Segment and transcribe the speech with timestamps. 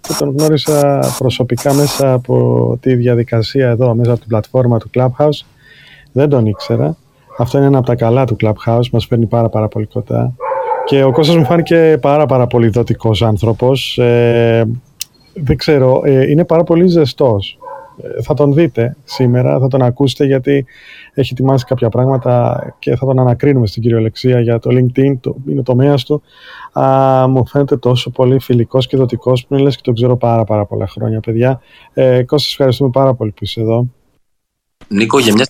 [0.00, 5.46] και τον γνώρισα προσωπικά μέσα από τη διαδικασία εδώ, μέσα από την πλατφόρμα του Clubhouse.
[6.12, 6.96] Δεν τον ήξερα.
[7.38, 10.32] Αυτό είναι ένα από τα καλά του Clubhouse, μας φέρνει πάρα πάρα πολύ κοντά.
[10.84, 13.98] Και ο Κώστας μου φάνηκε πάρα πάρα πολύ δοτικός άνθρωπος.
[13.98, 14.68] Ε,
[15.34, 17.58] δεν ξέρω, ε, είναι πάρα πολύ ζεστός.
[18.02, 20.64] Ε, θα τον δείτε σήμερα, θα τον ακούσετε γιατί
[21.14, 25.56] έχει ετοιμάσει κάποια πράγματα και θα τον ανακρίνουμε στην κυριολεξία για το LinkedIn, το, είναι
[25.56, 26.22] το τομέας του.
[26.72, 30.44] Α, μου φαίνεται τόσο πολύ φιλικός και δοτικός που είναι λες και τον ξέρω πάρα
[30.44, 31.60] πάρα πολλά χρόνια παιδιά.
[31.92, 33.86] Ε, Κώστας, ευχαριστούμε πάρα πολύ που είσαι εδώ.
[34.88, 35.46] Νίκο, για μια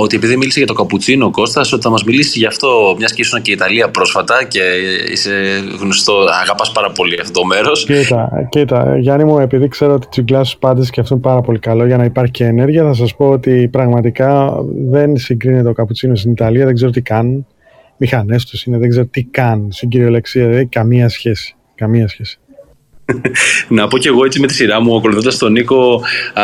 [0.00, 3.12] ότι επειδή μίλησε για το καπουτσίνο ο Κώστας, ότι θα μας μιλήσει γι' αυτό, μιας
[3.12, 4.60] και ήσουν και Ιταλία πρόσφατα και
[5.12, 5.32] είσαι
[5.80, 7.84] γνωστό, αγαπάς πάρα πολύ αυτό το μέρος.
[7.84, 11.86] Κοίτα, κοίτα, Γιάννη μου, επειδή ξέρω ότι τσιγκλάς πάντες και αυτό είναι πάρα πολύ καλό
[11.86, 14.54] για να υπάρχει και ενέργεια, θα σας πω ότι πραγματικά
[14.90, 17.46] δεν συγκρίνεται το καπουτσίνος στην Ιταλία, δεν ξέρω τι κάνουν.
[17.96, 21.54] Μηχανές τους είναι, δεν ξέρω τι κάνουν στην κυριολεξία, δηλαδή καμία σχέση.
[21.74, 22.38] Καμία σχέση.
[23.68, 26.00] Να πω και εγώ έτσι με τη σειρά μου, ακολουθώντας τον Νίκο
[26.34, 26.42] α,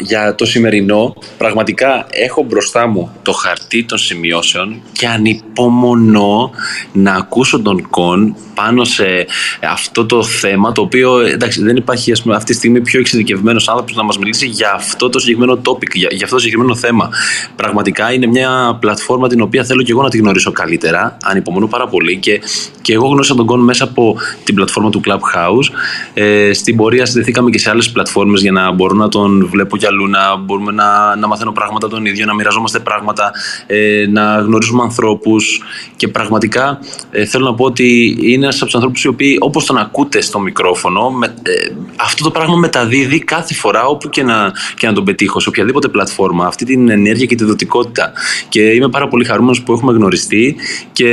[0.00, 1.14] για το σημερινό.
[1.38, 6.50] Πραγματικά έχω μπροστά μου το χαρτί των σημειώσεων και ανυπομονώ
[6.92, 9.26] να ακούσω τον Κον πάνω σε
[9.72, 13.68] αυτό το θέμα, το οποίο εντάξει, δεν υπάρχει ας πούμε, αυτή τη στιγμή πιο εξειδικευμένος
[13.68, 17.10] άνθρωπος να μας μιλήσει για αυτό το συγκεκριμένο topic, για, για αυτό το συγκεκριμένο θέμα.
[17.56, 21.16] Πραγματικά είναι μια πλατφόρμα την οποία θέλω και εγώ να τη γνωρίσω καλύτερα.
[21.22, 22.40] Ανυπομονώ πάρα πολύ και,
[22.82, 25.83] και εγώ γνώρισα τον Κον μέσα από την πλατφόρμα του Clubhouse.
[26.14, 29.86] Ε, στην πορεία συνδεθήκαμε και σε άλλες πλατφόρμες για να μπορώ να τον βλέπω κι
[29.86, 33.32] αλλού, να μπορούμε να, να μαθαίνω πράγματα τον ίδιο, να μοιραζόμαστε πράγματα,
[33.66, 35.62] ε, να γνωρίζουμε ανθρώπους.
[35.96, 36.78] Και πραγματικά
[37.10, 40.20] ε, θέλω να πω ότι είναι ένας από τους ανθρώπους οι οποίοι, όπως τον ακούτε
[40.20, 41.52] στο μικρόφωνο, με, ε,
[41.96, 45.88] αυτό το πράγμα μεταδίδει κάθε φορά όπου και να, και να τον πετύχω, σε οποιαδήποτε
[45.88, 48.12] πλατφόρμα, αυτή την ενέργεια και τη δοτικότητα.
[48.48, 50.56] Και είμαι πάρα πολύ χαρούμενος που έχουμε γνωριστεί
[50.92, 51.08] και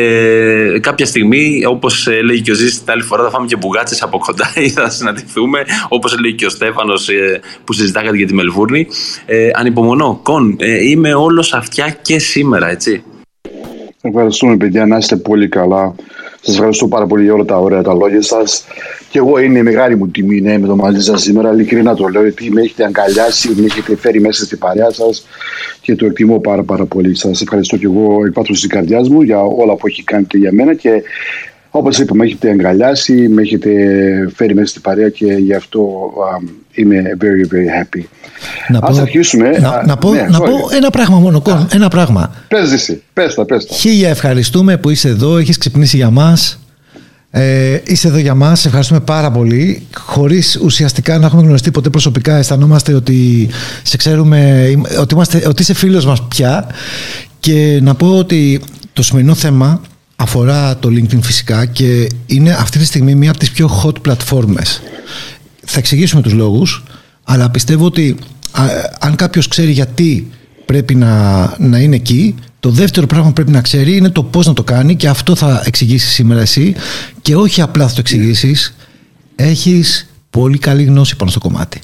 [0.82, 4.18] κάποια στιγμή, όπως έλεγε και ο Ζήση την άλλη φορά, θα φάμε και μπουγάτσες από
[4.18, 8.88] κοντά ή θα συναντηθούμε, όπως έλεγε και ο Στέφανος ε, που συζητάγατε για τη Μελβούρνη.
[9.26, 10.20] Ε, ανυπομονώ.
[10.24, 13.04] Κον, ε, είμαι όλος αυτιά και σήμερα, έτσι.
[14.02, 15.96] Ευχαριστούμε, παιδιά, να είστε πολύ καλά.
[16.42, 18.66] Σας ευχαριστώ πάρα πολύ για όλα τα ωραία τα λόγια σας.
[19.10, 21.54] Και εγώ είναι μεγάλη μου τιμή να είμαι εδώ μαζί σας σήμερα.
[21.54, 25.28] Ειλικρινά το λέω, γιατί με έχετε αγκαλιάσει, με έχετε φέρει μέσα στην παρέα σας
[25.82, 27.16] και το εκτιμώ πάρα, πάρα πολύ.
[27.16, 30.74] Σας ευχαριστώ και εγώ εκ της καρδιάς μου για όλα που έχει κάνει για μένα
[30.74, 31.04] και
[31.72, 33.70] όπως είπα, με έχετε αγκαλιάσει, με έχετε
[34.36, 36.12] φέρει μέσα στην παρέα και γι' αυτό
[36.72, 38.04] είμαι very, very happy.
[38.68, 39.50] Να Ας πω, αρχίσουμε.
[39.50, 42.32] Να, να, πω, ναι, να πω ένα πράγμα μόνο, Κον, ένα πράγμα.
[42.48, 43.76] Πες εσύ, πες τα, πες τα.
[43.76, 46.60] Χίλια ευχαριστούμε που είσαι εδώ, έχεις ξυπνήσει για μας.
[47.32, 49.88] Ε, είσαι εδώ για μας, ευχαριστούμε πάρα πολύ.
[49.98, 53.50] Χωρίς ουσιαστικά να έχουμε γνωριστεί ποτέ προσωπικά, αισθανόμαστε ότι
[53.84, 56.68] σε ξέρουμε, ότι, είμαστε, ότι είσαι φίλος μας πια.
[57.40, 58.62] Και να πω ότι
[58.94, 59.82] το σημερινό θέμα
[60.22, 64.82] αφορά το LinkedIn φυσικά και είναι αυτή τη στιγμή μία από τις πιο hot πλατφόρμες.
[65.66, 66.84] Θα εξηγήσουμε τους λόγους,
[67.24, 68.16] αλλά πιστεύω ότι
[69.00, 70.32] αν κάποιος ξέρει γιατί
[70.66, 74.48] πρέπει να, να είναι εκεί, το δεύτερο πράγμα που πρέπει να ξέρει είναι το πώς
[74.48, 76.76] να το κάνει και αυτό θα εξηγήσεις σήμερα εσύ
[77.22, 78.76] και όχι απλά θα το εξηγήσεις,
[79.36, 81.82] έχεις πολύ καλή γνώση πάνω στο κομμάτι.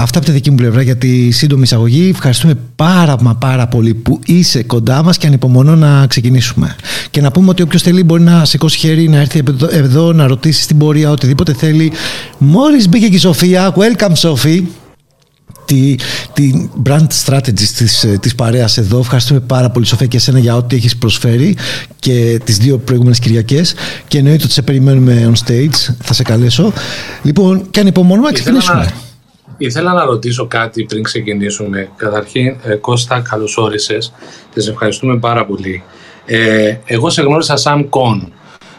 [0.00, 2.08] Αυτά από τη δική μου πλευρά για τη σύντομη εισαγωγή.
[2.08, 6.76] Ευχαριστούμε πάρα μα πάρα πολύ που είσαι κοντά μας και ανυπομονώ να ξεκινήσουμε.
[7.10, 10.62] Και να πούμε ότι όποιος θέλει μπορεί να σηκώσει χέρι, να έρθει εδώ, να ρωτήσει
[10.62, 11.92] στην πορεία οτιδήποτε θέλει.
[12.38, 14.62] Μόλις μπήκε και η Σοφία, welcome Sophie
[15.64, 15.94] τη,
[16.32, 18.98] τη brand strategy της, της παρέας εδώ.
[18.98, 21.56] Ευχαριστούμε πάρα πολύ Σοφία και εσένα για ό,τι έχεις προσφέρει
[21.98, 23.74] και τις δύο προηγούμενες Κυριακές
[24.08, 26.72] και εννοείται ότι σε περιμένουμε on stage, θα σε καλέσω.
[27.22, 28.92] Λοιπόν, και ανυπομονούμε να ξεκινήσουμε.
[29.58, 31.88] Ήθελα να ρωτήσω κάτι πριν ξεκινήσουμε.
[31.96, 34.12] Καταρχήν, ε, Κώστα, καλώς όρισες
[34.54, 35.82] και σε ευχαριστούμε πάρα πολύ.
[36.26, 38.32] Ε, εγώ σε γνώρισα σαν Κον.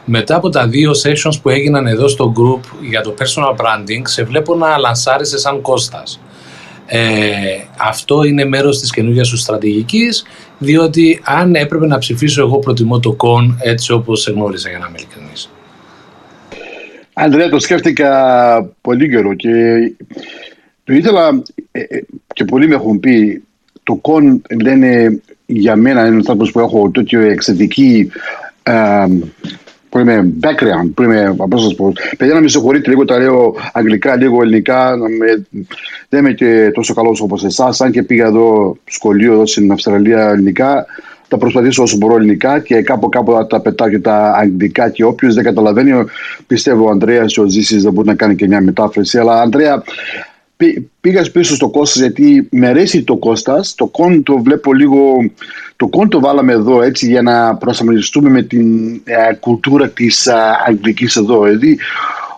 [0.06, 4.24] Μετά από τα δύο sessions που έγιναν εδώ στο group για το personal branding, σε
[4.24, 6.20] βλέπω να λανσάρισαι σαν Κώστας.
[6.86, 7.00] Ε,
[7.78, 10.26] αυτό είναι μέρος της καινούργιας σου στρατηγικής,
[10.58, 14.86] διότι αν έπρεπε να ψηφίσω εγώ προτιμώ το Κον έτσι όπως σε γνώρισα για να
[14.88, 15.50] είμαι ειλικρινής.
[17.14, 18.12] Ανδρέα, το σκέφτηκα
[18.82, 19.50] πολύ καιρό και
[20.90, 21.42] το ήθελα
[21.72, 22.02] ε, ε,
[22.34, 23.44] και πολλοί με έχουν πει
[23.84, 28.12] το κον λένε για μένα είναι άνθρωπος που έχω τέτοιο εξαιρετική
[28.64, 29.06] ε,
[29.90, 33.56] που είμαι background, που είμαι, πώς σας πω, παιδιά να με συγχωρείτε λίγο, τα λέω
[33.74, 35.48] αγγλικά, λίγο ελληνικά, να με,
[36.10, 40.30] δεν είμαι και τόσο καλός όπως εσάς, αν και πήγα εδώ σχολείο εδώ στην Αυστραλία
[40.30, 40.86] ελληνικά,
[41.28, 45.04] θα προσπαθήσω όσο μπορώ ελληνικά και κάπου κάπου θα τα πετάω και τα αγγλικά και
[45.04, 45.92] όποιος δεν καταλαβαίνει,
[46.48, 49.84] πιστεύω ο Ανδρέας και ο Ζήσης δεν μπορεί να κάνει και μια μετάφραση, αλλά Ανδρέα,
[51.02, 53.76] πήγα πίσω στο Κώστας γιατί με αρέσει το Κώστας.
[53.76, 55.32] Το κόν το βλέπω λίγο...
[55.76, 60.64] Το κόν το βάλαμε εδώ έτσι για να προσαρμοστούμε με την ε, κουλτούρα της α,
[60.68, 61.44] αγγλικής εδώ.
[61.44, 61.78] Δηλαδή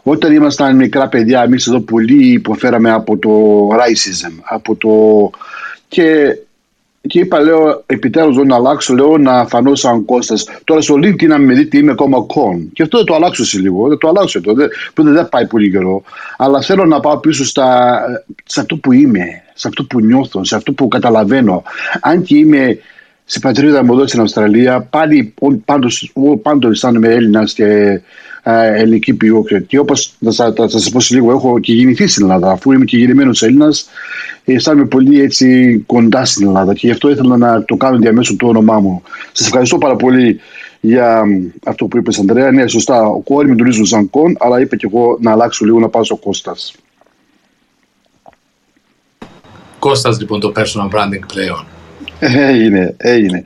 [0.04, 3.30] Όταν ήμασταν μικρά παιδιά, εμείς εδώ πολύ υποφέραμε από το
[3.68, 4.32] racism.
[4.44, 4.90] Από το...
[5.88, 6.38] Και,
[7.08, 10.46] και είπα, λέω, επιτέλους να αλλάξω, λέω, να φανώ σαν Κώστας.
[10.64, 12.70] Τώρα στο LinkedIn, να με δείτε, είμαι ακόμα κον.
[12.74, 13.88] Και αυτό δεν το αλλάξω σε λίγο.
[13.88, 14.54] Δεν το αλλάξω το.
[14.94, 16.04] Που δεν πάει πολύ καιρό.
[16.38, 18.00] Αλλά θέλω να πάω πίσω στα,
[18.46, 21.64] σε αυτό που είμαι, σε αυτό που νιώθω, σε αυτό που καταλαβαίνω.
[22.02, 22.78] Αν και είμαι
[23.32, 25.34] στην πατρίδα μου εδώ στην Αυστραλία, πάλι
[25.66, 27.66] πάντως, πάντως αισθάνομαι Έλληνας και
[28.44, 29.60] ε, ελληνική ποιότητα.
[29.60, 32.52] Και όπως θα, θα, σας πω σε λίγο, έχω και γεννηθεί στην Ελλάδα.
[32.52, 33.90] Αφού είμαι και γεννημένος Έλληνας,
[34.46, 36.74] αισθάνομαι πολύ έτσι κοντά στην Ελλάδα.
[36.74, 39.02] Και γι' αυτό ήθελα να το κάνω διαμέσου το όνομά μου.
[39.32, 40.40] Σας ευχαριστώ πάρα πολύ
[40.80, 41.24] για
[41.66, 42.52] αυτό που είπες, Ανδρέα.
[42.52, 43.04] Ναι, σωστά.
[43.04, 46.04] Ο κόρη με τον σαν κον, αλλά είπα και εγώ να αλλάξω λίγο να πάω
[46.04, 46.76] στο Κώστας.
[49.80, 51.66] Κώστας λοιπόν το personal branding πλέον.
[52.50, 53.44] Έγινε, έγινε.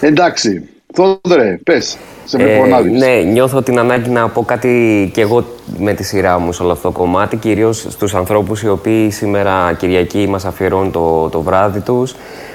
[0.00, 5.44] Εντάξει, Θόδωρε, πες, σε ε, Ναι, νιώθω την ανάγκη να πω κάτι και εγώ
[5.78, 9.74] με τη σειρά μου σε όλο αυτό το κομμάτι, κυρίως στους ανθρώπους οι οποίοι σήμερα
[9.78, 12.14] Κυριακή μας αφιερώνουν το, το βράδυ τους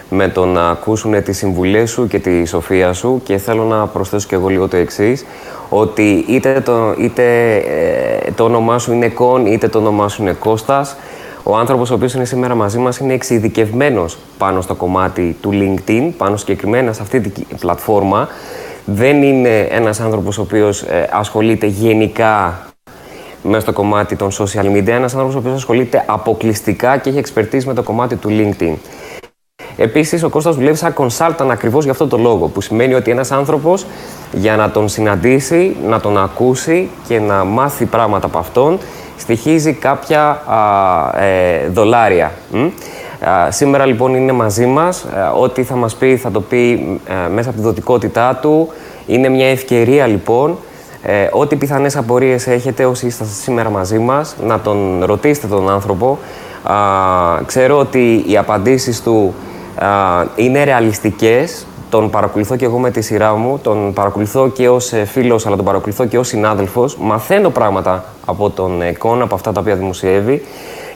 [0.10, 4.27] με το να ακούσουν τις συμβουλές σου και τη σοφία σου και θέλω να προσθέσω
[4.27, 5.25] και εγώ λίγο το εξής
[5.69, 10.33] ότι είτε το, είτε, ε, το όνομά σου είναι Κον είτε το όνομά σου είναι
[10.33, 10.95] Κώστας
[11.44, 16.12] ο άνθρωπος ο οποίος είναι σήμερα μαζί μας είναι εξειδικευμένος πάνω στο κομμάτι του LinkedIn,
[16.18, 18.27] πάνω συγκεκριμένα σε αυτή την πλατφόρμα.
[18.86, 22.63] Δεν είναι ένας άνθρωπος ο οποίος ε, ασχολείται γενικά
[23.44, 24.88] μέσα στο κομμάτι των social media.
[24.88, 28.74] Ένας άνθρωπος ο οποίος ασχολείται αποκλειστικά και έχει expertise με το κομμάτι του LinkedIn.
[29.81, 32.47] Επίσης, ο Κώστας δουλεύει σαν consultant ακριβώς για αυτό το λόγο.
[32.47, 33.85] Που σημαίνει ότι ένας άνθρωπος
[34.31, 38.77] για να τον συναντήσει, να τον ακούσει και να μάθει πράγματα από αυτόν,
[39.17, 40.41] στοιχίζει κάποια
[41.19, 42.31] ε, δολάρια.
[43.49, 46.71] σήμερα λοιπόν είναι μαζί μας, ε, ό,τι θα μας πει θα το πει
[47.07, 48.69] ε, μέσα από τη δοτικότητά του.
[49.07, 50.57] Είναι μια ευκαιρία λοιπόν,
[51.31, 56.19] ό,τι πιθανές απορίες έχετε όσοι είστε σήμερα μαζί μας, να τον ρωτήσετε τον άνθρωπο.
[57.45, 59.33] ξέρω ότι οι απαντήσεις του
[60.35, 65.05] είναι ρεαλιστικές, τον παρακολουθώ και εγώ με τη σειρά μου, τον παρακολουθώ και ως ε,
[65.05, 66.97] φίλος, αλλά τον παρακολουθώ και ως συνάδελφος.
[66.97, 70.43] Μαθαίνω πράγματα από τον εικόνα, από αυτά τα οποία δημοσιεύει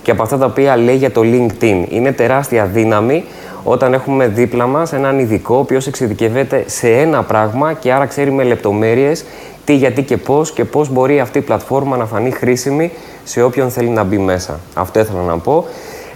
[0.01, 1.85] και από αυτά τα οποία λέει για το LinkedIn.
[1.89, 3.23] Είναι τεράστια δύναμη
[3.63, 8.31] όταν έχουμε δίπλα μας έναν ειδικό, ο οποίος εξειδικεύεται σε ένα πράγμα και άρα ξέρει
[8.31, 9.25] με λεπτομέρειες
[9.65, 12.91] τι, γιατί και πώς και πώς μπορεί αυτή η πλατφόρμα να φανεί χρήσιμη
[13.23, 14.59] σε όποιον θέλει να μπει μέσα.
[14.73, 15.65] Αυτό ήθελα να πω.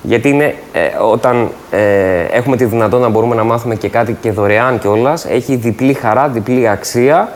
[0.08, 4.32] Γιατί είναι, ε, όταν ε, έχουμε τη δυνατότητα να μπορούμε να μάθουμε και κάτι και
[4.32, 7.32] δωρεάν κιόλας, έχει διπλή χαρά, διπλή αξία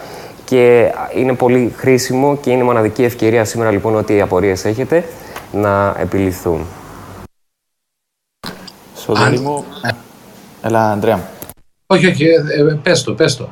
[0.45, 5.03] και είναι πολύ χρήσιμο και είναι μοναδική ευκαιρία σήμερα λοιπόν ότι οι απορίες έχετε
[5.51, 6.65] να επιληθούν.
[8.95, 9.65] Σωτήρι μου,
[10.61, 11.19] έλα Ανδρέα.
[11.87, 13.49] Όχι, όχι, ε, ε, πες το, πες το.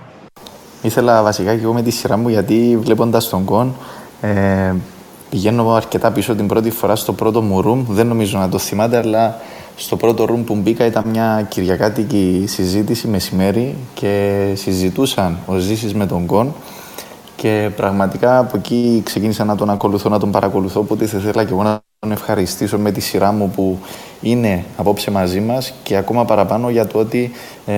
[0.81, 3.75] Ήθελα βασικά και εγώ με τη σειρά μου γιατί βλέποντας τον Κον
[4.21, 4.73] ε,
[5.29, 7.93] Πηγαίνω αρκετά πίσω την πρώτη φορά στο πρώτο μου room.
[7.93, 9.39] Δεν νομίζω να το θυμάται, αλλά
[9.75, 16.05] στο πρώτο room που μπήκα ήταν μια κυριακάτικη συζήτηση μεσημέρι και συζητούσαν ο Ζήσης με
[16.05, 16.53] τον Κον
[17.35, 21.51] και πραγματικά από εκεί ξεκίνησα να τον ακολουθώ, να τον παρακολουθώ, οπότε θα ήθελα και
[21.51, 23.79] εγώ να τον ευχαριστήσω με τη σειρά μου που
[24.21, 27.31] είναι απόψε μαζί μας και ακόμα παραπάνω για το ότι
[27.65, 27.73] ε,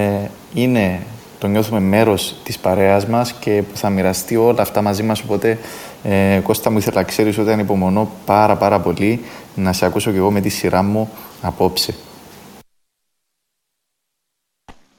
[0.53, 0.99] είναι,
[1.39, 5.57] το νιώθουμε μέρος της παρέας μας και που θα μοιραστεί όλα αυτά μαζί μας, οπότε
[6.03, 9.19] ε, Κώστα μου ήθελα να ξέρεις ότι ανυπομονώ πάρα πάρα πολύ
[9.55, 11.09] να σε ακούσω και εγώ με τη σειρά μου
[11.41, 11.93] απόψε.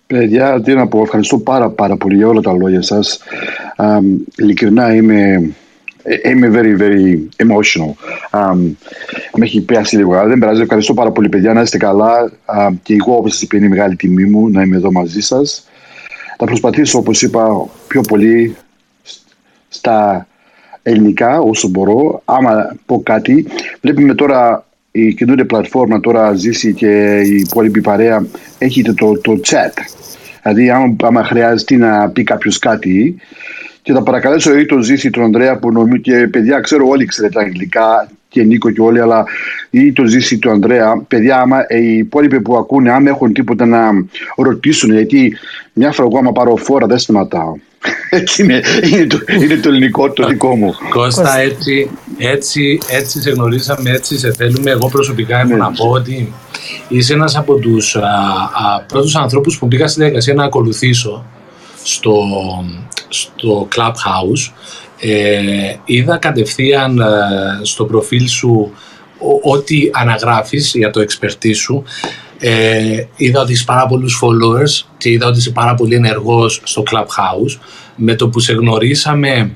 [0.07, 3.21] Παιδιά, τι να πω, ευχαριστώ πάρα πάρα πολύ για όλα τα λόγια σας.
[3.77, 4.03] Um,
[4.37, 5.55] ειλικρινά είμαι,
[6.03, 7.93] ε, είμαι very very emotional.
[8.31, 8.59] Um,
[9.37, 10.61] με έχει πιάσει λίγο, αλλά δεν πειράζει.
[10.61, 12.33] Ευχαριστώ πάρα πολύ παιδιά, να είστε καλά.
[12.57, 15.67] Um, και εγώ όπως σας είπα είναι μεγάλη τιμή μου να είμαι εδώ μαζί σας.
[16.37, 18.57] Θα προσπαθήσω όπως είπα πιο πολύ
[19.69, 20.27] στα
[20.83, 22.23] ελληνικά όσο μπορώ.
[22.25, 23.47] Άμα πω κάτι,
[23.81, 28.27] βλέπουμε τώρα η καινούργια πλατφόρμα τώρα ζήσει και η υπόλοιπη παρέα
[28.59, 29.73] έχετε το, το chat.
[30.43, 33.17] Δηλαδή άμα, άμα χρειάζεται να πει κάποιος κάτι
[33.83, 37.41] και θα παρακαλέσω ή τον Ζήση τον Ανδρέα που νομίζω και παιδιά ξέρω όλοι ξέρετε
[37.41, 39.25] αγγλικά και Νίκο και όλοι αλλά
[39.71, 43.91] ή τον Ζήση τον Ανδρέα παιδιά άμα οι υπόλοιποι που ακούνε άμα έχουν τίποτα να
[44.37, 45.37] ρωτήσουν γιατί
[45.73, 47.55] μια φορά εγώ άμα πάρω φόρα δεν σταματάω
[48.11, 48.63] έτσι είναι,
[48.93, 50.75] είναι, το, είναι το ελληνικό το δικό μου.
[50.91, 54.71] Κώστα, έτσι, έτσι, έτσι σε γνωρίσαμε, έτσι σε θέλουμε.
[54.71, 56.33] Εγώ προσωπικά έχω να πω ότι
[56.89, 61.25] είσαι ένας από τους α, α, πρώτους ανθρώπους που μπήκα στη διαδικασία να ακολουθήσω
[61.83, 62.15] στο,
[63.09, 64.53] στο Clubhouse.
[65.01, 67.05] Ε, είδα κατευθείαν ε,
[67.63, 68.73] στο προφίλ σου
[69.43, 71.85] ό,τι αναγράφεις για το expertise σου
[72.45, 76.83] ε, είδα ότι είσαι πάρα πολλούς followers και είδα ότι είσαι πάρα πολύ ενεργός στο
[76.91, 77.61] Clubhouse.
[77.97, 79.53] Με το που σε γνωρίσαμε,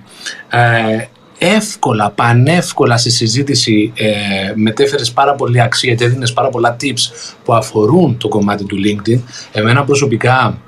[0.50, 1.07] ε,
[1.38, 4.07] εύκολα, πανεύκολα στη συζήτηση ε,
[4.55, 9.21] μετέφερες πάρα πολύ αξία και έδινες πάρα πολλά tips που αφορούν το κομμάτι του LinkedIn.
[9.52, 10.59] Εμένα προσωπικά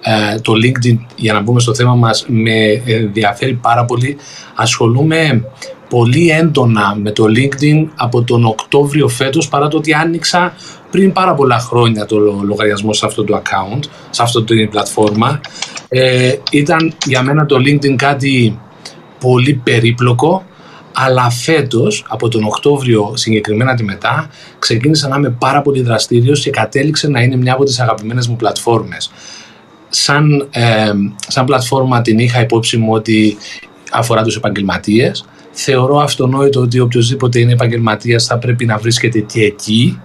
[0.00, 4.16] ε, το LinkedIn, για να μπούμε στο θέμα μας, με ενδιαφέρει πάρα πολύ.
[4.54, 5.44] Ασχολούμαι
[5.88, 10.54] πολύ έντονα με το LinkedIn από τον Οκτώβριο φέτος παρά το ότι άνοιξα
[10.94, 15.40] πριν πάρα πολλά χρόνια το λογαριασμό σε αυτό το account, σε αυτό την πλατφόρμα.
[15.88, 18.58] Ε, ήταν για μένα το LinkedIn κάτι
[19.20, 20.44] πολύ περίπλοκο
[20.92, 26.50] αλλά φέτος, από τον Οκτώβριο συγκεκριμένα τη μετά, ξεκίνησα να είμαι πάρα πολύ δραστήριος και
[26.50, 29.10] κατέληξε να είναι μια από τις αγαπημένες μου πλατφόρμες.
[29.88, 30.92] Σαν, ε,
[31.28, 33.36] σαν πλατφόρμα την είχα υπόψη μου ότι
[33.92, 35.24] αφορά τους επαγγελματίες.
[35.50, 39.98] Θεωρώ αυτονόητο ότι οποιοδήποτε είναι επαγγελματίας θα πρέπει να βρίσκεται και εκεί.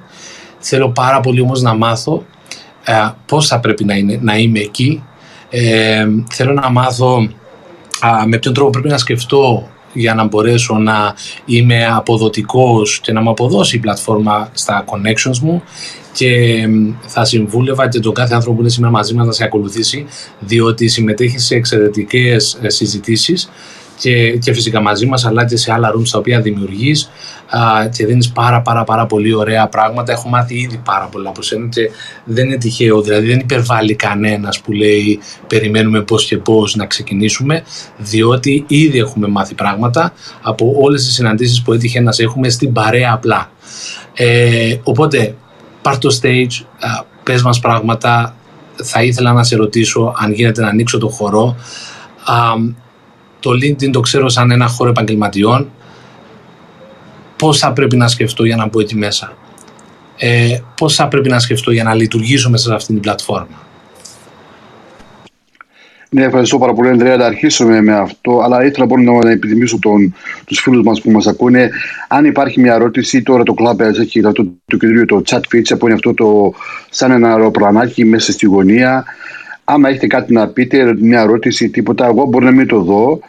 [0.59, 2.25] Θέλω πάρα πολύ όμως να μάθω
[2.83, 2.93] ε,
[3.25, 5.03] πώς θα πρέπει να, είναι, να είμαι εκεί.
[5.49, 7.29] Ε, θέλω να μάθω
[8.27, 13.29] με ποιον τρόπο πρέπει να σκεφτώ για να μπορέσω να είμαι αποδοτικός και να μου
[13.29, 15.63] αποδώσει η πλατφόρμα στα connections μου
[16.13, 16.63] και
[17.05, 20.05] θα συμβούλευα και τον κάθε άνθρωπο που είναι σήμερα μαζί μας να σε ακολουθήσει
[20.39, 23.49] διότι συμμετέχει σε εξαιρετικές ε, συζητήσεις
[23.99, 27.09] και, και φυσικά μαζί μας αλλά και σε άλλα rooms τα οποία δημιουργείς
[27.49, 30.11] α, και δίνεις πάρα πάρα πάρα πολύ ωραία πράγματα.
[30.11, 31.89] Έχω μάθει ήδη πάρα πολλά από σένα και
[32.23, 37.63] δεν είναι τυχαίο, δηλαδή δεν υπερβάλλει κανένας που λέει περιμένουμε πώς και πώς να ξεκινήσουμε
[37.97, 42.71] διότι ήδη έχουμε μάθει πράγματα από όλες τις συναντήσεις που έτυχε να σε έχουμε στην
[42.71, 43.51] παρέα απλά.
[44.13, 45.35] Ε, οπότε
[45.81, 48.35] πάρ το stage, α, πες μας πράγματα,
[48.83, 51.55] θα ήθελα να σε ρωτήσω αν γίνεται να ανοίξω το χορό.
[53.39, 55.71] Το LinkedIn το ξέρω σαν ένα χώρο επαγγελματιών.
[57.35, 59.37] Πώς θα πρέπει να σκεφτώ για να μπω εκεί μέσα;
[60.17, 63.67] Ε, πώς θα πρέπει να σκεφτώ για να λειτουργήσω μέσα σε αυτήν την πλατφόρμα;
[66.09, 67.17] Ναι, ευχαριστώ πάρα πολύ, Ανδρέα.
[67.17, 68.39] Να αρχίσουμε με αυτό.
[68.39, 69.79] Αλλά ήθελα μόνο να επιθυμίσω
[70.45, 71.69] τους φίλους μας που μας ακούνε.
[72.07, 75.85] Αν υπάρχει μια ερώτηση, τώρα το Club έχει αυτό το κεντρικό το chat feature που
[75.85, 76.53] είναι αυτό το
[76.89, 79.05] σαν ένα αεροπλανάκι μέσα στη γωνία
[79.69, 83.19] άμα έχετε κάτι να πείτε, μια ερώτηση, τίποτα, εγώ μπορεί να μην το δω.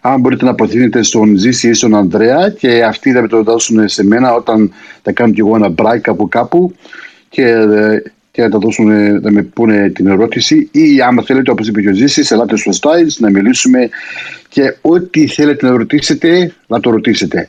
[0.00, 3.88] Αν μπορείτε να αποθύνετε στον Ζήση ή στον Ανδρέα και αυτοί θα με το δώσουν
[3.88, 6.74] σε μένα όταν θα κάνω κι εγώ ένα break από κάπου
[7.28, 7.54] και,
[8.30, 11.94] και θα, δώσουν, θα με πούνε την ερώτηση ή άμα θέλετε όπως είπε και ο
[11.94, 13.88] Ζήσης ελάτε στο Styles να μιλήσουμε
[14.48, 17.48] και ό,τι θέλετε να ρωτήσετε να το ρωτήσετε.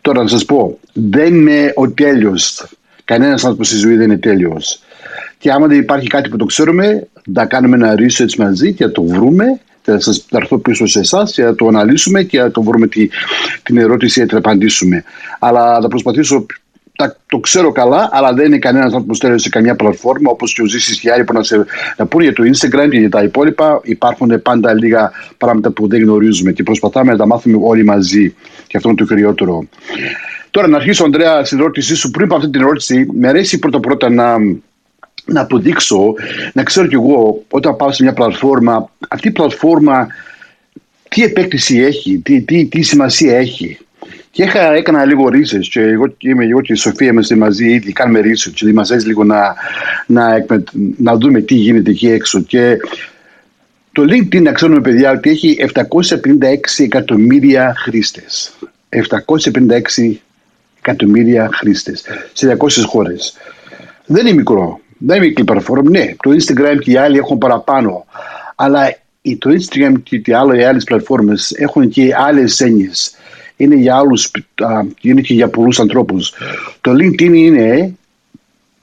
[0.00, 2.68] Τώρα να σας πω, δεν είναι ο τέλειος.
[3.04, 4.82] Κανένας άνθρωπος στη ζωή δεν είναι τέλειος.
[5.38, 8.90] Και άμα δεν υπάρχει κάτι που το ξέρουμε, να κάνουμε ένα research μαζί και να
[8.90, 9.60] το βρούμε.
[9.82, 13.08] Θα σας έρθω πίσω σε εσάς και να το αναλύσουμε και να το βρούμε τη,
[13.62, 15.04] την ερώτηση και να απαντήσουμε.
[15.38, 16.46] Αλλά θα προσπαθήσω
[17.26, 20.66] το ξέρω καλά, αλλά δεν είναι κανένας άνθρωπος που σε καμιά πλατφόρμα όπως και ο
[20.66, 21.64] Ζήσης και άλλοι που να, σε,
[21.96, 23.80] να πούνε για το Instagram και για τα υπόλοιπα.
[23.82, 28.34] Υπάρχουν πάντα λίγα πράγματα που δεν γνωρίζουμε και προσπαθάμε να τα μάθουμε όλοι μαζί.
[28.66, 29.68] Και αυτό είναι το κυριότερο.
[30.50, 32.10] Τώρα, να αρχίσω, Ανδρέα, στην ερώτησή σου.
[32.10, 34.36] Πριν από αυτή την ερώτηση, με αρέσει πρώτα-πρώτα να,
[35.28, 36.14] να αποδείξω,
[36.52, 40.06] να ξέρω κι εγώ όταν πάω σε μια πλατφόρμα, αυτή η πλατφόρμα
[41.08, 43.78] τι επέκτηση έχει, τι, τι, τι σημασία έχει.
[44.30, 47.92] Και είχα, έκανα λίγο research και εγώ είμαι εγώ και η Σοφία είμαστε μαζί ήδη,
[47.92, 49.54] κάνουμε research και μας λίγο να,
[50.06, 50.44] να,
[50.96, 52.40] να δούμε τι γίνεται εκεί έξω.
[52.42, 52.76] Και
[53.92, 55.84] το LinkedIn, να ξέρουμε παιδιά, ότι έχει 756
[56.76, 58.52] εκατομμύρια χρήστες.
[58.88, 60.12] 756
[60.78, 63.36] εκατομμύρια χρήστες σε 200 χώρες.
[64.06, 64.80] Δεν είναι μικρό.
[64.98, 65.90] Δεν είναι μικρή πλατφόρμα.
[65.90, 68.04] Ναι, το Instagram και οι άλλοι έχουν παραπάνω.
[68.54, 68.96] Αλλά
[69.38, 73.16] το Instagram και οι άλλες πλατφόρμες έχουν και άλλες έννοιες.
[73.56, 74.30] Είναι για άλλους,
[75.00, 76.34] είναι και για πολλούς ανθρώπους.
[76.80, 77.94] Το LinkedIn είναι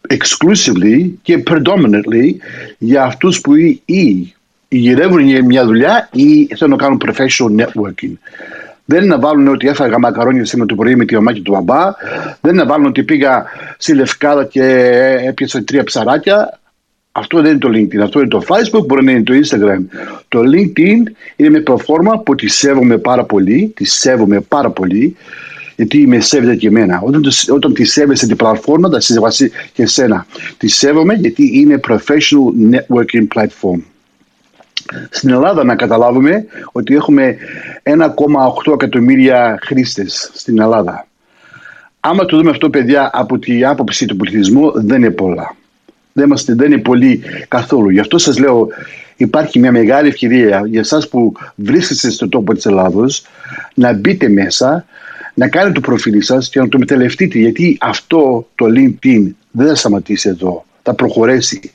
[0.09, 2.35] exclusively και predominantly
[2.77, 3.55] για αυτούς που
[3.85, 4.33] ή
[4.67, 8.13] γυρεύουν για μια δουλειά ή θέλουν να κάνουν professional networking.
[8.85, 11.93] Δεν είναι να βάλουν ότι έφαγα μακαρόνια σήμερα το πρωί με τη μαμάκη του μπαμπά.
[12.41, 13.45] Δεν είναι να βάλουν ότι πήγα
[13.77, 14.63] στη Λευκάδα και
[15.27, 16.59] έπιασα τρία ψαράκια.
[17.11, 17.97] Αυτό δεν είναι το LinkedIn.
[18.03, 19.85] Αυτό είναι το Facebook, μπορεί να είναι το Instagram.
[20.27, 21.01] Το LinkedIn
[21.35, 23.71] είναι μια πλατφόρμα που τη σέβομαι πάρα πολύ.
[23.75, 25.15] Τη σέβομαι πάρα πολύ.
[25.75, 27.01] Γιατί με σέβεται και εμένα.
[27.03, 27.23] Όταν,
[27.53, 30.25] όταν τη σέβεσαι την πλατφόρμα, θα σέβεσαι και εσένα.
[30.57, 33.79] Τη σέβομαι γιατί είναι professional networking platform.
[35.09, 37.37] Στην Ελλάδα να καταλάβουμε ότι έχουμε
[37.83, 41.07] 1,8 εκατομμύρια χρήστες στην Ελλάδα.
[41.99, 45.55] Άμα το δούμε αυτό παιδιά από την άποψη του πληθυσμού δεν είναι πολλά.
[46.13, 47.89] Δεν, είμαστε, δεν είναι πολύ καθόλου.
[47.89, 48.67] Γι' αυτό σας λέω
[49.15, 53.23] υπάρχει μια μεγάλη ευκαιρία για εσάς που βρίσκεστε στο τόπο της Ελλάδος
[53.73, 54.85] να μπείτε μέσα,
[55.33, 59.75] να κάνετε το προφίλ σας και να το μεταλλευτείτε γιατί αυτό το LinkedIn δεν θα
[59.75, 60.65] σταματήσει εδώ.
[60.81, 61.71] Θα προχωρήσει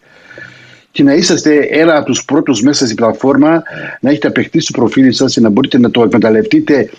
[0.93, 3.63] και να είσαστε ένα από τους πρώτους μέσα στην πλατφόρμα,
[4.01, 6.91] να έχετε απεχτεί στο προφίλ σας και να μπορείτε να το εκμεταλλευτείτε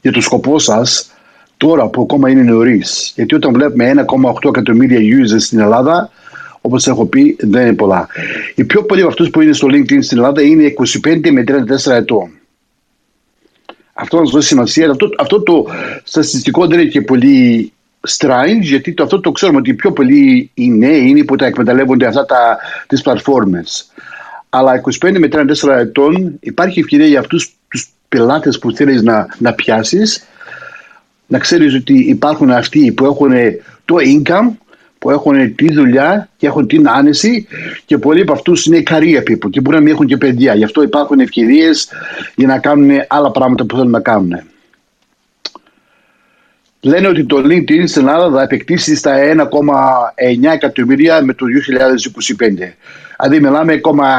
[0.00, 1.10] για το σκοπό σας
[1.56, 3.12] τώρα που ακόμα είναι νωρίς.
[3.14, 4.04] Γιατί όταν βλέπουμε
[4.42, 6.10] 1,8 εκατομμύρια users στην Ελλάδα,
[6.60, 8.08] όπως έχω πει, δεν είναι πολλά.
[8.54, 10.72] Οι πιο πολλοί από αυτούς που είναι στο LinkedIn στην Ελλάδα είναι
[11.04, 11.44] 25 με
[11.86, 12.30] 34 ετών.
[13.92, 14.90] Αυτό να σας δώσει σημασία.
[14.90, 15.66] Αυτό, αυτό το
[16.04, 17.72] στατιστικό δεν είναι και πολύ
[18.08, 21.46] strange, γιατί το, αυτό το ξέρουμε ότι οι πιο πολλοί οι νέοι είναι που τα
[21.46, 23.92] εκμεταλλεύονται αυτά τα, τις πλατφόρμες.
[24.48, 29.52] Αλλά 25 με 34 ετών υπάρχει ευκαιρία για αυτούς τους πελάτες που θέλεις να, να
[29.52, 30.26] πιάσεις
[31.28, 33.32] να ξέρεις ότι υπάρχουν αυτοί που έχουν
[33.84, 34.56] το income
[34.98, 37.46] που έχουν τη δουλειά και έχουν την άνεση
[37.84, 40.54] και πολλοί από αυτούς είναι career people και μπορεί να μην έχουν και παιδιά.
[40.54, 41.88] Γι' αυτό υπάρχουν ευκαιρίες
[42.34, 44.40] για να κάνουν άλλα πράγματα που θέλουν να κάνουν.
[46.80, 51.46] Λένε ότι το LinkedIn στην Ελλάδα θα επεκτήσει στα 1,9 εκατομμύρια με το
[52.38, 52.44] 2025.
[53.18, 54.18] Δηλαδή μιλάμε ακόμα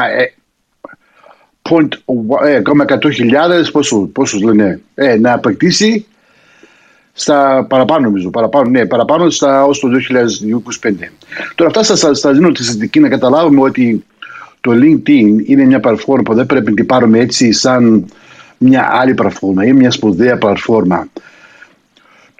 [1.62, 6.06] 100.000 πόσους, λένε ε, να επεκτήσει
[7.12, 9.88] στα παραπάνω νομίζω, παραπάνω, ναι, παραπάνω στα ως το
[10.82, 10.92] 2025.
[11.54, 14.04] Τώρα αυτά σας, σας δίνω τη συζητική να καταλάβουμε ότι
[14.60, 18.06] το LinkedIn είναι μια πλατφόρμα που δεν πρέπει να την πάρουμε έτσι σαν
[18.58, 21.08] μια άλλη πλατφόρμα ή μια σπουδαία πλατφόρμα.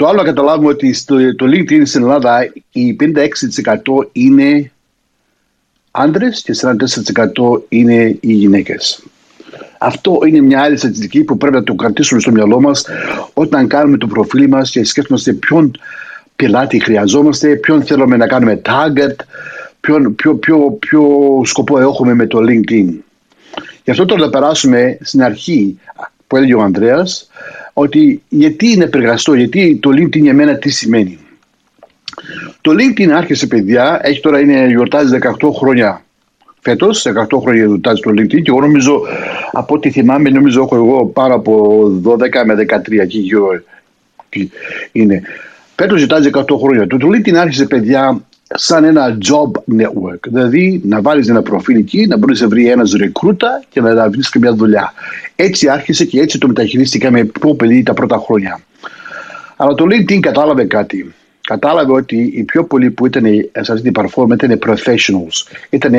[0.00, 4.72] Το άλλο να καταλάβουμε ότι στο, το LinkedIn στην Ελλάδα οι 56% είναι
[5.90, 9.02] άντρες και 44% είναι οι γυναίκες.
[9.78, 12.86] Αυτό είναι μια άλλη στατιστική που πρέπει να το κρατήσουμε στο μυαλό μας
[13.34, 15.70] όταν κάνουμε το προφίλ μας και σκέφτομαστε ποιον
[16.36, 19.14] πελάτη χρειαζόμαστε, ποιον θέλουμε να κάνουμε target,
[19.80, 21.02] ποιον, ποιο, ποιο, ποιο
[21.44, 22.88] σκοπό έχουμε με το LinkedIn.
[23.84, 25.78] Γι' αυτό τώρα θα περάσουμε στην αρχή
[26.26, 27.30] που έλεγε ο Ανδρέας
[27.72, 31.18] ότι γιατί είναι επεργαστό, γιατί το LinkedIn για μένα τι σημαίνει.
[32.60, 36.04] Το LinkedIn άρχισε παιδιά, έχει τώρα είναι γιορτάζει 18 χρόνια
[36.60, 39.00] φέτος, 18 χρόνια γιορτάζει το LinkedIn και εγώ νομίζω
[39.52, 43.48] από ό,τι θυμάμαι νομίζω έχω εγώ πάνω από 12 με 13 εκεί γύρω
[44.92, 45.22] είναι.
[45.76, 46.86] Φέτος ζητάζει 100 χρόνια.
[46.86, 50.20] Το LinkedIn άρχισε παιδιά σαν ένα job network.
[50.28, 54.30] Δηλαδή να βάλεις ένα προφίλ εκεί, να μπορείς να βρεις ένας ρεκρούτα και να βρεις
[54.30, 54.92] και μια δουλειά.
[55.36, 58.60] Έτσι άρχισε και έτσι το μεταχειρίστηκαμε πιο πολύ τα πρώτα χρόνια.
[59.56, 61.14] Αλλά το LinkedIn κατάλαβε κάτι.
[61.40, 63.24] Κατάλαβε ότι οι πιο πολλοί που ήταν
[63.60, 65.92] σε αυτή την πλατφόρμα ήταν professionals, ήταν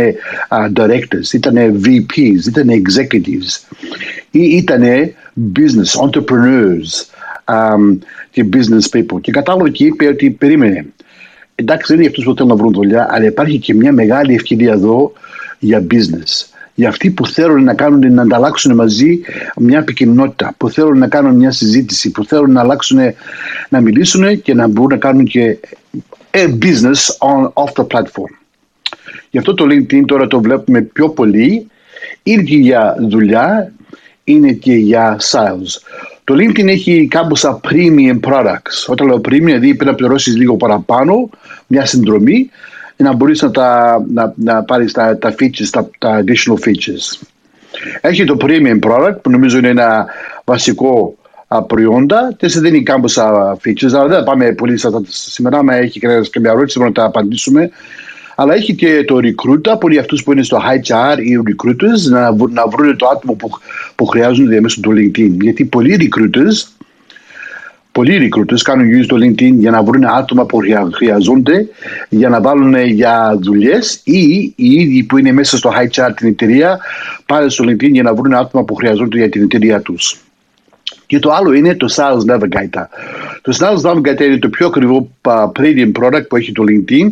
[0.50, 3.78] uh, directors, ήταν VPs, ήταν executives
[4.32, 4.84] ή ήταν
[5.56, 7.06] business entrepreneurs
[7.46, 7.98] um,
[8.32, 9.22] και business people.
[9.22, 10.86] Και κατάλαβε και είπε ότι περίμενε
[11.62, 14.72] εντάξει δεν είναι αυτούς που θέλουν να βρουν δουλειά, αλλά υπάρχει και μια μεγάλη ευκαιρία
[14.72, 15.14] εδώ
[15.60, 16.46] για business.
[16.76, 19.20] Για αυτοί που θέλουν να κάνουν, να ανταλλάξουν μαζί
[19.58, 23.00] μια επικοινωνότητα, που θέλουν να κάνουν μια συζήτηση, που θέλουν να αλλάξουν,
[23.70, 25.58] να μιλήσουν και να μπορούν να κάνουν και
[26.32, 28.34] a business on, off the platform.
[29.30, 31.68] Γι' αυτό το LinkedIn τώρα το βλέπουμε πιο πολύ.
[32.24, 33.74] Είναι και για δουλειά,
[34.24, 35.82] είναι και για sales.
[36.32, 38.86] Το LinkedIn έχει κάμποσα premium products.
[38.88, 41.30] Όταν λέω premium, δηλαδή πρέπει να πληρώσεις λίγο παραπάνω,
[41.68, 42.50] μια συνδρομή,
[42.96, 43.50] για να μπορείς να,
[44.14, 47.28] να, να πάρεις τα, τα features, τα, τα additional features.
[48.02, 50.06] Έχει το premium product που νομίζω είναι ένα
[50.44, 51.16] βασικό
[51.68, 55.58] προϊόντα και σε δίνει κάμποσα features, αλλά δεν πάμε πολύ σε αυτά σήμερα.
[55.58, 57.72] Αν έχει καμία ερώτηση, μπορούμε να τα απαντήσουμε.
[58.36, 62.68] Αλλά έχει και το recruiter, πολλοί αυτούς που είναι στο HR ή recruiters, να, να
[62.68, 63.50] βρουν το άτομο που,
[63.96, 65.32] που χρειάζονται μέσω του LinkedIn.
[65.42, 66.86] Γιατί πολλοί recruiters,
[67.92, 70.60] πολλοί recruiters κάνουν use το LinkedIn για να βρουν άτομα που
[70.92, 71.68] χρειαζόνται
[72.10, 76.80] για να βάλουν για δουλειές ή οι ίδιοι που είναι μέσα στο HR την εταιρεία
[77.26, 80.31] πάνε στο LinkedIn για να βρουν άτομα που χρειαζόνται για την εταιρεία τους.
[81.12, 82.86] Και το άλλο είναι το Sales Navigator.
[83.42, 87.08] Το Sales Navigator είναι το πιο ακριβό premium product που έχει το LinkedIn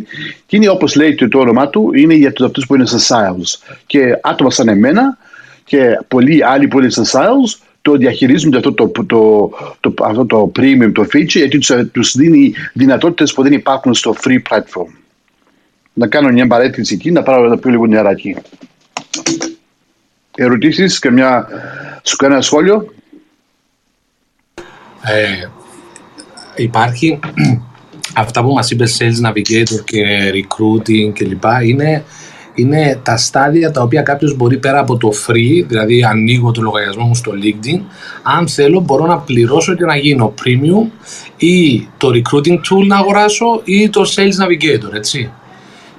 [0.46, 3.74] και είναι όπως λέει το όνομα του, είναι για τους αυτούς που είναι σε sales.
[3.86, 5.18] Και άτομα σαν εμένα
[5.64, 10.52] και πολλοί άλλοι που είναι σε sales το διαχειρίζονται αυτό το, το, το, αυτό το
[10.58, 11.58] premium, το feature, γιατί
[11.92, 14.90] τους δίνει δυνατότητες που δεν υπάρχουν στο free platform.
[15.92, 18.36] Να κάνω μια παρέτηση εκεί, να πάρω να πει λίγο νεράκι.
[20.36, 21.48] Ερωτήσεις και μια,
[22.02, 22.94] σου κάνω ένα σχόλιο;
[25.02, 25.48] Ε,
[26.54, 27.18] υπάρχει
[28.14, 32.04] αυτά που μας είπε Sales Navigator και Recruiting και λοιπά είναι,
[32.54, 37.04] είναι τα στάδια τα οποία κάποιος μπορεί πέρα από το free, δηλαδή ανοίγω το λογαριασμό
[37.04, 37.80] μου στο LinkedIn,
[38.22, 40.90] αν θέλω μπορώ να πληρώσω και να γίνω premium
[41.36, 45.30] ή το recruiting tool να αγοράσω ή το Sales Navigator, έτσι.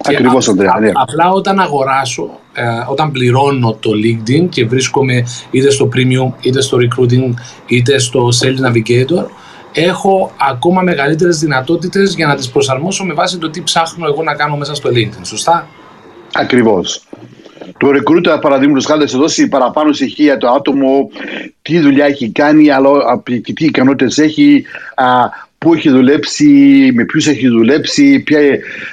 [0.06, 0.78] Ακριβώς, Αντρέα.
[0.80, 0.92] Ναι.
[0.94, 2.40] Απλά όταν αγοράσω, ε,
[2.90, 7.34] όταν πληρώνω το LinkedIn και βρίσκομαι είτε στο Premium, είτε στο Recruiting,
[7.68, 9.26] είτε στο Sales Navigator,
[9.74, 14.36] έχω ακόμα μεγαλύτερες δυνατότητες για να τις προσαρμόσω με βάση το τι ψάχνω εγώ να
[14.36, 15.22] κάνω μέσα στο LinkedIn.
[15.24, 15.68] Σωστά;
[16.34, 17.04] Ακριβώς.
[17.78, 21.10] το recruiter παραδείγματος χάρη θα δώσει παραπάνω στοιχεία το άτομο,
[21.62, 22.90] τι δουλειά έχει κάνει, αλλά
[23.24, 24.64] και τι ικανότητες έχει,
[24.96, 25.06] α,
[25.65, 26.45] πού έχει δουλέψει,
[26.93, 28.39] με ποιους έχει δουλέψει, ποια,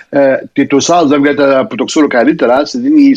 [0.08, 1.20] ε, και το άλλο δεν
[1.68, 3.14] που το ξέρω καλύτερα, σε δίνει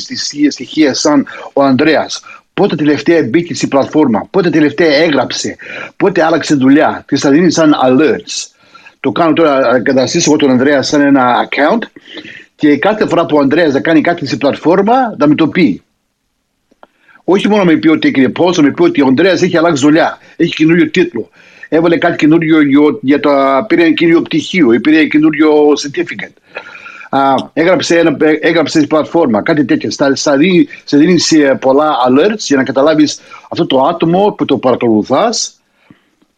[0.50, 2.22] στοιχεία σαν ο Ανδρέας.
[2.54, 5.56] Πότε τελευταία μπήκε στην πλατφόρμα, πότε τελευταία έγραψε,
[5.98, 7.06] πότε άλλαξε δουλειά.
[7.08, 8.48] Και θα δίνει σαν alerts.
[9.00, 11.84] Το κάνω τώρα, εγκαταστήσω εγώ τον Ανδρέα σαν ένα account
[12.56, 15.82] και κάθε φορά που ο Ανδρέας θα κάνει κάτι στην πλατφόρμα θα με το πει.
[17.24, 19.84] Όχι μόνο με πει ότι έκανε πώ, θα με πει ότι ο Ανδρέας έχει αλλάξει
[19.84, 21.30] δουλειά, έχει καινούριο τίτλο.
[21.74, 22.60] Έβαλε κάτι καινούριο
[23.02, 23.30] για το
[23.68, 25.52] πήρε ένα καινούριο πτυχίο ή πήρε ένα καινούριο
[25.84, 26.36] certificate.
[27.10, 29.92] Uh, έγραψε, ένα, έγραψε στην πλατφόρμα, κάτι τέτοιο.
[30.14, 31.18] Στα, δίνει, σε δίνει
[31.60, 35.62] πολλά alerts για να καταλάβεις αυτό το άτομο που το παρακολουθάς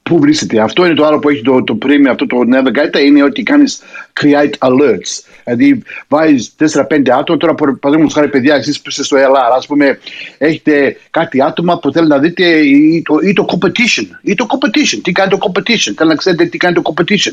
[0.04, 0.60] πού βρίσκεται.
[0.60, 3.82] Αυτό είναι το άλλο που έχει το, το premium, αυτό το Navigator, είναι ότι κάνεις
[4.22, 5.12] create alerts.
[5.44, 10.00] Δηλαδή βάζεις 4-5 άτομα, τώρα παραδείγματος χάρη παιδιά, εσείς που είστε στο LR, ας πούμε,
[10.38, 14.06] έχετε κάτι άτομα που θέλουν να δείτε ή το, ή το competition.
[14.22, 15.00] Ή το competition.
[15.04, 15.78] Τι κάνει το competition.
[15.78, 17.32] Θέλετε να ξέρετε τι κάνει το competition.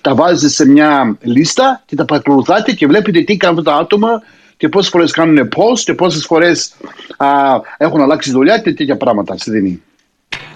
[0.00, 4.22] Τα βάζετε σε μια λίστα και τα παρακολουθάτε και βλέπετε τι κάνουν τα άτομα
[4.56, 6.74] και πόσες φορές κάνουν post και πόσες φορές
[7.76, 9.82] έχουν αλλάξει δουλειά και τέτοια πράγματα στη δίνει.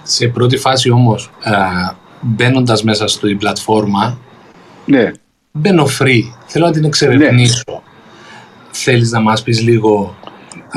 [0.02, 1.30] Σε πρώτη φάση όμως,
[2.20, 4.18] μπαίνοντας μέσα στην πλατφόρμα,
[4.84, 5.12] ναι.
[5.52, 6.22] Μπαίνω free.
[6.46, 7.62] Θέλω να την εξερευνήσω.
[7.66, 7.80] Ναι.
[8.70, 10.16] Θέλεις να μας πεις λίγο,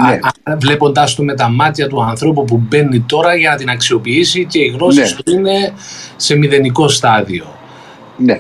[0.08, 0.20] ναι.
[0.58, 4.60] βλέποντάς το με τα μάτια του ανθρώπου που μπαίνει τώρα για να την αξιοποιήσει και
[4.60, 5.22] οι γνώσεις ναι.
[5.24, 5.74] του είναι
[6.16, 7.46] σε μηδενικό στάδιο.
[8.18, 8.40] Ναι.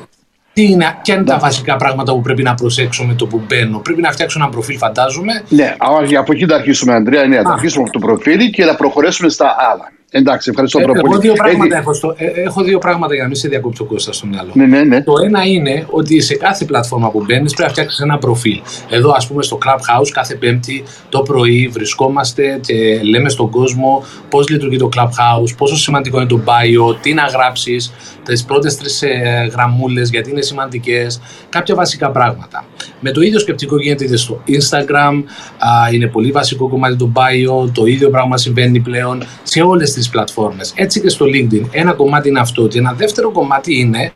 [0.53, 3.79] Τι είναι, ποια είναι τα βασικά πράγματα που πρέπει να προσέξω με το που μπαίνω;
[3.79, 5.43] Πρέπει να φτιάξω ένα προφίλ, φαντάζομαι.
[5.49, 5.75] Ναι,
[6.17, 7.27] από εκεί θα αρχίσουμε, Αντρέα.
[7.27, 9.91] Ναι, θα αρχίσουμε από το προφίλ και θα προχωρήσουμε στα άλλα.
[10.11, 10.99] Εντάξει, ευχαριστώ ε, πολύ.
[11.05, 14.13] Εγώ δύο πράγματα έχω, στο, ε, έχω δύο πράγματα για να μην σε διακόψω Κώστα
[14.13, 14.51] στο μυαλό.
[14.53, 15.03] Ναι, ναι, ναι.
[15.03, 18.61] Το ένα είναι ότι σε κάθε πλατφόρμα που μπαίνεις πρέπει να φτιάξεις ένα προφίλ.
[18.89, 24.49] Εδώ, ας πούμε, στο Clubhouse, κάθε Πέμπτη το πρωί βρισκόμαστε και λέμε στον κόσμο πώς
[24.49, 27.93] λειτουργεί το Clubhouse, πόσο σημαντικό είναι το bio, τι να γράψεις,
[28.25, 32.65] τις πρώτες τρεις ε, γραμμούλες, γιατί είναι σημαντικές, κάποια βασικά πράγματα.
[32.99, 35.23] Με το ίδιο σκεπτικό γίνεται είτε στο Instagram,
[35.57, 40.07] α, είναι πολύ βασικό κομμάτι το bio, το ίδιο πράγμα συμβαίνει πλέον σε όλες τι
[40.11, 40.73] πλατφόρμες.
[40.75, 41.65] Έτσι και στο LinkedIn.
[41.71, 44.13] Ένα κομμάτι είναι αυτό και ένα δεύτερο κομμάτι είναι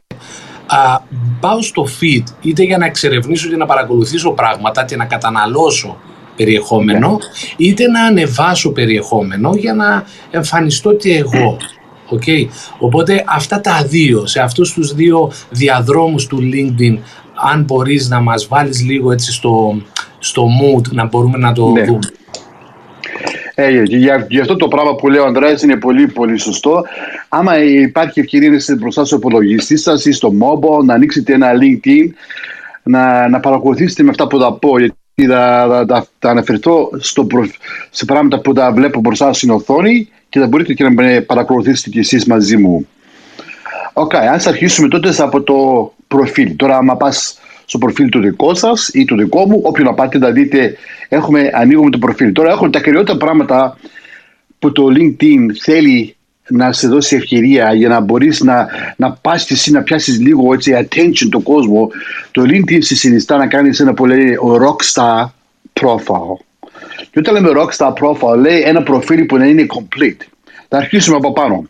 [0.65, 0.99] α,
[1.39, 5.97] πάω στο feed είτε για να εξερευνήσω και να παρακολουθήσω πράγματα και να καταναλώσω
[6.35, 7.65] περιεχόμενο, ναι.
[7.65, 11.57] είτε να ανεβάσω περιεχόμενο για να εμφανιστώ και εγώ.
[12.11, 12.47] Okay.
[12.79, 16.97] Οπότε αυτά τα δύο, σε αυτούς τους δύο διαδρόμους του LinkedIn,
[17.51, 19.81] αν μπορείς να μας βάλεις λίγο έτσι στο,
[20.19, 21.85] στο mood, να μπορούμε να το ναι.
[21.85, 21.99] δούμε.
[23.61, 26.83] Ε, για, για αυτό το πράγμα που λέει ο Ανδρέας είναι πολύ πολύ σωστό.
[27.29, 31.51] Άμα υπάρχει ευκαιρία να είστε μπροστά στο υπολογιστή σας ή στο mobile, να ανοίξετε ένα
[31.51, 32.07] LinkedIn,
[32.83, 34.79] να, να παρακολουθήσετε με αυτά που θα πω.
[34.79, 34.95] Γιατί
[35.27, 37.27] θα, θα, θα αναφερθώ στο
[37.89, 41.89] σε πράγματα που τα βλέπω μπροστά στην οθόνη και θα μπορείτε και να με παρακολουθήσετε
[41.89, 42.87] κι εσείς μαζί μου.
[43.93, 46.55] OK, okay, ας αρχίσουμε τότε από το προφίλ.
[46.55, 49.61] Τώρα, άμα πας στο προφίλ του δικό σας ή του δικό μου.
[49.63, 50.75] Όποιον να πάτε να δείτε,
[51.09, 52.31] έχουμε, ανοίγουμε το προφίλ.
[52.31, 53.77] Τώρα έχουν τα κυριότερα πράγματα
[54.59, 56.15] που το LinkedIn θέλει
[56.47, 60.53] να σε δώσει ευκαιρία για να μπορείς να, να πας και εσύ να πιάσεις λίγο
[60.53, 61.89] έτσι attention τον κόσμο.
[62.31, 65.25] Το LinkedIn σε συνιστά να κάνεις ένα πολύ rockstar
[65.81, 66.45] profile.
[67.11, 70.25] Και όταν λέμε rockstar profile λέει ένα προφίλ που να είναι complete.
[70.67, 71.69] Θα αρχίσουμε από πάνω.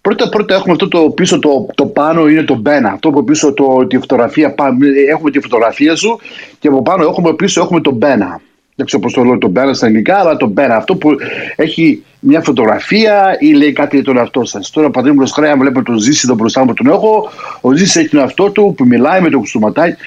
[0.00, 2.90] Πρώτα πρώτα έχουμε αυτό το πίσω το, το πάνω είναι το μπένα.
[2.90, 4.54] Αυτό που πίσω το, τη φωτογραφία,
[5.10, 6.18] έχουμε τη φωτογραφία σου
[6.58, 8.40] και από πάνω έχουμε πίσω έχουμε το μπένα.
[8.74, 10.76] Δεν ξέρω πώς το λέω το μπένα στα ελληνικά, αλλά το μπένα.
[10.76, 11.10] Αυτό που
[11.56, 14.70] έχει μια φωτογραφία ή λέει κάτι για τον εαυτό σας.
[14.70, 18.08] Τώρα, παραδείγματο χάρη, αν βλέπω τον Ζήση εδώ μπροστά μου τον έχω, ο Ζήσης έχει
[18.08, 19.42] τον εαυτό του που μιλάει με το,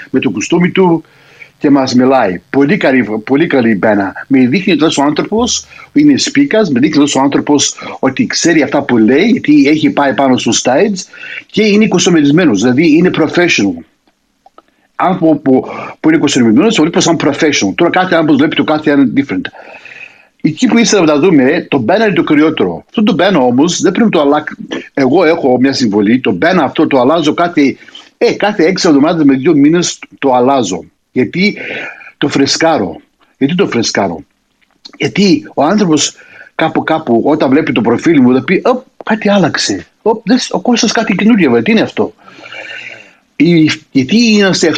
[0.09, 1.03] με το κουστούμι του,
[1.63, 2.41] και μας μιλάει.
[2.49, 4.13] Πολύ καλή, πολύ καλή μπένα.
[4.27, 8.81] Με δείχνει ότι ο άνθρωπος είναι speakers, με δείχνει ότι ο άνθρωπος ότι ξέρει αυτά
[8.81, 10.99] που λέει, γιατί έχει πάει πάνω στο stage
[11.45, 13.83] και είναι κοσομερισμένο, δηλαδή είναι professional.
[14.95, 15.65] Άνθρωπο που,
[15.99, 17.73] που είναι κοσομερισμένο, το βλέπει σαν professional.
[17.75, 19.45] Τώρα κάθε άνθρωπος βλέπει το κάθε ένα different.
[20.41, 22.83] Εκεί που ήθελα να δούμε, το μπένα είναι το κυριότερο.
[22.85, 24.55] Αυτό το μπένα όμως δεν πρέπει να το αλλάξει.
[24.93, 27.75] Εγώ έχω μια συμβολή, το μπένα αυτό το αλλάζω κάθε,
[28.17, 30.85] ε, κάθε έξι εβδομάδες με δύο μήνες το αλλάζω.
[31.13, 31.57] Γιατί
[32.17, 33.01] το φρεσκάρω.
[33.37, 34.23] Γιατί το φρεσκάρω.
[34.97, 36.15] Γιατί ο άνθρωπος
[36.55, 39.87] κάπου κάπου όταν βλέπει το προφίλ μου θα πει «Ωπ, κάτι άλλαξε.
[40.01, 42.13] Ωπ, ο Κώστας κάτι καινούριο, τι είναι αυτό;
[43.91, 44.73] Γιατί είμαστε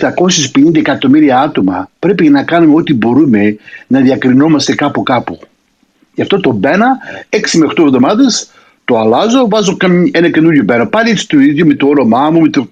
[0.56, 5.39] 750 εκατομμύρια άτομα πρέπει να κάνουμε ό,τι μπορούμε να διακρινόμαστε κάπου κάπου.
[6.13, 6.98] Γι' αυτό το μπαίνα
[7.30, 8.50] 6 με 8 εβδομάδες
[8.86, 9.78] το αλλάζω, βάζω
[10.12, 10.88] ένα καινούριο μπαίνα.
[10.88, 12.69] Πάλι το ίδιο με το όνομά μου, με το,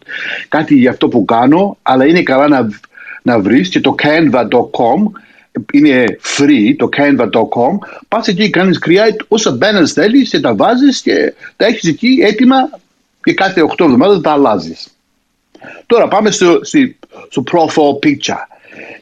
[0.48, 2.70] κάτι για αυτό που κάνω, αλλά είναι καλά να
[3.24, 5.12] να βρεις και το canva.com
[5.72, 6.06] είναι
[6.38, 11.66] free, το canva.com, πας εκεί, κάνεις create όσα banners θέλεις και τα βάζεις και τα
[11.66, 12.56] έχεις εκεί έτοιμα
[13.24, 14.88] και κάθε 8 εβδομάδες τα αλλάζεις.
[15.86, 16.60] Τώρα πάμε στο,
[17.30, 18.46] στο profile picture.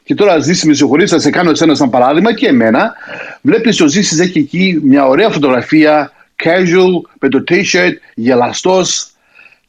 [0.03, 2.93] Και τώρα ζήσει με συγχωρείς, θα σε κάνω εσένα σαν παράδειγμα και εμένα.
[3.41, 6.11] Βλέπεις ο Ζήσης έχει εκεί μια ωραία φωτογραφία,
[6.43, 9.11] casual, με το t-shirt, γελαστός,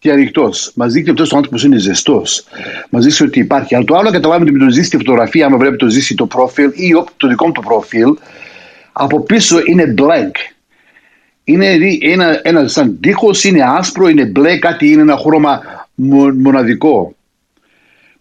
[0.02, 0.72] και ανοιχτός.
[0.74, 2.44] Μας δείχνει αυτός ο άνθρωπος είναι ζεστός.
[2.90, 3.74] Μας δείχνει ότι υπάρχει.
[3.74, 6.26] Αλλά το άλλο καταλάβει ότι με το ζήσει τη φωτογραφία, άμα βλέπει το ζήσει το
[6.26, 8.16] προφίλ ή το δικό μου το προφίλ,
[8.92, 10.30] από πίσω είναι blank.
[11.44, 15.62] Είναι ένα, ένα σαν τείχος, είναι άσπρο, είναι μπλε, κάτι είναι ένα χρώμα
[16.34, 17.14] μοναδικό.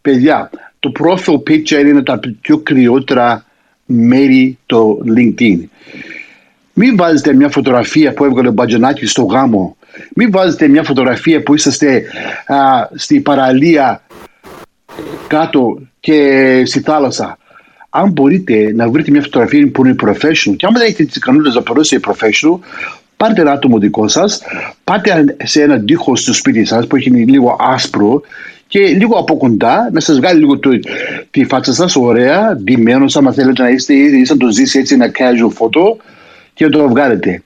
[0.02, 3.46] Παιδιά, το profile picture είναι τα πιο κρυότερα
[3.86, 5.60] μέρη το LinkedIn.
[6.74, 9.76] Μην βάζετε μια φωτογραφία που έβγαλε ο Μπατζανάκη στο γάμο
[10.16, 12.04] μην βάζετε μια φωτογραφία που είσαστε
[12.46, 12.56] α,
[12.96, 14.02] στη παραλία
[15.28, 17.38] κάτω και στη θάλασσα.
[17.90, 21.56] Αν μπορείτε να βρείτε μια φωτογραφία που είναι professional και αν δεν έχετε τις ικανότητες
[21.56, 22.60] να περάσετε professional,
[23.18, 24.42] πάρτε ένα άτομο δικό σας,
[24.84, 28.22] πάτε σε ένα τοίχο στο σπίτι σας που έχει λίγο άσπρο
[28.68, 30.70] και λίγο από κοντά να σας βγάλει λίγο το,
[31.32, 35.12] τη φάτσα σας ωραία, ντυμένος, άμα θέλετε να είστε ή να το ζήσει έτσι ένα
[35.12, 36.02] casual photo
[36.54, 37.44] και να το βγάλετε.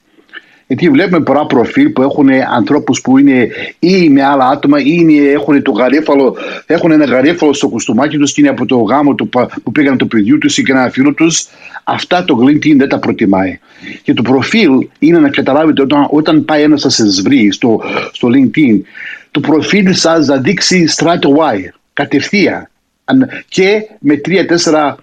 [0.66, 3.48] Γιατί βλέπουμε πολλά προφίλ που έχουν ανθρώπους που είναι
[3.78, 8.32] ή με άλλα άτομα ή είναι, έχουν, το γαρίφαλο, έχουν ένα γαρίφαλο στο κουστούμάκι τους
[8.32, 9.28] και είναι από το γάμο του,
[9.62, 11.46] που πήγαν το παιδί τους ή και ένα φίλο τους.
[11.84, 13.58] Αυτά το LinkedIn δεν τα προτιμάει.
[14.02, 17.80] Και το προφίλ είναι να καταλάβετε όταν, όταν πάει ένας να σα βρει στο,
[18.12, 18.80] στο LinkedIn,
[19.30, 21.60] το προφίλ σας θα δείξει straight away,
[21.92, 22.68] κατευθείαν.
[23.48, 24.96] Και με τρία-τέσσερα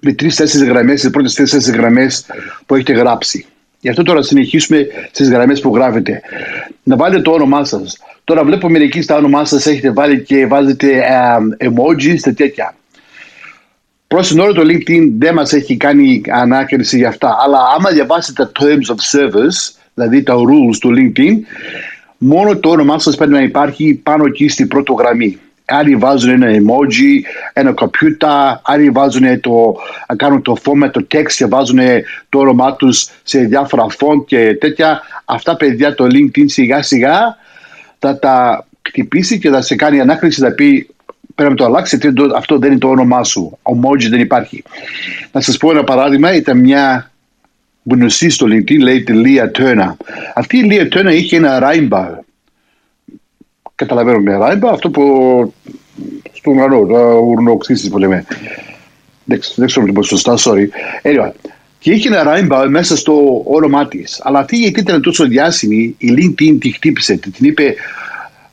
[0.00, 2.26] με τρει-τέσσερι γραμμές, τις πρώτες τέσσερις γραμμές
[2.66, 3.46] που έχετε γράψει.
[3.84, 6.20] Γι' αυτό τώρα συνεχίσουμε στις γραμμές που γράφετε.
[6.82, 7.98] Να βάλετε το όνομά σας.
[8.24, 12.74] Τώρα βλέπω μερικοί στα όνομά σας έχετε βάλει και βάζετε uh, emojis και τέτοια.
[14.06, 17.36] Προς την ώρα το LinkedIn δεν μας έχει κάνει ανάκριση για αυτά.
[17.44, 21.34] Αλλά άμα διαβάσετε τα terms of service, δηλαδή τα rules του LinkedIn,
[22.18, 26.46] μόνο το όνομά σας πρέπει να υπάρχει πάνω εκεί στην πρώτη γραμμή άλλοι βάζουν ένα
[26.50, 27.20] emoji,
[27.52, 29.76] ένα κομπιούτα, άλλοι βάζουν το,
[30.16, 31.78] κάνουν το format, το text και βάζουν
[32.28, 35.00] το όνομά τους σε διάφορα font και τέτοια.
[35.24, 37.36] Αυτά παιδιά το LinkedIn σιγά σιγά
[37.98, 40.88] θα τα χτυπήσει και θα σε κάνει ανάκριση θα πει
[41.34, 41.98] πρέπει να το αλλάξει
[42.36, 43.58] αυτό δεν είναι το όνομά σου.
[43.62, 44.62] Emoji δεν υπάρχει.
[45.32, 47.10] Να σας πω ένα παράδειγμα, ήταν μια
[47.90, 49.96] γνωστή στο LinkedIn, λέγεται Λία Τέρνα.
[50.34, 52.23] Αυτή η Λία Τέρνα είχε ένα ράιμπα
[53.74, 55.02] καταλαβαίνω με ράιμπα, αυτό που
[56.32, 58.24] στο ουρανό, το ουρνοξύσεις που λέμε.
[59.24, 60.66] Δεν, δεν ξέρω το σωστά, sorry.
[61.02, 61.30] Anyway,
[61.78, 64.20] και είχε ένα ράιμπα μέσα στο όνομά της.
[64.22, 67.16] Αλλά αυτή γιατί ήταν τόσο διάσημη, η LinkedIn τη χτύπησε.
[67.16, 67.74] Την είπε,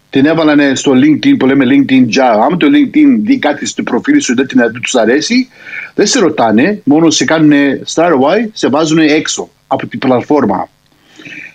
[0.10, 2.48] την έβαλαν στο LinkedIn που λέμε LinkedIn Job.
[2.52, 4.48] Αν το LinkedIn δει κάτι στο προφίλ σου δεν
[4.82, 5.48] τους αρέσει,
[5.96, 7.52] δεν σε ρωτάνε, μόνο σε κάνουν
[7.94, 10.70] start away, σε βάζουν έξω από την πλατφόρμα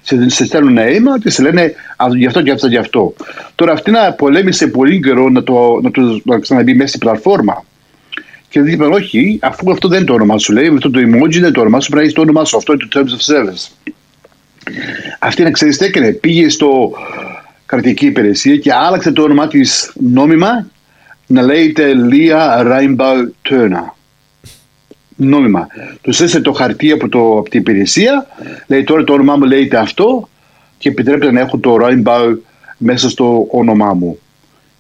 [0.07, 1.75] σε, σε στέλνουν ένα αίμα και σε λένε
[2.17, 3.15] γι' αυτό και αυτό και αυτό.
[3.55, 7.65] Τώρα αυτή να πολέμησε πολύ καιρό να το, να το να ξαναμπεί μέσα στην πλατφόρμα.
[8.49, 10.53] Και δεν είπαν όχι, αφού αυτό δεν είναι το όνομα σου.
[10.53, 12.57] Λέει αυτό το emoji δεν είναι το όνομα σου, πρέπει να έχεις το όνομα σου.
[12.57, 13.93] Αυτό είναι το terms of service.
[15.19, 16.13] Αυτή να ξέρεις τι έκανε.
[16.13, 16.93] Πήγε στο
[17.67, 20.67] κρατική υπηρεσία και άλλαξε το όνομα της νόμιμα
[21.27, 23.96] να λέγεται Λία Ράιμπαου Τέρνα
[25.17, 25.67] νόμιμα.
[26.01, 28.27] Τους έστειλε το χαρτί από, το, από την υπηρεσία,
[28.67, 30.29] λέει τώρα το όνομά μου λέγεται αυτό
[30.79, 32.37] και επιτρέπεται να έχω το Rainbow
[32.79, 34.19] μέσα στο όνομά μου.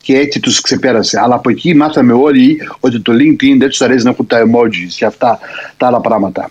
[0.02, 1.20] Και έτσι τους ξεπέρασε.
[1.20, 4.94] Αλλά από εκεί μάθαμε όλοι ότι το LinkedIn δεν τους αρέσει να έχουν τα emojis
[4.96, 5.38] και αυτά
[5.76, 6.50] τα άλλα πράγματα.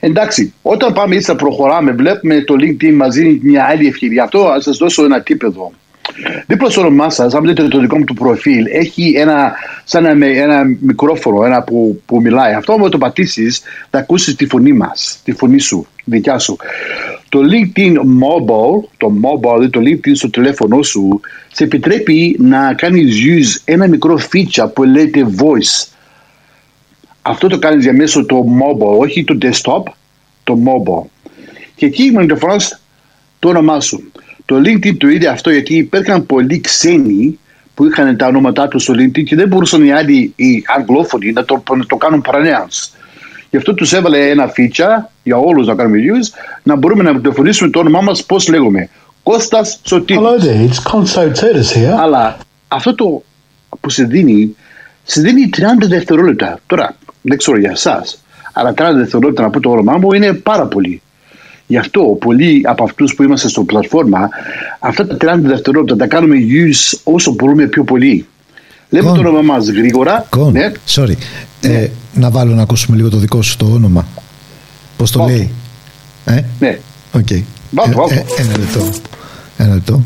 [0.00, 4.22] Εντάξει, όταν πάμε έτσι να προχωράμε, βλέπουμε το LinkedIn μας δίνει μια άλλη ευκαιρία.
[4.22, 5.72] Αυτό, ας σας δώσω ένα τύπεδο.
[6.46, 9.52] Δίπλα στο όνομά σας, αν δείτε το δικό μου του προφίλ, έχει ένα,
[9.84, 12.54] σαν ένα, ένα μικρόφωνο ένα που, που μιλάει.
[12.54, 16.56] Αυτό όταν το πατήσεις, θα ακούσεις τη φωνή μας, τη φωνή σου, δικιά σου.
[17.28, 21.20] Το LinkedIn Mobile, το mobile, το LinkedIn στο τηλέφωνο σου,
[21.52, 25.88] σε επιτρέπει να κάνεις use ένα μικρό feature που λέγεται voice.
[27.22, 29.82] Αυτό το κάνεις διαμέσου το mobile, όχι το desktop,
[30.44, 31.30] το mobile.
[31.74, 32.36] Και εκεί με το
[33.38, 34.12] το όνομά σου.
[34.52, 37.38] Το LinkedIn το είδε αυτό γιατί υπήρχαν πολλοί ξένοι
[37.74, 41.44] που είχαν τα ονόματά τους στο LinkedIn και δεν μπορούσαν οι άλλοι, οι αγγλόφωνοι, να
[41.44, 42.90] το, να το κάνουν pronounce.
[43.50, 47.70] Γι' αυτό τους έβαλε ένα feature για όλους να κάνουμε use, να μπορούμε να διαφωνήσουμε
[47.70, 48.88] το όνομά μας πώς λέγουμε.
[49.22, 50.22] Κώστας Σωτήρης.
[50.22, 50.82] Hello there, it's
[51.76, 51.96] here.
[51.98, 52.38] Αλλά
[52.68, 53.22] αυτό το
[53.80, 54.56] που σε δίνει,
[55.02, 56.58] σε δίνει 30 δευτερόλεπτα.
[56.66, 60.66] Τώρα, δεν ξέρω για εσάς, αλλά 30 δευτερόλεπτα να πω το όνομά μου είναι πάρα
[60.66, 61.02] πολύ.
[61.72, 64.28] Γι' αυτό πολλοί από αυτούς που είμαστε στο πλατφόρμα,
[64.78, 68.26] αυτά τα 30 δευτερόλεπτα τα κάνουμε use όσο μπορούμε πιο πολύ.
[68.88, 69.14] Λέμε Κον.
[69.14, 70.26] το όνομα μας γρήγορα.
[70.30, 70.72] Κον, Ναι.
[70.94, 71.12] sorry.
[71.60, 74.06] Ε, να βάλω να ακούσουμε λίγο το δικό σου το όνομα.
[74.96, 75.32] Πώς το Βάλτε.
[75.34, 75.50] λέει.
[76.24, 76.78] Ε, ναι.
[77.12, 77.26] οκ.
[77.70, 78.14] Βάλτε, Ε, βάλτε.
[78.14, 78.88] ε, ένα λεπτό.
[79.56, 80.02] Ένα λεπτό.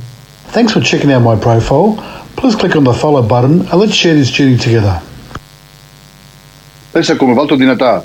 [0.52, 1.94] Thanks for checking out my profile.
[2.36, 5.00] Please click on the follow button and let's share this journey together.
[6.92, 8.04] Δεν σε ακούμε, βάλτε το δυνατά.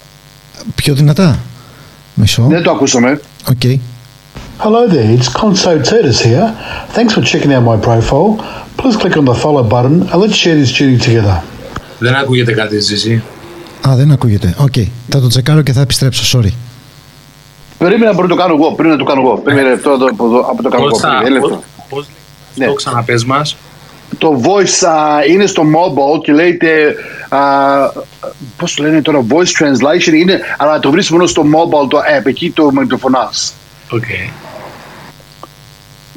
[0.75, 1.39] Πιο δυνατά.
[2.21, 2.45] Μισό.
[2.49, 3.21] Δεν το ακούσαμε.
[3.49, 3.79] Οκ.
[4.63, 6.47] Hello there, it's Conso Titus here.
[6.95, 8.29] Thanks for checking out my profile.
[8.79, 11.41] Please click on the follow button and let's share this journey together.
[11.99, 13.23] Δεν ακούγεται κάτι, Ζήση.
[13.87, 14.55] Α, δεν ακούγεται.
[14.57, 14.73] Οκ.
[15.09, 16.39] Θα το τσεκάρω και θα επιστρέψω.
[16.39, 16.51] Sorry.
[17.77, 18.71] Περίμενα μπορεί να το κάνω εγώ.
[18.71, 19.37] Πριν να το κάνω εγώ.
[19.37, 20.91] Περίμενε λεπτό εδώ, από, εδώ, από το κάνω εγώ.
[20.91, 21.49] Πώς θα- Περίμενε λεπτό.
[21.49, 22.07] πώς- πώς
[22.55, 22.65] Ναι.
[22.65, 23.55] το ξαναπες μας.
[24.21, 26.95] Το voice α, είναι στο mobile και λέγεται.
[27.29, 27.39] α,
[28.57, 32.25] πώς το λένε τώρα, voice translation είναι, αλλά το βρίσκεις μόνο στο mobile το app.
[32.25, 33.53] Εκεί το μαγνητοφωνάς.
[33.91, 34.03] Οκ.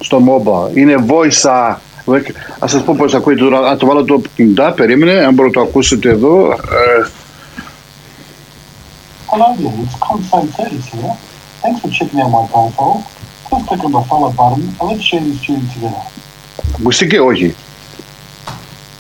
[0.01, 0.77] Στο mobile.
[0.77, 1.51] Είναι voice.
[1.51, 1.77] α,
[2.59, 3.69] Ας σας πω πώς ακούγεται τώρα.
[3.71, 5.25] Αν το βάλω το κινητά, περίμενε.
[5.25, 6.51] Αν μπορείτε να το ακούσετε εδώ.
[6.53, 7.07] ε,
[9.31, 11.13] Hello there, it's Conso Titus here.
[11.63, 12.97] Thanks for checking out my profile.
[13.49, 16.03] Please click on the follow button and let's share this journey together.
[16.79, 17.55] Ακούστηκε, όχι.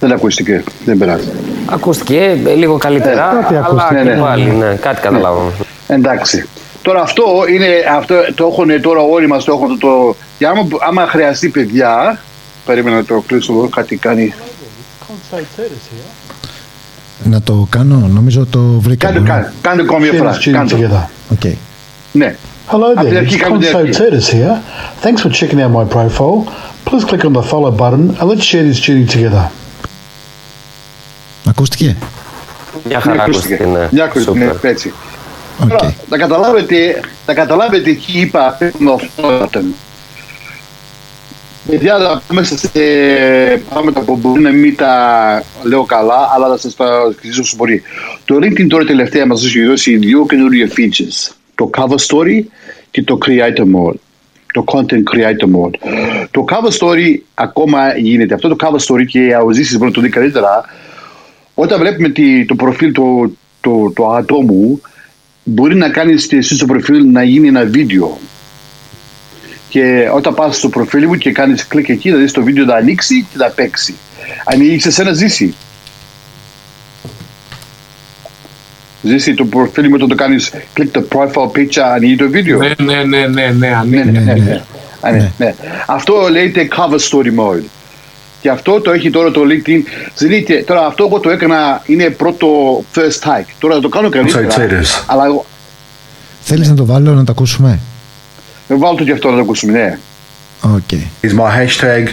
[0.04, 0.62] Δεν ακούστηκε.
[0.84, 1.28] Δεν πειράζει.
[1.66, 4.20] Ακούστηκε ε, λίγο καλύτερα, Ε, κάτι αλλά ακούστηκε, και ναι.
[4.20, 5.50] πάλι, ναι, κάτι καταλάβαμε.
[5.86, 6.48] Εντάξει.
[6.82, 7.22] Τώρα αυτό
[7.54, 10.16] είναι, αυτό το έχουν τώρα όλοι μας το έχουν αυτό το...
[10.38, 12.18] Και άμα, άμα χρειαστεί παιδιά,
[12.64, 14.34] περίμενα να το κλείσω εδώ, κάτι κάνει.
[15.00, 16.34] Conso Titus here.
[17.24, 18.08] Να το κάνω.
[18.12, 19.06] Νομίζω το βρήκα.
[19.06, 19.32] Κάντε, Μπορώ.
[19.32, 20.32] κάντε, κάντε ακόμη μια Share φορά.
[20.38, 20.74] this journey Κάντε.
[20.74, 20.76] το.
[20.76, 21.08] together.
[21.32, 21.52] OK.
[22.12, 22.36] Ναι.
[22.70, 23.92] Hello Up there, there, it's keep coming Conso there.
[23.92, 24.54] Titus here.
[25.04, 26.38] Thanks for checking out my profile.
[26.86, 29.44] Please click on the follow button and let's share this journey together.
[31.56, 31.96] Ακούστηκε;
[32.84, 33.88] Μια Ναι, χαρά ακούστηκε, ναι.
[33.90, 34.70] Μια ακούστηκε, ναι, Σούπερ.
[34.70, 34.92] έτσι.
[35.62, 35.68] Οκ.
[35.68, 39.60] Τώρα, θα καταλάβετε, θα καταλάβετε τι είπα πριν αυτό.
[41.68, 42.68] Παιδιά, θα πάμε σε
[43.70, 44.92] πράγματα που μπορεί να μην τα
[45.62, 47.82] λέω καλά, αλλά θα σας τα εξηγήσω όσο μπορεί.
[48.24, 51.32] Το LinkedIn τώρα τελευταία μας έχει δώσει δύο καινούργια features.
[51.54, 52.42] Το cover story
[52.90, 53.94] και το creator mode.
[54.52, 55.74] Το content creator mode.
[56.30, 58.34] Το cover story ακόμα γίνεται.
[58.34, 60.64] Αυτό το cover story και ο Ζήσης μπορεί να το δει καλύτερα.
[61.54, 64.80] Όταν βλέπουμε τη- το προφίλ του το, το ατόμου,
[65.44, 68.18] μπορεί να κάνεις εσύ στο προφίλ να γίνει ένα βίντεο.
[69.68, 72.74] Και όταν πας στο προφίλ μου και κάνεις κλικ εκεί, θα δεις το βίντεο να
[72.74, 73.94] ανοίξει και να παίξει.
[74.44, 75.54] Ανοίγει σε σένα ζήσει.
[79.02, 82.58] Ζήσει το προφίλ μου όταν το κάνεις κλικ το profile picture, ανοίγει το βίντεο.
[82.58, 84.04] Ναι, ναι, ναι, ναι, ναι, ανοίγει.
[84.04, 84.32] Ναι, ναι, ναι.
[84.34, 84.62] ναι.
[85.00, 85.54] Α, ναι, ναι.
[85.86, 87.62] Αυτό λέγεται cover story mode.
[88.44, 89.80] Και αυτό το έχει τώρα το LinkedIn.
[90.16, 92.46] Ζητείτε, τώρα αυτό εγώ το έκανα, είναι πρώτο
[92.94, 93.44] first take.
[93.58, 94.48] Τώρα θα το κάνω καλύτερα.
[94.48, 95.46] Sorry, Αλλά εγώ,
[96.40, 97.78] Θέλεις να το βάλω να το ακούσουμε.
[98.68, 99.98] ε, βάλω το και αυτό να το ακούσουμε, ναι.
[100.60, 100.90] Οκ.
[101.22, 102.08] is my hashtag.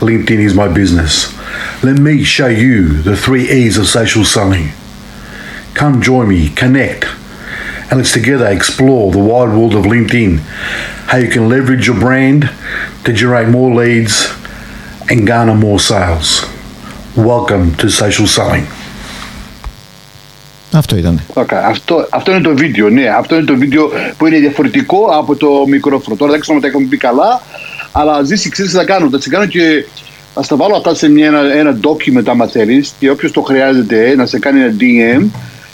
[0.00, 1.12] LinkedIn is my business.
[1.82, 4.66] Let me show you the three E's of social selling.
[5.80, 7.02] Come join me, connect,
[7.88, 10.32] and let's together explore the wide world of LinkedIn.
[11.10, 12.40] How you can leverage your brand
[13.04, 14.14] to generate more leads
[15.12, 16.28] and garner more sales.
[17.16, 18.66] Welcome to social selling.
[20.72, 21.20] Αυτό ήταν.
[21.34, 21.54] Okay.
[21.64, 23.08] Αυτό, αυτό είναι το βίντεο, ναι.
[23.08, 26.16] Αυτό είναι το βίντεο που είναι διαφορετικό από το μικρόφωνο.
[26.16, 27.42] Τώρα δεν ξέρω αν τα έχουμε πει καλά,
[27.92, 29.10] αλλά ζήσει, ξέρεις τι θα κάνω.
[29.10, 29.84] Θα σε κάνω και
[30.34, 34.14] θα στα βάλω αυτά σε μια, ένα, ένα document άμα θέλει και όποιος το χρειάζεται
[34.16, 35.26] να σε κάνει ένα DM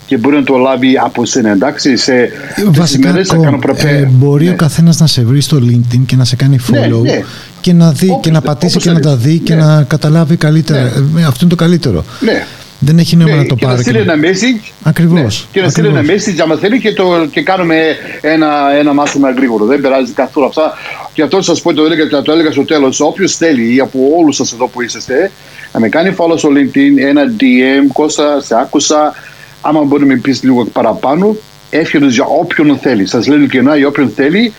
[0.08, 1.50] και μπορεί να το λάβει από σένα.
[1.50, 2.12] Εντάξει, σε
[2.54, 3.84] τις Βασικά, ημέρες θα κο- κάνω prepare.
[3.84, 4.50] ε, μπορεί Ναι.
[4.50, 7.22] ο καθένας να σε βρει στο LinkedIn και να σε κάνει Ναι, follow ναι.
[7.60, 9.24] και να δει Όπως και να θε- πατήσει όπως και να τα θέλεις.
[9.24, 9.64] δει και Ναι.
[9.64, 10.80] να καταλάβει καλύτερα.
[10.82, 11.20] Ναι.
[11.20, 12.04] Ε, αυτό είναι το καλύτερο.
[12.20, 12.44] Ναι.
[12.80, 13.82] Δεν έχει νόημα Ναι, να το και να πάρει.
[13.82, 14.70] στείλει ένα message.
[14.82, 16.24] Ακριβώς, Ναι, και να στείλει ένα ακριβώς.
[16.26, 17.76] message άμα θέλει και, το, και κάνουμε
[18.20, 19.64] ένα, ένα μάθημα γρήγορο.
[19.64, 20.72] Δεν περάζει καθόλου αυτά.
[21.12, 23.00] Και αυτό σας πω, το έλεγα, το έλεγα στο τέλος.
[23.00, 25.30] Όποιος θέλει από όλους σας εδώ που είσαστε
[25.72, 29.14] να με κάνει follow στο LinkedIn, ένα DM, Κώστα, σε άκουσα.
[29.60, 31.36] Άμα μπορεί να με πεις λίγο παραπάνω,
[31.70, 33.06] εύχομαι για όποιον θέλει.
[33.06, 34.52] Σας λέω ειλικρινά για όποιον θέλει.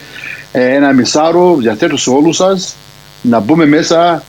[0.51, 2.75] Ε, ένα μισάρο διαθέτω σε όλους σας
[3.21, 4.23] να μπούμε μέσα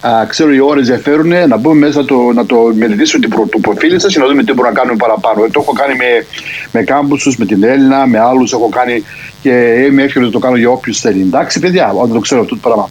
[0.00, 3.58] Α, ξέρω οι ώρες διαφέρουν, να μπούμε μέσα το, να το μελετήσουμε την προ, το
[3.58, 5.44] προφίλ σας και να δούμε τι μπορούμε να κάνουμε παραπάνω.
[5.44, 6.26] Ε, το έχω κάνει με,
[6.72, 9.04] με κάμπουσου, με την Έλληνα, με άλλους έχω κάνει
[9.42, 9.50] και
[9.88, 11.20] είμαι εύκολο να το κάνω για όποιους θέλει.
[11.20, 12.90] Εντάξει, παιδιά, όταν το ξέρω αυτό το πράγμα.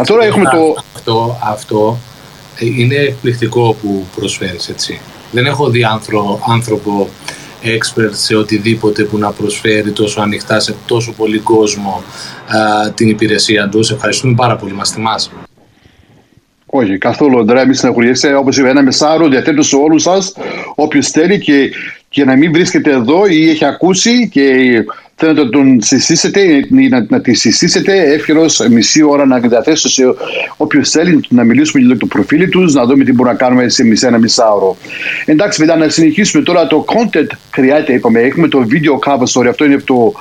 [0.00, 0.82] Α, τώρα έχουμε το.
[0.94, 1.98] Αυτό, αυτό
[2.58, 5.00] ε, είναι εκπληκτικό που προσφέρεις, έτσι.
[5.34, 7.08] Δεν έχω δει άνθρω- άνθρωπο
[7.62, 12.02] expert σε οτιδήποτε που να προσφέρει τόσο ανοιχτά σε τόσο πολύ κόσμο
[12.48, 13.86] α, την υπηρεσία τους.
[13.86, 14.72] Σε ευχαριστούμε πάρα πολύ.
[14.72, 15.30] Μας τιμάς.
[16.66, 18.34] Όχι, καθόλου, Αντρέα, μην συναχωριέσαι.
[18.34, 20.32] Όπως είπα, ένα μεσάρο διαθέτω σε όλους σας,
[20.74, 21.70] όποιος θέλει και,
[22.08, 24.42] και να μην βρίσκεται εδώ ή έχει ακούσει και
[25.16, 30.02] θέλετε να τον συστήσετε ή να, να τη συστήσετε εύκαιρο μισή ώρα να διαθέσω σε
[30.56, 33.84] όποιος θέλει να μιλήσουμε για το προφίλ τους, να δούμε τι μπορούμε να κάνουμε σε
[33.84, 34.76] μισή ένα μισάωρο.
[35.24, 38.20] Εντάξει, παιδιά, να συνεχίσουμε τώρα το content creator, είπαμε.
[38.20, 40.12] Έχουμε το video cover story, αυτό είναι το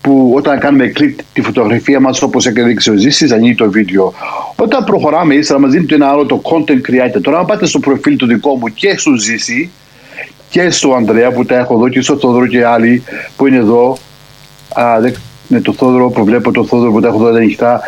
[0.00, 4.12] που όταν κάνουμε κλικ τη φωτογραφία μας όπως έδειξε ο Ζήσης ανοίγει το βίντεο.
[4.56, 7.20] Όταν προχωράμε ύστερα μας δίνει ένα άλλο το content creator.
[7.22, 9.70] Τώρα αν πάτε στο προφίλ του δικό μου και στο Ζήση
[10.50, 13.02] και στο Ανδρέα που τα έχω εδώ και στο Θόδωρο και άλλοι
[13.36, 13.98] που είναι εδώ
[14.74, 15.00] α,
[15.52, 17.80] με το Θόδωρο που βλέπω το Θόδωρο που τα έχω εδώ ανοιχτά.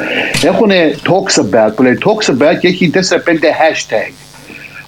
[0.42, 0.70] Έχουν
[1.04, 4.12] talks about που λέει talks about και έχει 4-5 hashtag.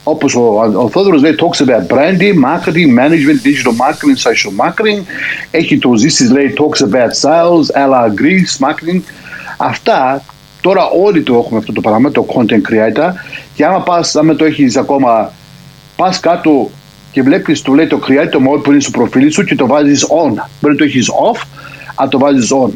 [0.02, 0.40] Όπως ο,
[0.76, 5.02] ο Θόδωρος λέει talks about branding, marketing, management, digital marketing, social marketing.
[5.50, 9.00] Έχει το Ζήσης λέει talks about sales, Ella Greece, marketing.
[9.56, 10.22] Αυτά
[10.60, 13.12] τώρα όλοι το έχουμε αυτό το πράγμα το content creator.
[13.54, 15.32] Και άμα πας, άμα το έχεις ακόμα
[15.96, 16.70] πας κάτω
[17.12, 20.04] και βλέπεις το λέει το creator mode που είναι στο προφίλ σου και το βάζεις
[20.04, 20.32] on.
[20.60, 21.42] Μπορεί να το έχεις off
[21.96, 22.70] αλλά το βάζεις on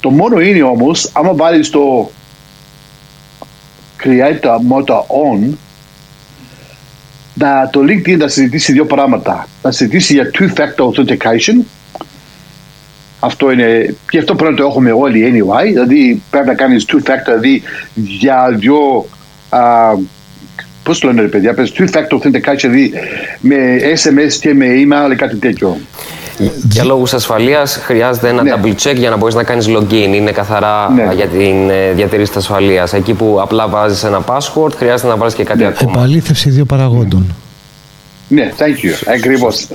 [0.00, 2.10] το μόνο είναι όμως άμα βάλεις το
[4.02, 5.54] creator mode on
[7.34, 9.48] να, το LinkedIn θα συζητήσει δύο πράγματα.
[9.62, 11.64] Θα συζητήσει για two-factor authentication.
[13.20, 15.66] Αυτό είναι, και αυτό πρέπει να το έχουμε όλοι anyway.
[15.66, 17.62] Δηλαδή πρέπει να κάνεις two-factor, δηλαδή
[17.94, 19.06] για δύο.
[19.50, 19.98] Uh,
[20.82, 22.92] Πώς το λένε, ρε παιδιά, πες two-factor authentication, δηλαδή
[23.40, 25.78] με SMS και με email ή κάτι τέτοιο.
[26.70, 28.52] Για λόγους ασφαλείας χρειάζεται ένα ναι.
[28.54, 30.14] double check για να μπορείς να κάνεις login.
[30.14, 31.14] Είναι καθαρά ναι.
[31.14, 32.92] για την ε, διατηρήση της ασφαλείας.
[32.92, 35.66] Εκεί που απλά βάζεις ένα password, χρειάζεται να βάλεις και κάτι ναι.
[35.66, 35.92] ακόμα.
[35.94, 37.34] Επαλήθευση δύο παραγόντων.
[38.28, 39.12] Ναι, thank you.
[39.14, 39.68] Ακριβώς.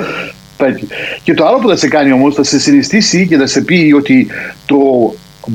[1.23, 3.93] Και το άλλο που θα σε κάνει όμως, θα σε συνιστήσει και θα σε πει
[3.97, 4.27] ότι
[4.65, 4.77] το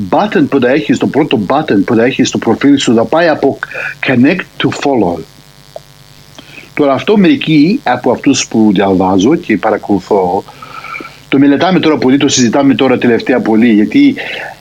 [0.09, 3.27] button που θα έχεις, το πρώτο button που θα έχεις στο προφίλ σου θα πάει
[3.27, 3.59] από
[4.07, 5.19] connect to follow.
[6.73, 10.43] Τώρα αυτό μερικοί από αυτούς που διαβάζω και παρακολουθώ
[11.33, 14.15] το μελετάμε τώρα πολύ, το συζητάμε τώρα τελευταία πολύ γιατί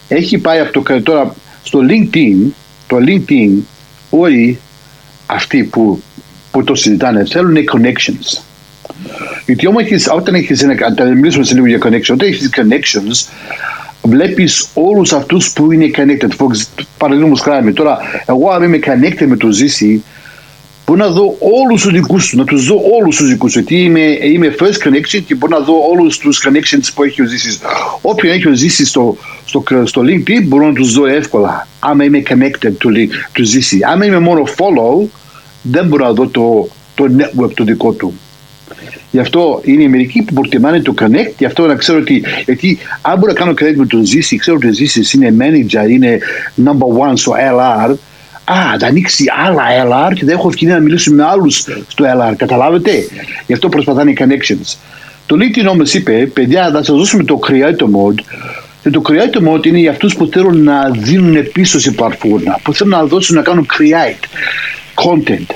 [0.09, 2.51] έχει πάει από το τώρα στο LinkedIn,
[2.87, 3.51] το LinkedIn
[4.11, 4.59] όλοι
[5.27, 6.03] αυτοί που,
[6.51, 8.43] που το συζητάνε θέλουν connections.
[9.47, 13.33] Γιατί όμως έχεις, όταν έχεις ένα, θα μιλήσουμε σε λίγο για connections, όταν έχεις connections
[14.03, 16.49] βλέπεις όλους αυτούς που είναι connected.
[16.99, 20.05] Παραδείγματος χάρη τώρα, εγώ αν είμαι connected με το ζήσει,
[20.93, 23.63] μπορώ να δω όλους τους δικούς τους, να τους δω όλους τους δικούς τους.
[23.63, 27.27] Γιατί είμαι, είμαι first connection και μπορώ να δω όλους τους connections που έχει ο
[27.27, 27.59] Ζήσης.
[28.03, 31.69] Όποιον έχει ο Ζήσης στο, στο, στο LinkedIn μπορώ να τους δω εύκολα.
[31.79, 33.79] Άμα είμαι connected to, to Ζήση.
[33.93, 35.09] Άμα είμαι μόνο follow,
[35.63, 38.15] δεν μπορώ να δω το, το network το δικό του.
[39.11, 42.79] Γι' αυτό είναι οι μερικοί που προτιμάνε το connect, γι' αυτό να ξέρω ότι, γιατί
[43.03, 46.19] αν μπορώ να κάνω connect με τον Ζήση, ξέρω ότι ο Ζήσης είναι manager, είναι
[46.65, 47.95] number one στο LR,
[48.45, 51.57] Α, θα ανοίξει άλλα LR και δεν έχω ευκαιρία να μιλήσω με άλλους
[51.89, 52.35] στο LR.
[52.37, 52.91] Καταλάβετε;
[53.47, 54.77] Γι' αυτό προσπαθάνε οι connections.
[55.27, 58.21] Το LinkedIn όμω είπε, παιδιά, θα σας δώσουμε το creator mode.
[58.83, 62.75] Και το creator mode είναι για αυτούς που θέλουν να δίνουν πίσω σε πλατφόρμα, που
[62.75, 64.25] θέλουν να δώσουν να κάνουν create
[64.95, 65.55] content.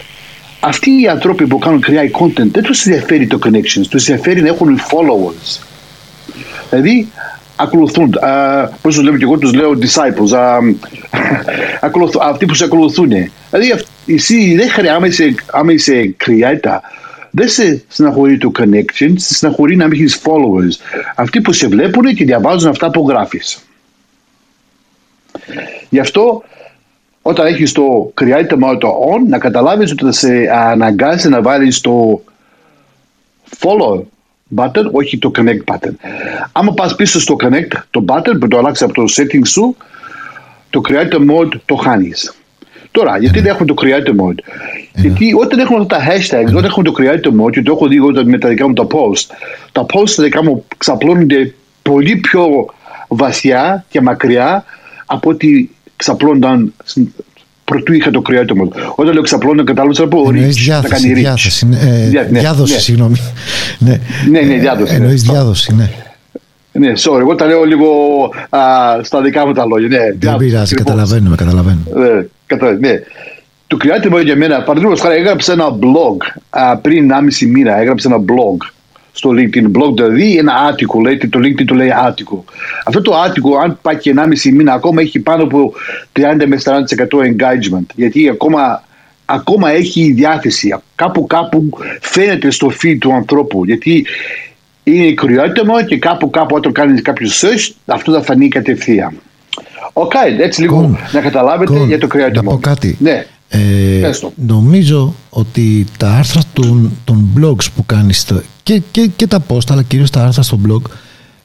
[0.61, 4.49] Αυτοί οι άνθρωποι που κάνουν create content δεν τους ενδιαφέρει το connections, τους ενδιαφέρει να
[4.49, 5.61] έχουν followers.
[6.71, 7.09] Δηλαδή,
[7.57, 8.15] ακολουθούν.
[8.23, 10.33] Uh, Πώς τους λέμε και εγώ, τους λέω disciples.
[10.33, 10.75] Uh,
[12.21, 13.09] αυτοί που σε ακολουθούν.
[13.51, 16.79] Δηλαδή, εσύ δεν χρειάζεται, άμα είσαι creator,
[17.31, 21.01] δεν σε συναχωρεί το connection, σε συναχωρεί να μην έχεις followers.
[21.17, 23.59] Αυτοί που σε βλέπουν και διαβάζουν αυτά που γράφεις.
[25.89, 26.43] Γι' αυτό
[27.23, 32.23] όταν έχεις το creator mode on, να καταλάβεις ότι θα σε αναγκάσει να βάλεις το
[33.59, 34.03] follow
[34.55, 35.93] button, όχι το connect button.
[36.53, 39.77] Άμα πας πίσω στο connect, το button που το αλλάξεις από το setting σου,
[40.71, 42.35] το creator mode το χάνεις.
[42.91, 44.39] Τώρα, γιατί δεν έχουμε το creator mode;
[44.95, 47.97] Γιατί όταν έχουμε αυτά τα hashtags, όταν έχουμε το creator mode, και το έχω δει
[47.97, 49.35] εγώ με τα δικά μου τα post,
[49.73, 52.67] τα post τα δικά μου ξαπλώνονται πολύ πιο
[53.09, 54.65] βασιά και μακριά
[55.07, 56.75] από ότι ξαπλώνονταν
[57.67, 58.93] Πρωτού είχα το creator mode.
[58.95, 62.79] Όταν λέω ξαπλώνω, κατάλαβα να πω Εννοείς διάθεση, διάθεση, ε, ναι, διάδοση, ναι.
[62.79, 63.17] συγγνώμη.
[63.79, 64.01] ναι,
[64.31, 64.95] ναι, ναι, διάδοση.
[64.95, 65.91] Εννοείς διάδοση, ναι.
[66.73, 67.89] Ναι, sorry, εγώ τα λέω λίγο
[68.49, 68.61] α,
[69.03, 69.89] στα δικά μου τα λόγια.
[69.89, 71.85] Ναι, Δεν πειράζει, καταλαβαίνουμε, καταλαβαίνουμε.
[71.95, 73.01] Ναι, καταλαβαίνουμε, ναι.
[73.67, 76.17] Το creator mode για μένα, παραδείγματος χάρη, έγραψε ένα blog
[76.51, 77.11] α, πριν
[77.41, 78.76] 1,5 μήνα, έγραψε ένα blog
[79.17, 82.45] στο LinkedIn blog, δηλαδή ένα άτικο, λέει, το LinkedIn το λέει άτικο.
[82.85, 85.73] Αυτό το άτικο, αν πάει και 1,5 μήνα, ακόμα έχει πάνω από
[86.13, 86.75] 30 με 40%
[87.17, 87.87] engagement.
[87.95, 88.83] Γιατί ακόμα,
[89.25, 90.77] ακόμα έχει διάθεση.
[90.95, 93.65] Κάπου κάπου φαίνεται στο feed του ανθρώπου.
[93.65, 94.07] Γιατί
[94.83, 99.13] είναι creator mode και κάπου κάπου όταν κάνεις κάποιος search, αυτό θα φανεί κατευθείαν.
[99.93, 102.51] OK, okay, έτσι λίγο να καταλάβετε για το creator mode.
[102.51, 102.97] Να πω κάτι.
[103.01, 103.27] Ναι.
[103.49, 108.25] Ε, νομίζω ότι τα άρθρα των, των blogs που κάνεις
[108.67, 110.91] και, και, και τα post αλλά κυρίως τα άρθρα στο blog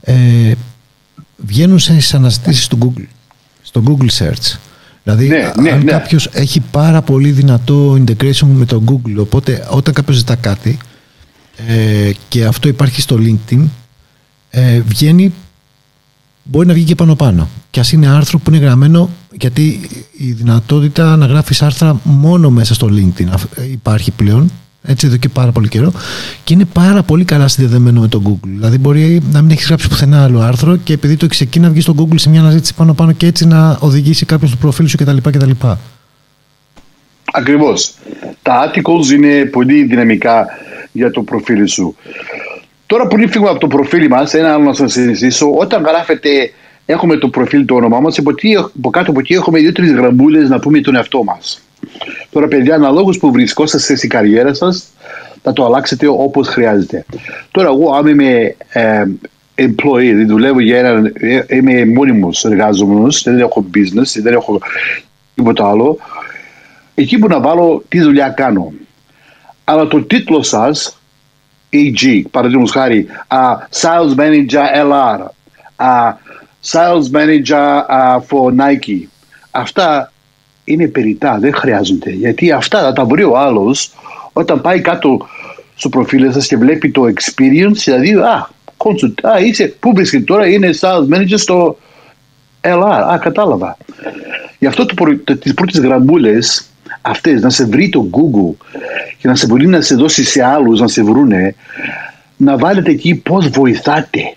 [0.01, 0.51] ε,
[1.37, 3.05] βγαίνουν σε αναζητήσεις στο Google,
[3.61, 4.57] στο Google Search.
[5.03, 5.91] Δηλαδή, Ναι, ναι, αν ναι.
[5.91, 10.77] κάποιος έχει πάρα πολύ δυνατό integration με το Google, οπότε όταν κάποιος ζητά κάτι
[11.67, 13.63] ε, και αυτό υπάρχει στο LinkedIn,
[14.49, 15.33] ε, βγαίνει,
[16.43, 17.49] μπορεί να βγει και πάνω πάνω.
[17.69, 19.09] Και ας είναι άρθρο που είναι γραμμένο,
[19.39, 24.51] γιατί η δυνατότητα να γράφεις άρθρα μόνο μέσα στο LinkedIn αφ- ε, υπάρχει πλέον,
[24.83, 25.91] έτσι εδώ και πάρα πολύ καιρό
[26.43, 28.47] και είναι πάρα πολύ καλά συνδεδεμένο με το Google.
[28.55, 31.69] Δηλαδή μπορεί να μην έχεις γράψει πουθενά άλλο άρθρο και επειδή το έχεις εκεί να
[31.69, 34.87] βγεις στο Google σε μια αναζήτηση πάνω πάνω και έτσι να οδηγήσει κάποιον στο προφίλ
[34.87, 35.17] σου κτλ.
[35.17, 35.49] κτλ.
[37.33, 37.93] Ακριβώς.
[38.41, 40.45] Τα articles είναι πολύ δυναμικά
[40.91, 41.95] για το προφίλ σου.
[42.85, 46.29] Τώρα που φύγουμε από το προφίλ μας, ένα άλλο να σας συζητήσω, όταν γράφετε
[46.85, 50.49] έχουμε το προφίλ το όνομά μας, από, τι- από κάτω από εκεί έχουμε δύο-τρεις γραμμούλες
[50.49, 51.61] να πούμε τον εαυτό μας.
[52.31, 54.87] Τώρα παιδιά, αναλόγως που βρισκόσαστε στην καριέρα σας,
[55.41, 57.05] θα το αλλάξετε όπως χρειάζεται.
[57.51, 59.03] Τώρα εγώ αν είμαι ε,
[59.55, 64.59] employee, δηλαδή δουλεύω για ένα, ε, είμαι μόνιμος εργάζομενος, δεν έχω business, δεν έχω
[65.35, 65.97] τίποτα άλλο,
[66.95, 68.73] εκεί που να βάλω τι δουλειά κάνω.
[69.63, 70.99] Αλλά το τίτλο σας,
[71.69, 72.21] e.g.
[72.31, 73.37] παραδείγματος χάρη, α,
[73.81, 75.19] Sales Manager LR,
[75.75, 76.13] α,
[76.71, 79.07] Sales Manager α, for Nike,
[79.51, 80.10] αυτά
[80.71, 82.09] είναι περιτά, δεν χρειάζονται.
[82.09, 83.91] Γιατί αυτά θα τα βρει ο άλλος
[84.33, 85.27] όταν πάει κάτω
[85.75, 90.47] στο προφίλ σας και βλέπει το experience, δηλαδή, α, consult, α, είσαι, πού βρίσκεται τώρα,
[90.47, 91.77] είναι Sales Manager στο
[92.61, 93.77] LR, α, κατάλαβα.
[94.59, 96.65] Γι' αυτό το, προ- το, τις πρώτες γραμμούλες
[97.01, 98.65] αυτές να σε βρει το Google
[99.17, 101.55] και να σε μπορεί να σε δώσει σε άλλους να σε βρούνε
[102.37, 104.35] να βάλετε εκεί πώς βοηθάτε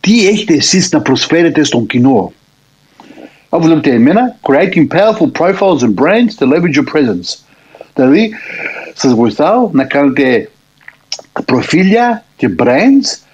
[0.00, 2.32] τι έχετε εσείς να προσφέρετε στον κοινό
[3.52, 7.38] όπως βλέπετε εμένα creating powerful profiles and brands to leverage your presence
[7.94, 8.30] δηλαδή
[8.94, 10.50] σας βοηθάω να κάνετε
[11.44, 13.28] προφίλια και brands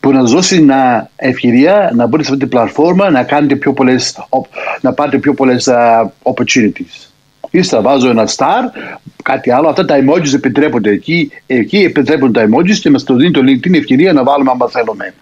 [0.00, 3.72] που να σας δώσει να ευκαιρία να μπείτε σε αυτή την πλατφόρμα να κάνετε πιο
[3.72, 4.46] πολλές, op-
[4.80, 7.08] να πάρετε πιο πολλές α, opportunities.
[7.50, 8.62] Ύστερα βάζω ένα star,
[9.22, 9.68] κάτι άλλο.
[9.68, 11.30] Αυτά τα emojis επιτρέπονται εκεί.
[11.46, 15.14] Εκεί επιτρέπονται τα emojis και μας το δίνει το LinkedIn ευκαιρία να βάλουμε άμα θέλουμε.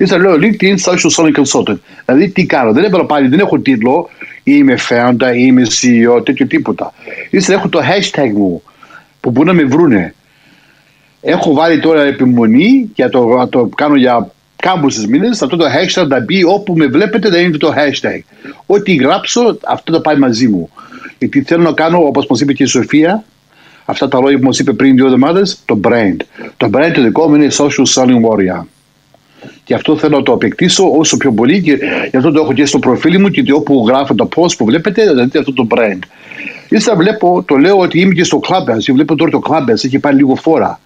[0.00, 1.78] Ύστερα λέω LinkedIn Social Selling Consultant.
[2.04, 2.72] Δηλαδή τι κάνω.
[2.72, 4.08] Δεν έχω πάλι, δεν έχω τίτλο.
[4.42, 6.92] Είμαι founder, είμαι CEO, τέτοιο τίποτα.
[7.30, 8.62] Ύστερα έχω το hashtag μου
[9.20, 10.14] που μπορούν να με βρούνε.
[11.20, 15.42] Έχω βάλει τώρα επιμονή και το, να το κάνω για κάμποσες μήνες.
[15.42, 18.20] Αυτό το hashtag θα μπει όπου με βλέπετε θα είναι το hashtag.
[18.66, 20.70] Ό,τι γράψω αυτό θα πάει μαζί μου.
[21.18, 23.24] Γιατί θέλω να κάνω όπως μας είπε και η Σοφία
[23.84, 26.16] αυτά τα λόγια που μας είπε πριν δύο εβδομάδες το brand.
[26.56, 28.64] Το brand το δικό μου είναι social selling warrior.
[29.64, 31.78] Και αυτό θέλω να το απεκτήσω όσο πιο πολύ και
[32.10, 35.04] γι' αυτό το έχω και στο προφίλ μου και όπου γράφω το post που βλέπετε,
[35.04, 35.98] θα δείτε αυτό το brand.
[36.68, 39.98] Ύστερα βλέπω, το λέω ότι είμαι και στο Clubhouse και βλέπω τώρα το Clubhouse έχει
[39.98, 40.80] πάει λίγο φόρα.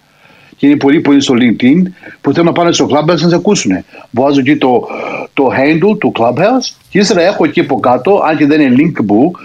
[0.57, 1.81] Και είναι πολλοί που είναι στο LinkedIn
[2.21, 3.71] που θέλουν να πάνε στο Clubhouse να σε ακούσουν.
[4.11, 4.87] Βάζω εκεί το,
[5.33, 9.39] το handle του Clubhouse και ύστερα έχω εκεί από κάτω, αν και δεν είναι linkable,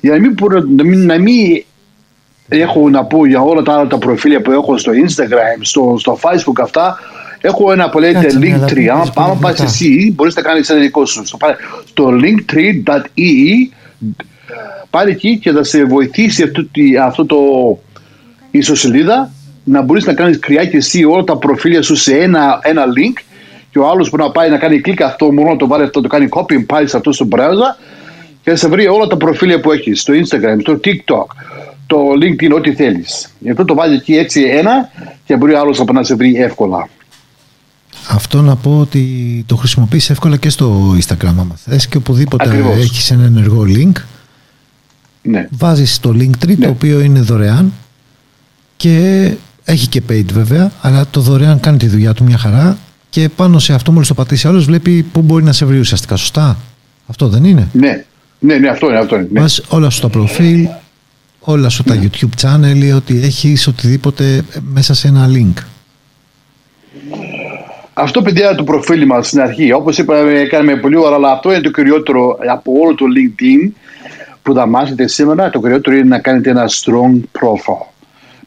[0.00, 1.64] για να μην, μπορώ- να μην, να μην
[2.48, 6.18] έχω να πω για όλα τα άλλα τα προφίλια που έχω στο Instagram, στο, στο
[6.22, 6.98] Facebook αυτά,
[7.40, 8.74] έχω ένα που λέγεται Κάτσε, ναι, αλλά Linktree.
[8.76, 9.62] μην Αν πεις άμα πολύ πας μετά.
[9.62, 11.26] εσύ, μπορείς να κάνεις ένα δικό σου.
[11.26, 11.56] Στο, πα-
[11.88, 13.74] στο linktree.ee
[14.90, 17.36] πάρει εκεί και θα σε βοηθήσει αυτό, τη- αυτό το
[18.50, 19.30] ιστοσελίδα
[19.64, 23.22] να μπορείς να κάνεις κρυά και εσύ όλα τα προφίλια σου σε ένα, ένα link
[23.70, 26.00] και ο άλλος που να πάει να κάνει κλικ αυτό μόνο να το βάλει αυτό,
[26.00, 27.76] το κάνει copy and paste αυτό στο browser
[28.42, 31.26] και θα σε βρει όλα τα προφίλια που έχεις στο Instagram, στο TikTok,
[31.86, 33.34] το LinkedIn, ό,τι θέλεις.
[33.38, 34.90] Γι' αυτό το βάζει εκεί έτσι ένα
[35.24, 36.88] και μπορεί ο άλλος να σε βρει εύκολα.
[38.08, 39.04] Αυτό να πω ότι
[39.46, 42.76] το χρησιμοποιείς εύκολα και στο Instagram άμα θες και οπουδήποτε Ακριβώς.
[42.78, 43.92] έχεις ένα ενεργό link
[45.22, 45.48] Ναι.
[45.50, 46.64] βάζεις το Linktree Ναι.
[46.64, 47.72] το οποίο είναι δωρεάν
[48.76, 49.30] και
[49.64, 52.78] έχει και paid βέβαια αλλά το δωρεάν κάνει τη δουλειά του μια χαρά
[53.10, 56.16] και πάνω σε αυτό μόλις το πατήσει άλλος βλέπει πού μπορεί να σε βρει ουσιαστικά
[56.16, 56.56] σωστά
[57.06, 58.04] αυτό δεν είναι; Ναι,
[58.38, 59.28] ναι, ναι, αυτό είναι, αυτό είναι.
[59.32, 59.40] Ναι.
[59.40, 60.68] Βάζεις όλα σου τα προφίλ
[61.40, 65.62] όλα σου τα YouTube channel ή ότι έχεις οτιδήποτε μέσα σε ένα link
[68.00, 71.60] Αυτό παιδιά το προφίλ μας στην αρχή, όπως είπαμε κάναμε πολύ ώρα, αλλά αυτό είναι
[71.60, 73.70] το κυριότερο από όλο το LinkedIn
[74.42, 77.86] που θα μάθετε σήμερα, το κυριότερο είναι να κάνετε ένα strong profile.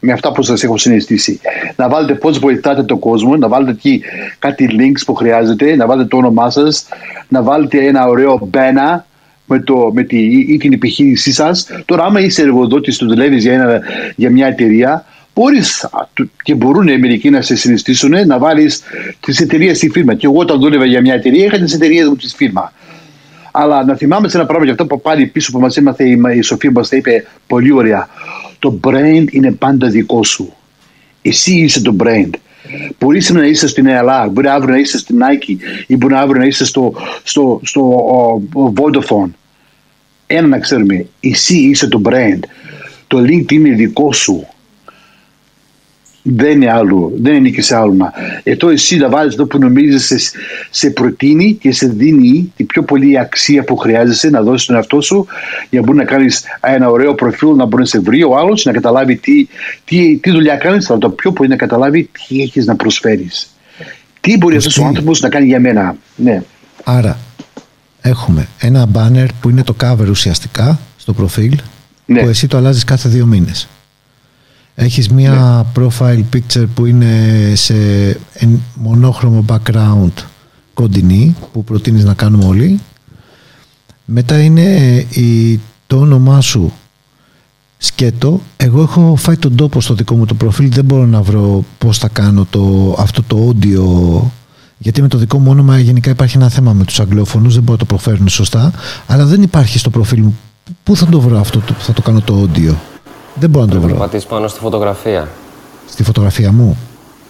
[0.00, 1.40] Με αυτά που σας έχω συναισθήσει.
[1.76, 4.02] Να βάλετε πώς βοηθάτε τον κόσμο, να βάλετε εκεί
[4.38, 6.86] κάτι links που χρειάζεται, να βάλετε το όνομά σας,
[7.28, 9.00] να βάλετε ένα ωραίο banner
[9.46, 10.18] με, το, με τη,
[10.52, 11.66] ή την επιχείρησή σας.
[11.84, 13.80] Τώρα άμα είσαι εργοδότης του δουλεύεις για, ένα,
[14.16, 15.04] για μια εταιρεία,
[15.34, 18.82] μπορείς α, του- και μπορούν οι μερικοί να σε συνιστήσουν να βάλεις
[19.20, 20.14] τις εταιρείες στη φίρμα.
[20.14, 22.72] Και εγώ όταν δούλευα για μια εταιρεία είχα τις εταιρείες μου στη φίρμα.
[23.50, 26.20] Αλλά να θυμάμαι σε ένα πράγμα για αυτό που πάλι πίσω που μας έμαθε η,
[26.36, 28.08] η Σοφία μας τα είπε πολύ ωραία.
[28.58, 30.54] Το brand είναι πάντα δικό σου.
[31.22, 32.30] Εσύ είσαι το brand.
[32.98, 35.56] Μπορεί σήμερα να είσαι στην ΕΛΑ, μπορεί αύριο να είσαι στην Nike
[35.86, 37.80] ή μπορεί αύριο να είσαι στο, στο, στο
[38.54, 39.30] ο, Vodafone.
[40.26, 42.38] Ένα να ξέρουμε, εσύ είσαι το brand.
[43.06, 44.46] Το LinkedIn είναι δικό σου
[46.26, 48.12] δεν είναι άλλο, δεν είναι και σε άλλο.
[48.42, 50.16] Εδώ εσύ να βάλεις αυτό που νομίζεις σε,
[50.70, 55.00] σε προτείνει και σε δίνει την πιο πολύ αξία που χρειάζεσαι να δώσεις τον εαυτό
[55.00, 55.26] σου
[55.70, 58.64] για να μπορεί να κάνεις ένα ωραίο προφίλ, να μπορεί να σε βρει ο άλλος,
[58.64, 59.46] να καταλάβει τι,
[59.84, 63.54] τι, τι δουλειά κάνεις, αλλά το πιο πολύ να καταλάβει τι έχεις να προσφέρεις.
[64.20, 65.96] Τι μπορεί αυτός ο άνθρωπος να κάνει για μένα.
[66.16, 66.42] Ναι.
[66.84, 67.18] Άρα,
[68.00, 71.58] έχουμε ένα banner που είναι το cover ουσιαστικά στο προφίλ,
[72.06, 72.20] ναι.
[72.20, 73.68] που εσύ το αλλάζεις κάθε δύο μήνες.
[74.74, 75.86] Έχεις μία ναι.
[75.86, 77.74] profile picture που είναι σε
[78.74, 80.12] μονόχρωμο background
[80.74, 82.80] κοντινή που προτείνεις να κάνουμε όλοι.
[84.04, 86.72] Μετά είναι η, το όνομά σου
[87.78, 88.40] σκέτο.
[88.56, 90.70] Εγώ έχω φάει τον τόπο στο δικό μου το προφίλ.
[90.70, 94.22] Δεν μπορώ να βρω πώς θα κάνω το, αυτό το audio
[94.78, 97.72] γιατί με το δικό μου όνομα γενικά υπάρχει ένα θέμα με τους αγγλόφωνους, δεν μπορώ
[97.72, 98.72] να το προφέρουν σωστά,
[99.06, 100.38] αλλά δεν υπάρχει στο προφίλ μου.
[100.82, 102.74] Πού θα το βρω αυτό που θα το κάνω το audio;
[103.34, 103.94] Δεν μπορώ να το βρω.
[103.94, 105.28] πατήσει πάνω στη φωτογραφία.
[105.88, 106.78] Στη φωτογραφία μου.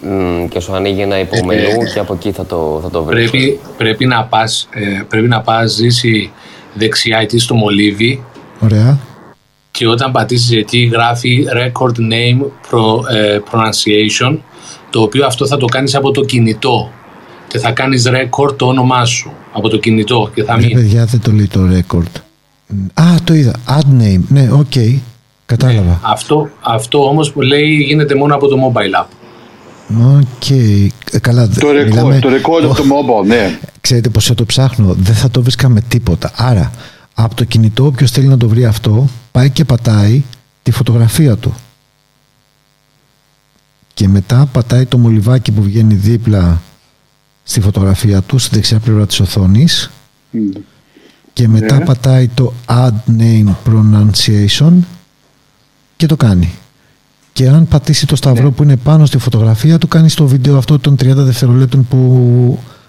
[0.03, 3.31] Mm, και σου ανοίγει ένα υπομενού ε, και από εκεί θα το, θα το βρεις.
[3.31, 6.33] Πρέπει, πρέπει να πας, ε, πρέπει να πας ζήσει
[6.75, 8.25] δεξιά εκεί στο μολύβι.
[8.61, 8.99] Ωραία.
[9.71, 12.41] Και όταν πατήσεις εκεί γράφει record name
[12.71, 14.39] pro, ε, pronunciation
[14.91, 16.91] το οποίο αυτό θα το κάνεις από το κινητό
[17.49, 20.75] και θα κάνεις record το όνομά σου από το κινητό και θα μείνει.
[20.75, 22.21] παιδιά δεν το λέει το record.
[22.95, 23.53] Α, το είδα.
[23.67, 24.21] Add name.
[24.29, 24.67] Ναι, OK.
[24.75, 24.99] Okay.
[25.47, 25.89] Κατάλαβα.
[25.89, 29.07] Ναι, αυτό, αυτό όμως που λέει γίνεται μόνο από το mobile app.
[30.19, 30.25] OK.
[30.49, 30.89] Okay.
[31.11, 32.19] Ε, καλά, το record, μιλάμε...
[32.19, 33.59] το record από το mobile, ναι.
[33.81, 36.31] Ξέρετε πως θα το ψάχνω, δεν θα το βρίσκα με τίποτα.
[36.37, 36.71] Άρα,
[37.15, 40.23] από το κινητό, όποιος θέλει να το βρει αυτό, πάει και πατάει
[40.63, 41.55] τη φωτογραφία του.
[43.95, 46.61] Και μετά πατάει το μολυβάκι που βγαίνει δίπλα
[47.43, 49.91] στη φωτογραφία του, στη δεξιά πλευρά της οθόνης.
[51.33, 51.85] Και μετά ναι.
[51.85, 54.73] πατάει το Add Name Pronunciation
[56.07, 56.55] και το κάνει.
[57.33, 58.51] Και αν πατήσει το σταυρό ναι.
[58.51, 61.99] που είναι πάνω στη φωτογραφία του, κάνει το βίντεο αυτό των 30 δευτερολέπτων που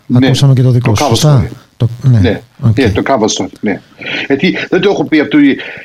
[0.05, 0.26] ναι.
[0.26, 1.05] ακούσαμε και το δικό σου.
[1.05, 1.49] Σωστά.
[1.78, 2.80] Το, ναι, ναι, okay.
[2.80, 3.49] ναι, το cover story.
[3.59, 3.82] Ναι.
[4.28, 5.38] Γιατί δεν το έχω πει αυτό,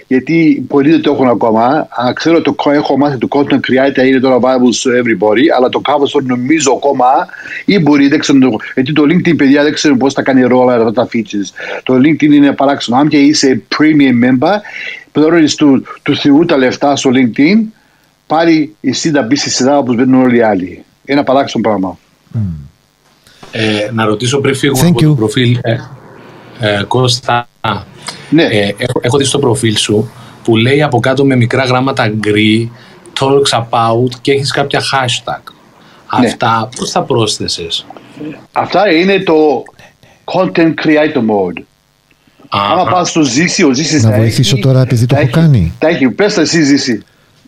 [0.06, 1.64] γιατί πολλοί δεν το έχουν ακόμα.
[1.90, 5.80] Α, ξέρω το έχω μάθει το content creator είναι τώρα available to everybody, αλλά το
[5.84, 7.06] cover story νομίζω ακόμα
[7.64, 8.38] ή μπορεί, δεν ξέρω,
[8.74, 11.80] γιατί το LinkedIn παιδιά δεν ξέρω πώς θα κάνει ρόλο αυτά τα features.
[11.82, 12.96] Το LinkedIn είναι παράξενο.
[12.96, 14.56] Αν και είσαι premium member,
[15.12, 17.58] πληρώνεις του, του Θεού τα λεφτά στο LinkedIn,
[18.26, 20.84] πάρει εσύ να μπεις στη σειρά όπως μπαίνουν όλοι οι άλλοι.
[21.04, 21.98] Ένα παράξενο πράγμα.
[22.34, 22.38] Mm.
[23.52, 25.76] Ε, να ρωτήσω πριν φύγουμε από το προφίλ, ε,
[26.60, 27.48] ε, Κώστα.
[28.30, 28.42] Ναι.
[28.42, 30.10] Ε, έχω, έχω δει στο προφίλ σου
[30.44, 32.72] που λέει από κάτω με μικρά γράμματα γκρι
[33.20, 35.52] talks about και έχεις κάποια hashtag.
[36.20, 36.26] Ναι.
[36.26, 37.86] Αυτά πώς θα πρόσθεσες;
[38.52, 39.62] Αυτά είναι το
[40.24, 41.62] content creator mode.
[42.48, 45.72] Άμα πας στο Ζήση, ο Ζήσης Να βοηθήσω τώρα επειδή το έχω κάνει.
[45.78, 47.02] Τα έχει, πες το εσύ Ζήση.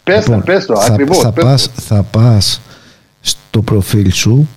[0.05, 1.19] Πες λοιπόν, το, πες το, θα, ακριβώς.
[1.19, 2.61] Θα, πας, θα πας
[3.21, 4.49] στο προφίλ σου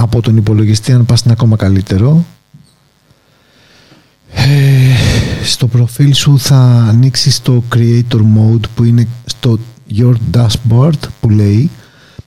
[0.00, 2.24] από τον υπολογιστή αν πας είναι ακόμα καλύτερο.
[4.32, 4.44] Ε,
[5.44, 6.56] στο προφίλ σου θα
[6.88, 9.58] ανοίξεις το creator mode που είναι στο
[9.98, 11.70] your dashboard που λέει.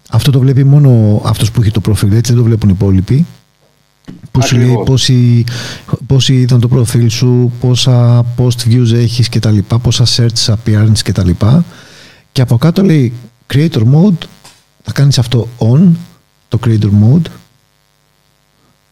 [0.10, 3.26] Αυτό το βλέπει μόνο αυτός που έχει το προφίλ έτσι δεν το βλέπουν οι υπόλοιποι.
[4.32, 5.44] Που σου λέει πόσοι,
[6.06, 11.00] πόσοι ήταν το προφίλ σου, πόσα post views έχεις και τα λοιπά, πόσα search appearance
[11.04, 11.66] και τα λοιπά.
[12.32, 13.14] Και από κάτω λέει
[13.54, 14.26] creator mode
[14.84, 15.92] θα κάνεις αυτό on
[16.48, 17.26] το creator mode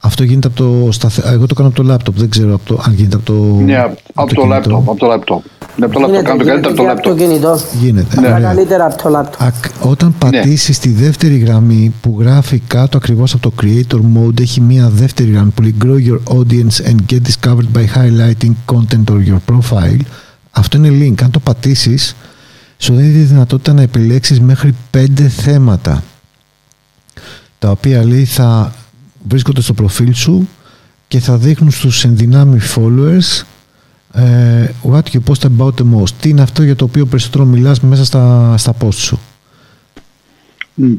[0.04, 1.22] αυτό γίνεται από το σταθε...
[1.34, 2.18] Εγώ το κάνω από το λάπτοπ.
[2.18, 2.82] Δεν ξέρω από το...
[2.86, 3.34] αν γίνεται από το.
[3.34, 3.78] Ναι,
[4.14, 4.90] από, το, λάπτοπ.
[4.90, 5.44] Από το λάπτοπ.
[5.76, 6.24] Ναι, από το λάπτοπ.
[6.24, 7.18] Κάνω το καλύτερα από το λάπτοπ.
[7.18, 7.60] κινητό.
[7.82, 8.20] Γίνεται.
[8.20, 8.28] Ναι.
[8.28, 9.42] Καλύτερα από το λάπτοπ.
[9.82, 10.32] Όταν ναι.
[10.32, 15.32] πατήσεις τη δεύτερη γραμμή που γράφει κάτω ακριβώς από το creator mode, έχει μία δεύτερη
[15.32, 20.00] γραμμή που λέει Grow your audience and get discovered by highlighting content or your profile.
[20.52, 21.24] Αυτό είναι link.
[21.24, 22.16] Αν το πατήσεις,
[22.78, 26.04] σου δίνει τη δυνατότητα να επιλέξεις μέχρι πέντε θέματα
[27.60, 28.74] τα οποία λέει θα
[29.28, 30.48] βρίσκονται στο προφίλ σου
[31.08, 33.44] και θα δείχνουν στους ενδυνάμει followers
[34.14, 36.12] ε, what you post about the most.
[36.22, 39.20] Τι είναι αυτό για το οποίο περισσότερο μιλάς μέσα στα, στα post σου;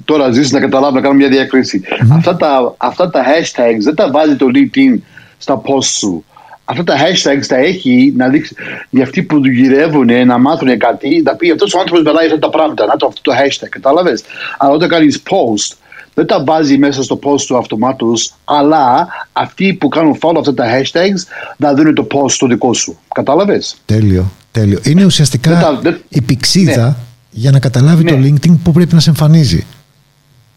[0.04, 4.10] Τώρα ζήσεις να καταλάβω να κάνω μια διακριση Αυτά, τα, αυτά τα hashtags δεν τα
[4.10, 4.98] βάζει το LinkedIn
[5.38, 6.24] στα post σου.
[6.64, 8.54] Αυτά τα hashtags τα έχει να δείξει
[8.90, 12.38] για αυτοί που του γυρεύουν να μάθουν κάτι, να πει αυτός ο άνθρωπος μιλάει αυτά
[12.38, 12.86] τα πράγματα.
[12.86, 14.22] Να το αυτό το hashtag, κατάλαβες;
[14.58, 15.76] Αλλά όταν κάνεις post,
[16.14, 20.64] δεν τα βάζει μέσα στο post του αυτομάτως, αλλά αυτοί που κάνουν follow αυτά τα
[20.66, 22.98] hashtags να δίνουν το post το δικό σου.
[23.14, 24.30] Κατάλαβες; Τέλειο.
[24.52, 24.78] Τέλειο.
[24.82, 26.94] Είναι ουσιαστικά η πηξίδα ναι.
[27.30, 28.28] για να καταλάβει το ναι.
[28.28, 29.66] LinkedIn που πρέπει να σε εμφανίζει.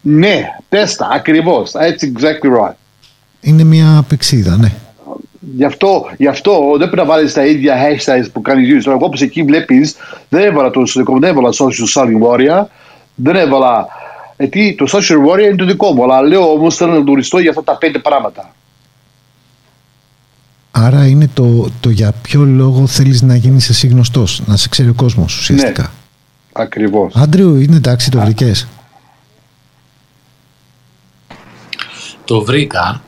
[0.00, 1.72] Ναι, τέστα, ακριβώς.
[1.74, 2.74] Έτσι, exactly right.
[3.40, 4.72] Είναι μια πηξίδα, ναι.
[5.56, 8.80] Γι' αυτό, γι αυτό δεν πρέπει να βάλεις τα ίδια hashtags που κάνεις use.
[8.84, 9.94] Τώρα, εγώ που εκεί βλέπεις,
[10.28, 12.64] δεν έβαλα το δικό δεν έβαλα social selling warrior,
[13.14, 13.86] δεν έβαλα.
[14.38, 17.50] Γιατί το social warrior είναι το δικό μου, αλλά λέω όμως θέλω να τουριστώ για
[17.50, 18.54] αυτά τα πέντε πράγματα.
[20.70, 24.88] Άρα είναι το, το για ποιο λόγο θέλεις να γίνεις εσύ γνωστός, να σε ξέρει
[24.88, 25.82] ο κόσμος ουσιαστικά.
[25.82, 25.88] Ναι,
[26.52, 27.14] ακριβώς.
[27.14, 28.66] Άντριου, είναι εντάξει, το βρήκες.
[32.24, 33.02] Το βρήκα,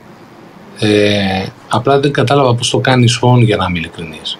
[0.79, 4.39] ε, απλά δεν κατάλαβα πώς το κάνεις on για να είμαι ειλικρινής.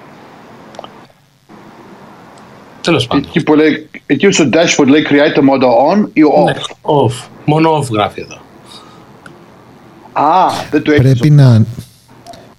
[2.89, 3.25] Τέλος πάντων.
[3.29, 7.29] Εκεί, που λέει, εκεί στο dashboard λέει create mode on ή off; Ναι, off.
[7.45, 8.37] Μόνο off γράφει εδώ.
[10.13, 11.03] Α, δεν το έχεις.
[11.03, 11.65] Πρέπει να,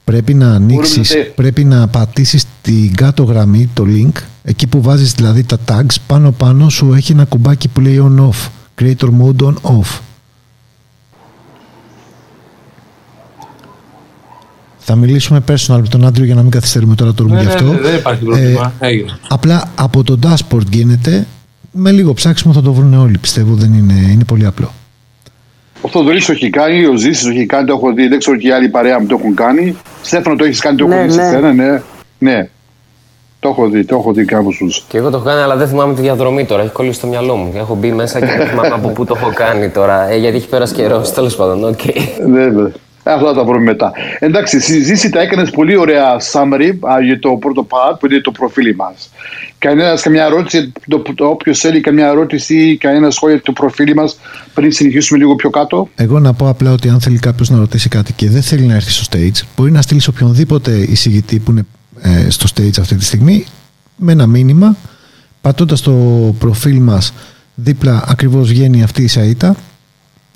[0.03, 5.43] πρέπει να ανοίξεις, πρέπει να πατήσεις την κάτω γραμμή, το link, εκεί που βάζεις δηλαδή
[5.43, 8.47] τα tags, πάνω πάνω σου έχει ένα κουμπάκι που λέει on off,
[8.81, 9.99] creator mode on off.
[14.91, 17.47] Θα μιλήσουμε personal με τον Άντριο για να μην καθυστερούμε τώρα το room ναι, γι'
[17.47, 17.63] αυτό.
[17.63, 18.73] Ναι, δεν υπάρχει πρόβλημα.
[18.79, 19.17] Ε, Έγινε.
[19.27, 21.27] Απλά από το dashboard γίνεται.
[21.71, 23.17] Με λίγο ψάξιμο θα το βρουν όλοι.
[23.17, 24.73] Πιστεύω δεν είναι, είναι πολύ απλό.
[25.81, 28.07] Ο Θοδωρή το έχει κάνει, ο Ζήσης το έχει κάνει, το έχω δει.
[28.07, 29.75] Δεν ξέρω και οι άλλοι παρέα μου το έχουν κάνει.
[30.01, 31.29] Στέφανο το έχεις κάνει, το έχω ναι, δει ναι.
[31.29, 31.81] σε ναι.
[32.17, 32.49] ναι.
[33.39, 34.67] Το έχω δει, το έχω δει κάπου σου.
[34.87, 36.61] Και εγώ το έχω κάνει, αλλά δεν θυμάμαι τη διαδρομή τώρα.
[36.61, 37.53] Έχει κολλήσει στο μυαλό μου.
[37.55, 40.09] Έχω μπει μέσα και δεν θυμάμαι από πού το έχω κάνει τώρα.
[40.09, 41.13] Ε, γιατί έχει πέρασει καιρός.
[41.13, 41.79] Τέλος πάντων, OK.
[41.83, 41.99] Okay.
[42.29, 42.71] Βέβαια.
[43.13, 43.91] Αυτά θα τα βρούμε μετά.
[44.19, 48.75] Εντάξει, Ζήση, τα έκανες πολύ ωραία summary για το πρώτο part που είναι το προφίλ
[48.75, 49.09] μας.
[49.57, 50.73] Κανένας, καμιά ερώτηση,
[51.19, 54.19] όποιος θέλει καμιά ερώτηση ή κανένα σχόλιο για το προφίλ μας
[54.53, 55.89] πριν συνεχίσουμε λίγο πιο κάτω.
[55.95, 58.73] Εγώ να πω απλά ότι αν θέλει κάποιος να ρωτήσει κάτι και δεν θέλει να
[58.73, 61.65] έρθει στο stage, μπορεί να στείλει οποιονδήποτε εισηγητή που είναι
[62.01, 63.45] ε, στο stage αυτή τη στιγμή
[63.95, 64.75] με ένα μήνυμα
[65.41, 65.91] πατώντας το
[66.39, 67.13] προφίλ μας
[67.55, 69.51] δίπλα ακριβώς βγαίνει αυτή η σαΐτα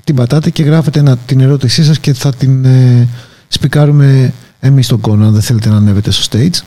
[0.03, 3.07] την πατάτε και γράφετε την ερώτησή σας και θα την ε,
[3.47, 6.59] σπικάρουμε εμείς στον κόνο αν δεν θέλετε να ανέβετε στο stage.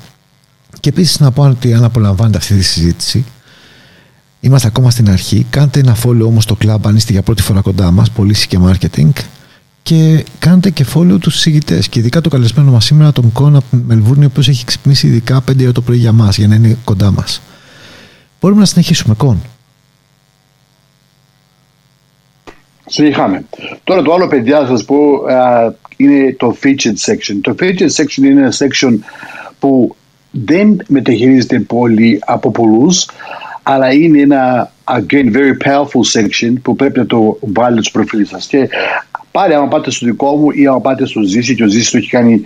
[0.80, 3.24] Και επίσης να πω ότι αν απολαμβάνετε αυτή τη συζήτηση
[4.41, 5.47] είμαστε ακόμα στην αρχή.
[5.51, 8.59] Κάντε ένα follow όμως στο club αν είστε για πρώτη φορά κοντά μας πωλήσει και
[8.62, 9.11] marketing.
[9.82, 13.64] Και κάντε και follow τους συζητητές και ειδικά το καλεσμένο μας σήμερα τον Κόν από
[13.70, 16.55] την Μελβούρνη ο οποίος έχει ξυπνήσει ειδικά 5 ώρα το πρωί για μας για να
[16.55, 17.41] είναι κοντά μας.
[18.41, 19.41] Μπορούμε να συνεχίσουμε Κόν
[22.87, 23.45] Συνεχάμε.
[23.84, 24.97] Τώρα το άλλο παιδιά θα σας πω
[25.97, 27.39] είναι το featured section.
[27.41, 28.99] Το featured section είναι ένα section
[29.59, 29.97] που
[30.30, 33.09] δεν μεταχειρίζεται πολύ από πολλούς,
[33.62, 38.47] αλλά είναι ένα again very powerful section που πρέπει να το βάλετε στο προφίλ σας.
[38.47, 38.68] Και
[39.30, 41.97] πάλι άμα πάτε στο δικό μου ή άμα πάτε στο Ζήση και ο Ζήσης το
[41.97, 42.45] έχει κάνει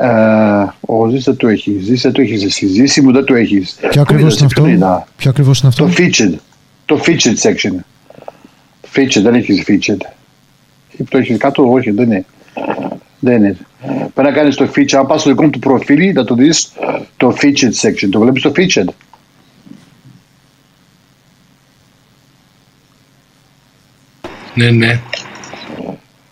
[0.00, 1.78] Uh, ο Ζήσης δεν το έχει.
[1.78, 2.66] Ζήσης δεν το έχεις εσύ.
[2.66, 3.76] Ζήσης μου δεν το έχεις.
[3.90, 6.34] Ποιο ακριβώς είναι αυτό; Ποιο ακριβώς είναι αυτό; Το featured.
[6.84, 7.74] Το featured section.
[8.94, 10.00] Featured, δεν έχεις featured.
[11.08, 12.24] Το έχεις κάτω, όχι, δεν είναι.
[13.20, 13.56] Δεν είναι.
[14.14, 14.94] Πρέπει να κάνεις το feature.
[14.98, 16.72] Αν πας στο δικό μου του προφίλ, θα το δεις
[17.16, 18.08] το featured section.
[18.10, 18.88] Το βλέπεις το featured.
[24.54, 25.00] Ναι, ναι.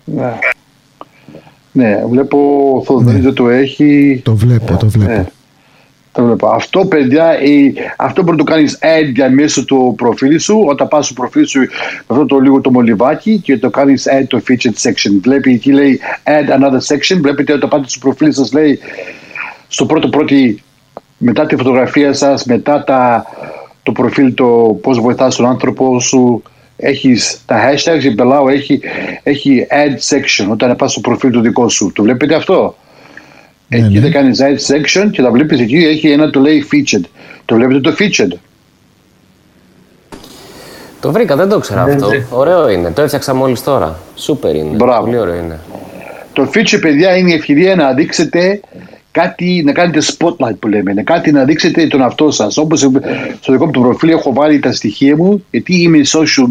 [0.05, 0.39] Ναι,
[1.73, 3.33] ναι βλέπω ο Θοδωρής ναι.
[3.33, 4.21] το έχει.
[4.25, 5.13] Το βλέπω, το βλέπω.
[5.13, 5.27] Ναι.
[6.55, 10.65] Αυτό, παιδιά, η, αυτό μπορεί να το κάνεις add για μέσω του προφίλ σου.
[10.67, 11.67] Όταν πας στο προφίλ σου, με
[12.09, 15.19] αυτό το λίγο το μολυβάκι και το κάνεις add το featured section.
[15.23, 17.21] Βλέπει εκεί λέει add another section.
[17.21, 18.79] Βλέπετε όταν πάτε στο προφίλ σας λέει
[19.69, 20.63] στο πρώτο πρώτη,
[21.19, 23.25] μετά τη φωτογραφία σας, μετά τα,
[23.83, 26.43] το προφίλ, το πώς βοηθάς τον άνθρωπο σου,
[26.77, 28.81] έχεις τα hashtags, η Μπελάου έχει,
[29.23, 31.93] έχει add section όταν πας στο προφίλ του δικό σου.
[31.95, 32.77] Το βλέπετε αυτό;
[33.69, 34.01] Ναι, εκεί ναι.
[34.01, 37.05] θα κάνει site section και θα βλέπεις εκεί έχει ένα το λέει featured.
[37.45, 38.39] Το βλέπετε το featured.
[41.01, 42.09] Το βρήκα, δεν το ήξερα ναι, αυτό.
[42.31, 42.91] Ωραίο είναι.
[42.91, 43.99] Το έφτιαξα μόλις τώρα.
[44.17, 44.77] Σούπερ είναι.
[44.77, 45.05] Μπράβο.
[45.05, 45.59] Πολύ ωραίο είναι.
[46.33, 48.61] Το feature, παιδιά, είναι η ευκαιρία να δείξετε
[49.11, 52.57] κάτι, να κάνετε spotlight που λέμε, να κάτι να δείξετε τον αυτό σας.
[52.57, 52.79] Όπως
[53.41, 56.49] στο δικό μου το προφίλ έχω βάλει τα στοιχεία μου, γιατί είμαι social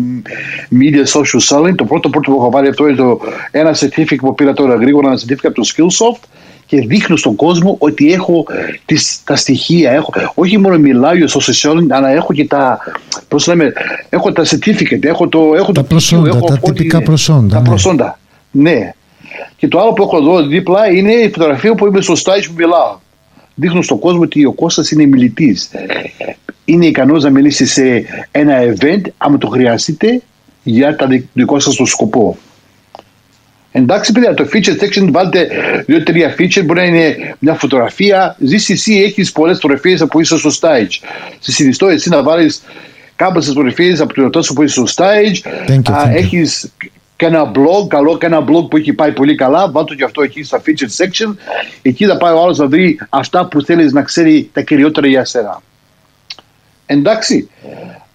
[0.80, 1.76] media, social selling.
[1.76, 3.20] Το πρώτο πρώτο που έχω βάλει αυτό είναι το
[3.52, 6.28] ένα certificate που πήρα τώρα γρήγορα, ένα certificate από το Skillsoft
[6.66, 8.46] και δείχνω στον κόσμο ότι έχω
[8.86, 9.92] τις, τα στοιχεία.
[9.92, 12.80] Έχω, όχι μόνο μιλάω για social selling, αλλά έχω και τα,
[13.28, 13.74] πώς λέμε,
[14.10, 17.56] έχω τα certificate, έχω το, έχω τα το προσόντα, έχω τα τυπικά προσόντα.
[17.56, 17.68] Τα ναι.
[17.68, 18.20] προσόντα,
[18.52, 18.94] ναι.
[19.58, 22.54] Και το άλλο που έχω εδώ δίπλα είναι η φωτογραφία που είμαι στο stage που
[22.58, 22.98] μιλάω.
[23.56, 25.70] Δείχνω στον κόσμο ότι ο Κώστας είναι μιλητής.
[26.66, 30.22] Είναι ικανός να μιλήσει σε ένα event, άμα το χρειαστείτε,
[30.64, 32.38] για τα δικό σας το σκοπό.
[33.78, 35.48] Εντάξει, παιδιά, το feature section βάλτε
[35.86, 36.64] δύο-τρία feature.
[36.66, 38.36] Μπορεί να είναι μια φωτογραφία.
[38.40, 41.08] Ζήσει εσύ, έχεις πολλές φωτογραφίες από είσαι στο stage.
[41.40, 42.64] Σε συνιστώ εσύ να βάλεις
[43.16, 45.52] κάποιες φωτογραφίες από το τόσο που είσαι στο stage.
[46.08, 46.72] Έχεις
[47.16, 50.22] και ένα blog, καλό και ένα blog που έχει πάει πολύ καλά, βάλτε και αυτό
[50.22, 51.36] εκεί στα featured section.
[51.82, 55.26] Εκεί θα πάει ο άλλος να βρει αυτά που θέλεις να ξέρει τα κυριότερα για
[55.26, 55.62] σένα.
[56.86, 57.50] Εντάξει,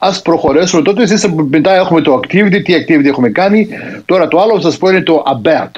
[0.02, 1.02] ας προχωρήσουμε τότε.
[1.02, 3.68] Εσείς μετά έχουμε το activity, τι activity έχουμε κάνει.
[4.04, 5.70] Τώρα το άλλο θα σας πω είναι το about.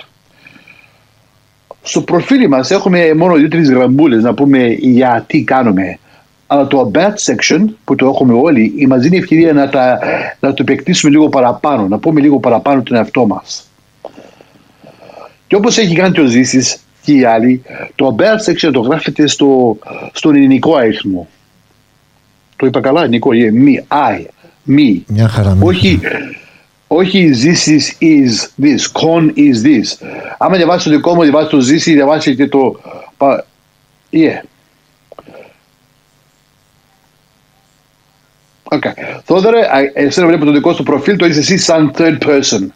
[1.83, 5.99] Στο προφίλ μας έχουμε μόνο δύο-τρεις γραμμούλες να πούμε για τι κάνουμε.
[6.47, 9.99] Αλλά το about section που το έχουμε όλοι μας δίνει ευκαιρία να, τα,
[10.41, 13.71] να το επεκτήσουμε λίγο παραπάνω, να πούμε λίγο παραπάνω τον εαυτό μας.
[15.47, 17.63] Και όπως έχει κάνει και ο Ζήσης και οι άλλοι,
[17.95, 19.79] το about section το γράφεται στο,
[20.13, 21.29] στον ελληνικό αριθμό.
[22.63, 24.25] Το είπα καλά, Νικό, μη, I,
[24.63, 25.05] μη.
[25.07, 25.57] Μια χαρά.
[25.61, 26.01] Όχι,
[26.87, 30.07] όχι this is, is this, con is this.
[30.39, 32.81] Άμα διαβάσει το δικό μου, διαβάσει το this, διαβάσει και το...
[34.11, 34.41] Yeah.
[38.63, 38.93] Okay.
[39.25, 39.51] Τώρα,
[39.95, 42.67] εσένα βλέπω το δικό σου προφίλ, το είσαι εσύ σαν third person.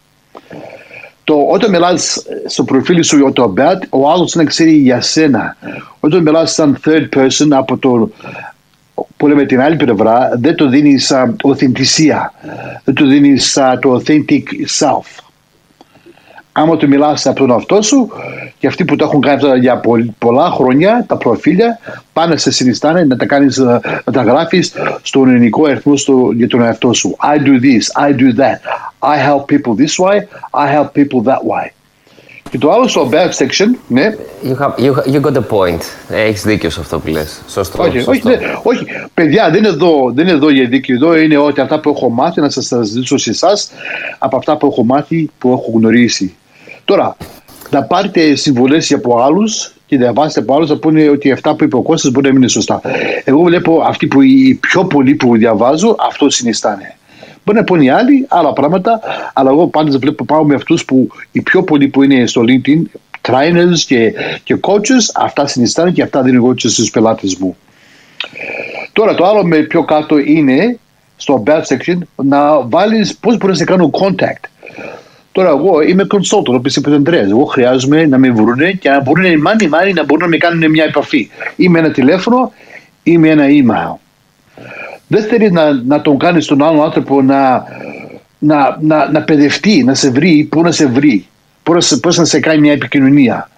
[1.25, 5.57] Το, όταν μιλάς στο προφίλ σου για το about, ο άλλος να ξέρει για σένα.
[6.01, 8.11] Όταν μιλάς σαν third person από το,
[9.17, 10.99] που λέμε την άλλη πλευρά, δεν το δίνει
[11.43, 12.33] οθεντησία.
[12.85, 13.37] Δεν το δίνει
[13.81, 14.43] το authentic
[14.79, 15.25] self.
[16.53, 18.11] Άμα του μιλάς από τον αυτό σου
[18.59, 19.81] και αυτοί που το έχουν κάνει για
[20.19, 21.79] πολλά χρόνια, τα προφίλια,
[22.13, 23.59] πάνε σε συνιστάνε να τα, κάνεις,
[24.05, 27.17] να τα γράφεις στον ελληνικό αριθμό στο, για τον εαυτό σου.
[27.21, 28.61] I do this, I do that.
[29.03, 31.71] I help people this way, I help people that way.
[32.57, 34.17] Και το άλλο στο bad section, ναι.
[34.43, 35.81] You, have, you, you got a point.
[36.11, 37.43] Έχεις δίκιο σε αυτό που λες.
[37.49, 37.83] Σωστό.
[37.83, 38.11] Όχι, σωστό.
[38.11, 38.85] όχι, ναι, όχι,
[39.15, 40.95] παιδιά, δεν είναι, εδώ, δεν είναι εδώ για δίκιο.
[40.95, 43.71] Εδώ είναι ότι αυτά που έχω μάθει να σας τα ζητήσω σε εσάς
[44.19, 46.37] από αυτά που έχω μάθει, που έχω γνωρίσει.
[46.85, 47.17] Τώρα,
[47.71, 51.77] να πάρετε συμβουλέ από άλλους και διαβάσετε από άλλους να πούνε ότι αυτά που είπε
[51.77, 52.81] ο Κώστας μπορεί να μην είναι σωστά.
[53.25, 56.97] Εγώ βλέπω αυτοί που οι πιο πολλοί που διαβάζω, αυτό συνιστάνε.
[57.47, 59.01] Μπορεί να πούνε οι άλλοι άλλα πράγματα,
[59.33, 62.83] αλλά εγώ πάντα βλέπω πάω με αυτούς που οι πιο πολλοί που είναι στο LinkedIn,
[63.29, 67.57] trainers και, και coaches, αυτά συνιστάνε και αυτά δίνω εγώ στους πελάτες μου.
[68.93, 70.79] Τώρα το άλλο με πιο κάτω είναι
[71.17, 74.49] στο bad section να βάλεις πώς μπορεί να σε κάνω contact.
[75.33, 77.23] Τώρα εγώ είμαι consultant, όπως είπε ο Αντρέα.
[77.23, 80.71] Εγώ χρειάζομαι να με βρουν και να μπορούν μάνι μάνι να μπορούν να με κάνουν
[80.71, 81.31] μια επαφή.
[81.57, 82.53] Ή με ένα τηλέφωνο
[83.03, 84.06] ή με ένα email.
[85.09, 87.65] Δεν θέλεις να, να τον κάνεις τον άλλον άνθρωπο να,
[88.39, 91.27] να, να, να παιδευτεί, να σε βρει, πού να σε βρει,
[92.01, 93.51] πώς να σε κάνει μια επικοινωνία.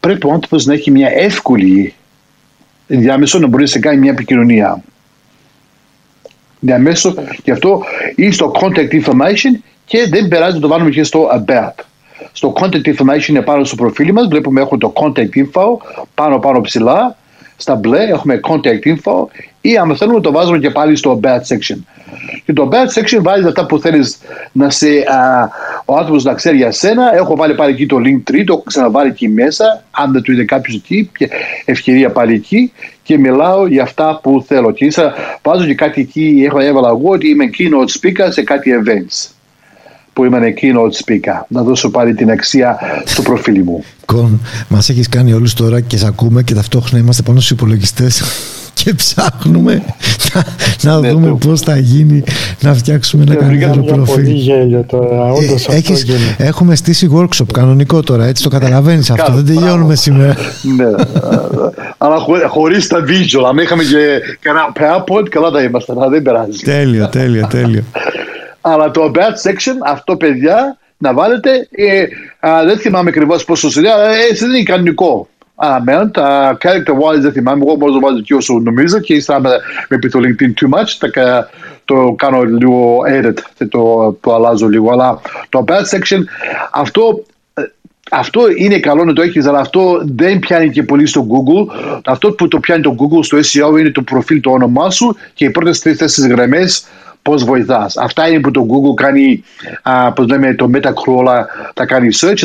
[0.00, 1.94] Πρέπει ο άνθρωπος να έχει μια εύκολη
[2.86, 4.82] διάμεσο να μπορεί να σε κάνει μια επικοινωνία.
[6.60, 7.14] Διαμέσω,
[7.44, 7.82] γι' αυτό
[8.14, 11.84] ή στο contact information και δεν περάζει να το βάλουμε και στο about.
[12.32, 15.76] Στο contact information είναι πάνω στο προφίλ μας, βλέπουμε έχουμε το contact info
[16.14, 17.16] πάνω πάνω ψηλά,
[17.60, 19.26] στα μπλε έχουμε contact info
[19.60, 21.76] ή αν θέλουμε το βάζουμε και πάλι στο about section.
[22.44, 24.18] Και το about section βάζει αυτά που θέλεις
[24.52, 25.48] να σε, α,
[25.84, 27.14] ο άνθρωπος να ξέρει για σένα.
[27.14, 30.32] Έχω βάλει πάλι εκεί το link 3, το έχω ξαναβάλει εκεί μέσα, αν δεν του
[30.32, 31.28] είδε κάποιος εκεί, και
[31.64, 34.70] ευκαιρία πάλι εκεί και μιλάω για αυτά που θέλω.
[34.70, 38.70] Και ίσα βάζω και κάτι εκεί, έχω έβαλα εγώ ότι είμαι keynote speaker σε κάτι
[38.84, 39.39] events
[40.12, 41.44] που είμαι keynote speaker.
[41.48, 43.84] Να δώσω πάλι την αξία στο προφίλ μου.
[44.06, 48.22] Κον, μας έχεις κάνει όλους τώρα και σε ακούμε και ταυτόχρονα είμαστε πάνω στους υπολογιστές
[48.84, 49.82] και ψάχνουμε
[50.34, 50.44] να,
[50.92, 52.22] να Ναι, δούμε το- πώς θα γίνει
[52.60, 54.34] να φτιάξουμε ένα Και βρήκαμε καλύτερο για πολύ προφίλ.
[54.36, 55.24] γέλιο τώρα.
[55.32, 56.34] Όντως Ε, αυτό έχεις- γίνεται.
[56.38, 59.60] έχουμε στήσει workshop κανονικό τώρα, έτσι το καταλαβαίνεις αυτό, δεν Μπράβο.
[59.60, 60.34] τελειώνουμε σήμερα.
[60.76, 60.84] ναι.
[61.98, 63.44] Αλλά χω, χωρίς τα visual.
[63.50, 65.96] Αν είχαμε και κανένα PowerPoint, καλά θα ήμασταν.
[65.98, 66.58] Αλλά δεν περάζει.
[66.64, 67.82] τέλειο, τέλειο, τέλειο.
[68.60, 72.02] Αλλά το about section, αυτό παιδιά, να βάλετε, ε,
[72.48, 75.28] α, δεν θυμάμαι ακριβώς πόσο σειρά, αλλά ε, δεν είναι κανονικό.
[75.54, 79.14] Αμέν, τα character wise δεν θυμάμαι, εγώ μπορώ να το βάζω και όσο νομίζω και
[79.14, 79.50] ύστερα με,
[79.88, 81.50] με πει το LinkedIn too much, τα, κα-
[81.84, 86.20] το κάνω λίγο edit, δεν το, το αλλάζω λίγο, αλλά το about section,
[86.72, 87.62] αυτό ε,
[88.10, 91.74] αυτό είναι καλό να το έχεις, αλλά αυτό δεν πιάνει και πολύ στο Google.
[92.04, 95.44] Αυτό που το πιάνει το Google στο SEO είναι το προφίλ, το όνομά σου και
[95.44, 96.86] οι πρώτες τρεις-τέσσερις γραμμές
[97.22, 97.96] πώς βοηθάς.
[97.96, 99.44] Αυτά είναι που το Google κάνει,
[99.82, 101.44] α, πώς λέμε, το Metacrawler
[101.74, 102.42] θα κάνει search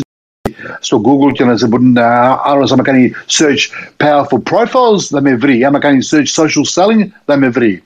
[0.80, 5.36] στο Google και να σε μπορεί να άλλος άμα κάνει search powerful profiles θα με
[5.36, 5.66] βρει.
[5.66, 7.84] Άμα κάνει search social selling θα με βρει.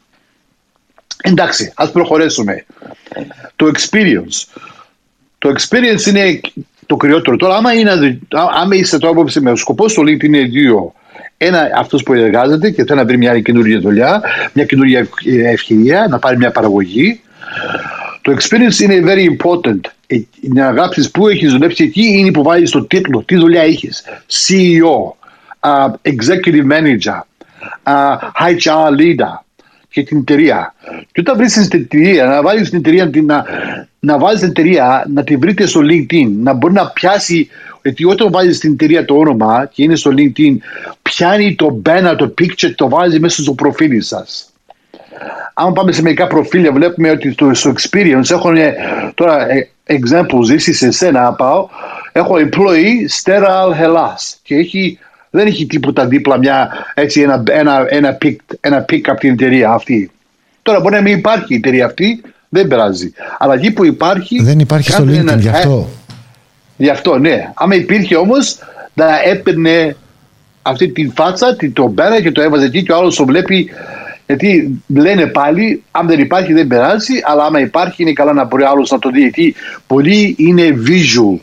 [1.24, 2.66] Εντάξει, ας προχωρήσουμε.
[3.56, 4.62] Το experience.
[5.38, 6.40] Το experience είναι
[6.86, 7.36] το κυριότερο.
[7.36, 7.92] Τώρα, άμα, είναι,
[8.30, 10.94] α- άμα είσαι τώρα απόψη με ο σκοπός του LinkedIn είναι δύο.
[11.42, 14.22] Ένα, αυτός που εργάζεται και θέλει να βρει μια καινούργια δουλειά,
[14.54, 17.22] μια καινούργια ευ- ευκαιρία, να πάρει μια παραγωγή.
[18.22, 19.80] Το experience είναι very important.
[20.08, 20.18] Ε,
[20.54, 24.04] Να γράψεις πού έχεις δουλέψει εκεί είναι που βάζεις το τίτλο, τι δουλειά έχεις.
[24.28, 25.14] CEO,
[25.60, 27.22] α, executive manager,
[27.84, 28.18] α,
[28.58, 29.44] HR leader
[29.90, 30.74] και την εταιρεία.
[31.12, 33.46] Και όταν βρει την εταιρεία, να βάλεις την εταιρεία την, να,
[34.00, 37.50] να βάζει την εταιρεία, να τη βρείτε στο LinkedIn, να μπορεί να πιάσει,
[37.82, 40.56] γιατί όταν βάζεις την εταιρεία το όνομα και είναι στο LinkedIn,
[41.02, 44.50] πιάνει το banner, το picture, το βάζει μέσα στο προφίλ σας.
[45.54, 48.56] Αν πάμε σε μερικά προφίλια, βλέπουμε ότι στο, στο experience έχουν
[49.14, 51.68] τώρα ε, examples, ζήσει σε σένα πάω,
[52.12, 55.00] έχω employee sterile Hellas και έχει,
[55.30, 59.70] δεν έχει τίποτα δίπλα μια, έτσι, ένα, ένα, ένα, pick, ένα pick από την εταιρεία
[59.70, 60.12] αυτή.
[60.62, 63.12] Τώρα μπορεί να μην υπάρχει η εταιρεία αυτή, δεν πειράζει.
[63.38, 64.44] Αλλά εκεί που υπάρχει.
[64.44, 65.90] Δεν υπάρχει στο LinkedIn, ένα, γι' αυτό.
[66.80, 67.52] Ε, γι' αυτό, ναι.
[67.54, 68.58] Άμα υπήρχε όμως,
[68.94, 69.96] να έπαιρνε
[70.62, 73.70] αυτή τη φάτσα, το μπέρα και το έβαζε εκεί και ο άλλος το βλέπει.
[74.26, 78.64] Γιατί λένε πάλι, αν δεν υπάρχει δεν περάσει, αλλά άμα υπάρχει είναι καλά να μπορεί
[78.64, 79.20] άλλος να το δει.
[79.20, 79.56] Γιατί
[79.88, 81.40] πολλοί είναι visual.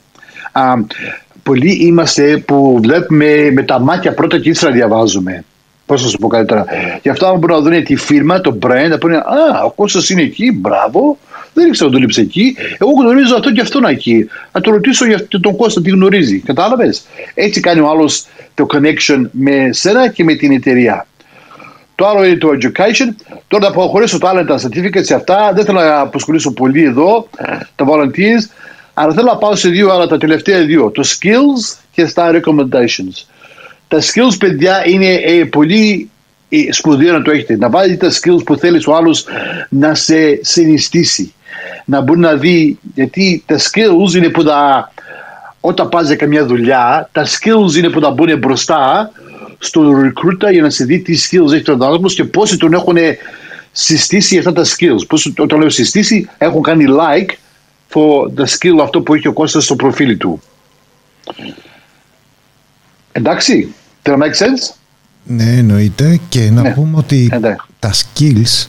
[0.52, 0.74] Α,
[1.42, 5.44] πολλοί είμαστε που βλέπουμε με τα μάτια πρώτα και ύστερα διαβάζουμε.
[5.86, 6.64] Πώς να σου πω κάτι τώρα.
[7.02, 10.10] Γι' αυτό, αν μπορούν να δουν τη φίρμα, το brand, να πούνε Α, ο Κώστας
[10.10, 11.18] είναι εκεί, μπράβο.
[11.56, 12.56] Δεν ήξερα ότι δούλεψε εκεί.
[12.78, 14.28] Εγώ γνωρίζω αυτό και αυτόν εκεί.
[14.52, 16.38] Να το ρωτήσω για τον Κώστα τι γνωρίζει.
[16.38, 21.06] Κατάλαβες; Έτσι κάνει ο άλλος το connection με σένα και με την εταιρεία.
[21.94, 23.36] Το άλλο είναι το education.
[23.48, 25.52] Τώρα θα προχωρήσω το άλλο τα certificates αυτά.
[25.54, 27.28] Δεν θέλω να αποσχολήσω πολύ εδώ
[27.74, 28.44] τα volunteers.
[28.94, 30.90] Αλλά θέλω να πάω σε δύο άλλα τα τελευταία δύο.
[30.90, 33.24] Το skills και στα recommendations.
[33.88, 36.10] Τα skills, παιδιά, είναι ε, πολύ
[36.48, 37.56] ε, σπουδαίο να το έχετε.
[37.56, 39.24] Να βάλετε τα skills που θέλεις ο άλλος
[39.68, 41.34] να σε συνιστήσει.
[41.84, 44.92] Να μπορεί να δει, γιατί τα skills είναι που τα,
[45.60, 49.10] όταν πας για καμιά δουλειά, τα skills είναι που τα μπουν μπροστά
[49.58, 52.96] στο recruiter για να σε δει τι skills έχει τον άνθρωπος και πόσοι τον έχουν
[53.72, 55.06] συστήσει αυτά τα skills.
[55.08, 57.30] Πώς, όταν λέω συστήσει, έχουν κάνει like
[57.92, 60.42] for the skill αυτό που έχει ο Κώστας στο προφίλ του.
[63.12, 64.74] Εντάξει, does that make sense?
[65.22, 66.20] Ναι, εννοείται.
[66.28, 66.74] Και να ναι.
[66.74, 67.66] πούμε ότι Εντάξει.
[67.78, 68.66] τα skills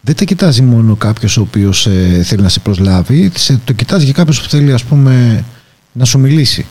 [0.00, 3.32] δεν τα κοιτάζει μόνο κάποιος ο οποίος ε, θέλει να σε προσλάβει,
[3.64, 5.44] το κοιτάζει και κάποιος που θέλει, ας πούμε,
[5.92, 6.66] να σου μιλήσει.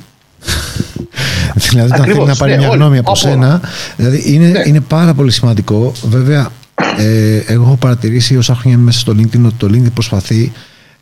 [1.70, 3.62] δηλαδή, όταν θέλει να πάρει ναι, μια γνώμη από σένα.
[3.96, 4.64] Δηλαδή, είναι, ναι.
[4.66, 5.92] είναι πάρα πολύ σημαντικό.
[6.04, 6.52] Βέβαια,
[6.98, 10.52] ε, εγώ έχω παρατηρήσει όσα χρόνια μέσα στο LinkedIn ότι το LinkedIn προσπαθεί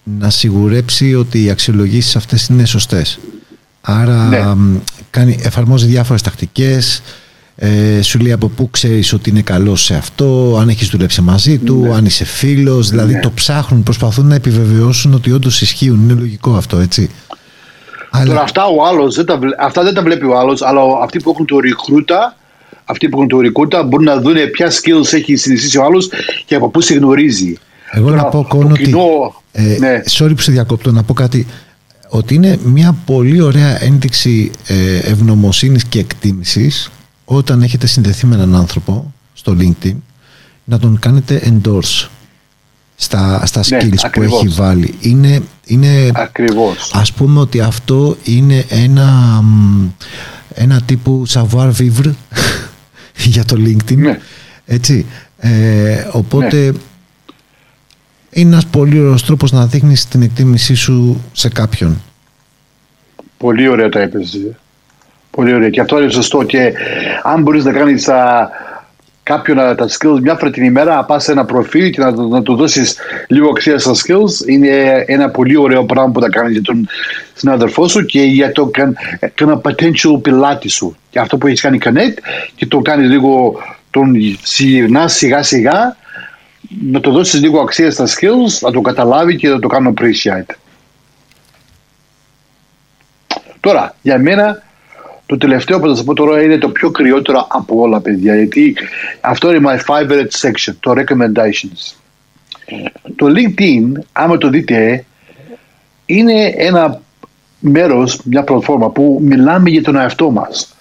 [0.04, 3.20] να σιγουρέψει ότι οι αξιολογήσεις αυτές είναι σωστές.
[3.82, 4.80] Άρα ναι.
[5.10, 7.02] κάνει, εφαρμόζει διάφορες τακτικές,
[7.60, 11.58] ε, σου λέει από πού ξέρεις ότι είναι καλός σε αυτό, αν έχεις δουλέψει μαζί
[11.58, 11.94] του, ναι.
[11.94, 13.20] αν είσαι φίλος, δηλαδή ναι.
[13.20, 17.10] το ψάχνουν, προσπαθούν να επιβεβαιώσουν ότι όντως ισχύουν, είναι λογικό αυτό έτσι.
[18.26, 21.30] Τώρα αυτά, ο άλλος, δεν τα, αυτά δεν τα βλέπει ο άλλος, αλλά αυτοί που
[21.30, 22.36] έχουν το recruiter,
[22.86, 26.10] αυτοί που έχουν το recruiter μπορούν να δουν ποια skills έχει συνηθίσει ο άλλος
[26.46, 27.58] και από πού σε γνωρίζει.
[27.92, 28.96] Εγώ Τώρα, να πω κόνο ότι,
[29.52, 30.02] ε, ναι.
[30.10, 31.48] sorry που σε διακόπτω, να πω κάτι,
[32.10, 36.92] ότι είναι μια πολύ ωραία ένδειξη ε, ευγνωμοσύνης και εκτίμησης
[37.30, 39.96] όταν έχετε συνδεθεί με έναν άνθρωπο στο LinkedIn
[40.64, 42.08] να τον κάνετε endorse
[42.96, 44.96] στα, στα ναι, skills που έχει βάλει.
[45.00, 46.92] Είναι, είναι ακριβώς.
[46.94, 49.44] ας πούμε ότι αυτό είναι ένα,
[50.54, 52.14] ένα τύπου savoir vivre
[53.34, 53.98] για το LinkedIn.
[53.98, 54.20] Ναι.
[54.66, 55.06] Έτσι.
[55.38, 56.78] Ε, οπότε ναι.
[58.30, 62.02] είναι ένας πολύ ωραίος τρόπος να δείχνεις την εκτίμησή σου σε κάποιον.
[63.38, 64.58] Πολύ ωραία τα έπαιζε.
[65.38, 65.70] Πολύ ωραία.
[65.70, 66.44] Και αυτό είναι σωστό.
[66.44, 66.74] Και
[67.24, 68.10] αν μπορείς να κάνεις
[69.24, 72.42] κάποιον τα skills μια φορά την ημέρα, να πας σε ένα προφίλ και να, να
[72.42, 76.62] του δώσεις λίγο αξία στα skills, είναι ένα πολύ ωραίο πράγμα που θα κάνεις για
[76.62, 76.88] τον
[77.34, 78.72] συνάδελφό σου και για το
[79.36, 80.98] ένα potential πελάτη σου.
[81.10, 82.18] Και αυτό που έχεις κάνει connect
[82.56, 83.60] και το κάνεις λίγο,
[83.90, 84.14] τον
[84.44, 85.96] συγυρνά σιγά σιγά,
[86.92, 90.56] να το δώσεις λίγο αξία στα skills, να το καταλάβει και να το κάνει appreciate.
[93.60, 94.66] Τώρα, για μένα
[95.28, 98.36] το τελευταίο που θα σας πω τώρα είναι το πιο κρυότερο από όλα, παιδιά.
[98.36, 98.76] Γιατί
[99.22, 101.96] αυτό είναι my favorite section, το recommendations.
[103.16, 105.06] Το LinkedIn, άμα το δείτε,
[106.06, 107.02] είναι ένα
[107.60, 110.76] μέρος, μια πλατφόρμα που μιλάμε για τον εαυτό μας.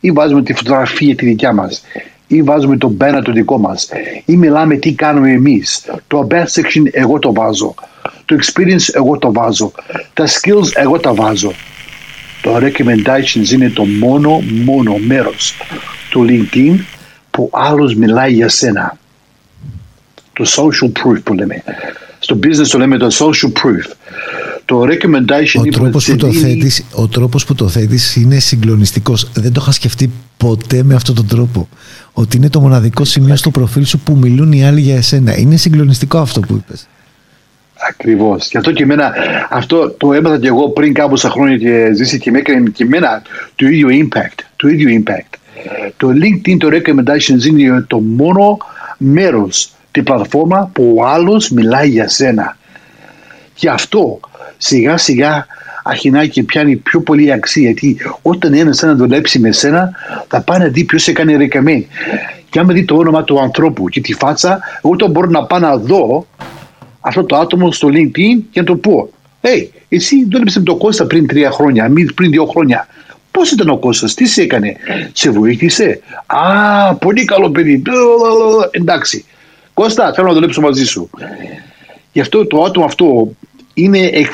[0.00, 1.82] Ή βάζουμε τη φωτογραφία τη δικιά μας.
[2.26, 3.88] Ή βάζουμε το banner το δικό μας.
[4.24, 5.90] Ή μιλάμε τι κάνουμε εμείς.
[6.06, 7.74] Το best section εγώ το βάζω.
[8.24, 9.72] Το experience εγώ το βάζω.
[10.14, 11.52] Τα skills εγώ τα βάζω.
[12.46, 15.54] Το recommendations είναι το μόνο, μόνο μέρος
[16.10, 16.78] του LinkedIn
[17.30, 18.98] που άλλος μιλάει για σένα.
[20.32, 21.62] Το social proof που λέμε.
[22.18, 23.94] Στο business το λέμε το social proof.
[24.64, 29.30] Το recommendation ο τρόπος, που το θέτεις, ο τρόπος που το θέτεις είναι συγκλονιστικός.
[29.34, 31.68] Δεν το είχα σκεφτεί ποτέ με αυτόν τον τρόπο.
[32.12, 35.38] Ότι είναι το μοναδικό σημείο στο προφίλ σου που μιλούν οι άλλοι για εσένα.
[35.38, 36.88] Είναι συγκλονιστικό αυτό που είπες.
[37.88, 38.48] Ακριβώς.
[38.50, 39.12] Γι' αυτό και εμένα
[39.50, 43.22] αυτό το έμαθα και εγώ πριν κάμποσα χρόνια και ζήσει και με έκανε και εμένα
[43.56, 44.38] το ίδιο impact.
[44.56, 45.38] Το ίδιο impact.
[45.96, 48.58] Το LinkedIn, το recommendations είναι το μόνο
[48.98, 52.56] μέρος, τη πλατφόρμα που ο άλλος μιλάει για σένα.
[53.54, 54.20] Και αυτό
[54.56, 55.46] σιγά σιγά
[55.82, 57.62] αρχινάει και πιάνει πιο πολύ αξία.
[57.62, 59.90] Γιατί όταν ένας να δουλέψει με σένα,
[60.28, 61.84] θα πάει να δει ποιος έκανε recommend.
[62.50, 65.58] Και άμα δει το όνομα του ανθρώπου και τη φάτσα, εγώ το μπορώ να πάω
[65.58, 66.26] να δω
[67.06, 69.10] αυτό το άτομο στο LinkedIn και να το πω.
[69.40, 72.88] Hey, εσύ δούλεψε με τον Κώστα πριν τρία χρόνια, πριν δύο χρόνια.
[73.30, 74.76] Πώς ήταν ο Κώστας, τι σε έκανε,
[75.12, 77.82] σε βοήθησε; Α, πολύ καλό παιδί.
[78.70, 79.24] Εντάξει.
[79.74, 81.10] Κώστα, θέλω να δουλέψω μαζί σου.
[82.12, 83.32] Γι' αυτό το άτομο αυτό
[83.74, 84.24] είναι, ε,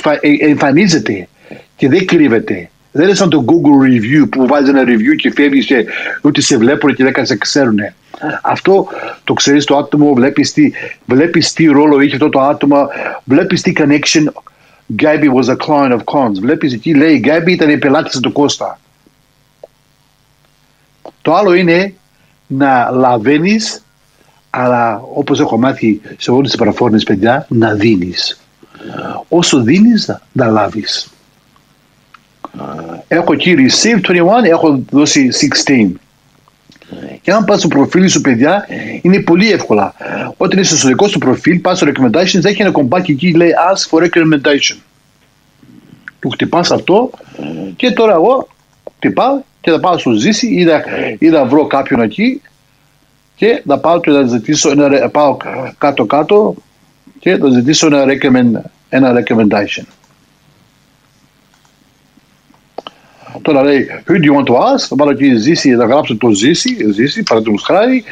[0.40, 1.28] εμφανίζεται
[1.76, 2.70] και δεν κρύβεται.
[2.92, 5.84] Δεν είναι σαν το Google Review που βάζεις ένα review και φεύγεις και
[6.22, 7.78] ούτε σε βλέπουν και δεν σε ξέρουν.
[8.42, 8.88] Αυτό
[9.24, 10.70] το ξέρεις το άτομο, βλέπεις τι,
[11.06, 12.88] βλέπεις τι ρόλο είχε αυτό το άτομο,
[13.24, 14.24] βλέπεις τι connection.
[14.96, 16.40] Gabby was a client of cons.
[16.40, 18.80] Βλέπεις εκεί λέει Gabby ήταν η πελάτης του Κώστα.
[21.22, 21.94] Το άλλο είναι
[22.46, 23.84] να λαβαίνεις,
[24.50, 28.40] αλλά όπως έχω μάθει σε όλες τις παραφόρμε παιδιά, να δίνεις.
[29.28, 31.12] Όσο δίνεις, να λάβεις.
[33.08, 35.28] Έχω εκεί receive 21, έχω δώσει
[35.66, 35.92] 16.
[37.22, 38.66] Και αν πας στο προφίλ σου, παιδιά,
[39.02, 39.94] είναι πολύ εύκολα.
[40.36, 43.90] Όταν είσαι στο δικό σου προφίλ, πας στο recommendations, έχει ένα κομπάκι εκεί λέει Ask
[43.90, 44.76] for recommendation.
[46.20, 47.10] Του χτυπάς αυτό
[47.76, 48.48] και τώρα εγώ
[48.96, 50.84] χτυπάω και θα πάω στο ζήσει ή να,
[51.18, 52.40] ή να βρω κάποιον εκεί
[53.36, 55.36] και θα πάω και να ζητήσω ένα, πάω
[55.78, 56.54] κάτω κάτω
[57.18, 59.84] και θα ζητήσω ένα, recommend, ένα recommendation.
[63.42, 66.30] Τώρα λέει, who do you want to ask, θα πάρω εκεί ζήσει, θα γράψω το
[66.30, 68.04] ζήσει, ζήσει, παραδείγματος χάρη,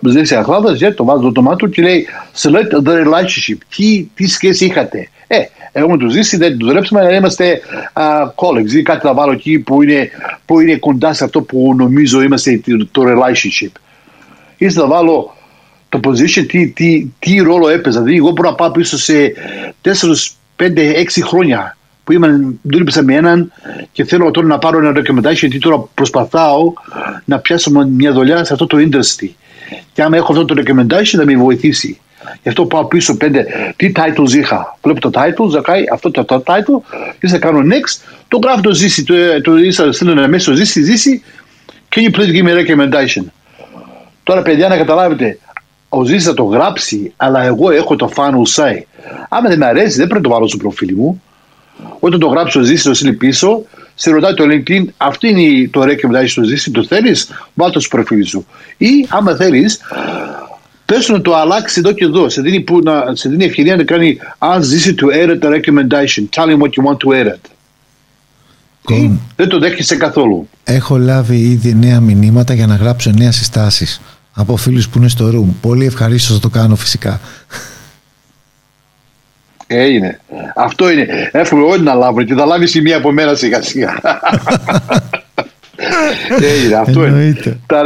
[0.00, 4.26] ζήσει Αχλάδας, yeah, το βάζω το όνομά του και λέει, select the relationship, τι, τι
[4.26, 5.36] σχέση είχατε; Ε,
[5.72, 7.60] εγώ με το ζήσει, δεν το δουλέψαμε, αλλά είμαστε
[7.92, 10.10] uh, colleagues ή κάτι θα βάλω εκεί που είναι,
[10.44, 13.72] που είναι κοντά σε αυτό που νομίζω είμαστε το relationship.
[14.56, 15.36] Ή θα βάλω
[15.88, 18.00] το position, τι, τι, τι ρόλο έπαιζα.
[18.00, 19.32] Δηλαδή, εγώ μπορώ να πάω πίσω σε
[19.82, 19.90] 4,
[20.56, 23.52] 5, 6 χρόνια που είμαι, δούλεψα με έναν
[23.92, 26.72] και θέλω τώρα να πάρω ένα recommendation γιατί τώρα προσπαθάω
[27.24, 29.28] να πιάσω μια δουλειά σε αυτό το industry.
[29.92, 32.00] Και άμα έχω αυτό το recommendation θα με βοηθήσει.
[32.42, 33.46] Γι' αυτό πάω πίσω πέντε.
[33.76, 38.22] Τι titles είχα; Βλέπω το title, ζακάει αυτό το, το title, και θα κάνω next.
[38.28, 41.22] Το γράφω το ζήσει, το, το ίσα στείλω ένα μέσο ζήσει, ζήσει.
[41.94, 43.24] Can you please give me a recommendation;
[44.22, 45.38] Τώρα παιδιά να καταλάβετε,
[45.88, 48.80] ο Ζήσης θα το γράψει, αλλά εγώ έχω το final say.
[49.28, 51.22] Άμα δεν με αρέσει, δεν πρέπει να το βάλω στο προφίλ μου.
[51.98, 53.64] Όταν το γράψω ζήσει, το στείλει πίσω,
[53.94, 57.96] σε ρωτάει το LinkedIn, αυτή είναι το recommendation στο ζήσει, το θέλεις, βάλτε το στο
[57.96, 58.46] προφίλ σου.
[58.76, 59.80] Ή άμα θέλεις,
[60.84, 62.28] πες να το αλλάξει εδώ και εδώ.
[62.28, 66.28] Σε δίνει, που να, σε δίνει ευκαιρία να κάνει αν ζήσει to edit the recommendation.
[66.36, 67.40] Tell him what you want to edit.
[68.88, 70.48] Ή δεν το δέχεσαι καθόλου.
[70.64, 74.00] Έχω λάβει ήδη νέα μηνύματα για να γράψω νέα συστάσεις
[74.32, 75.54] από φίλους που είναι στο room.
[75.60, 77.20] Πολύ ευχαρίστως να το κάνω φυσικά.
[79.74, 80.20] Έγινε.
[80.54, 81.30] Αυτό είναι.
[81.32, 84.00] Εύχομαι όλοι να λάβουν και θα λάβει η μία από μέρα σιγά σιγά.
[86.54, 86.74] Έγινε.
[86.74, 87.36] Αυτό είναι.
[87.66, 87.82] Τα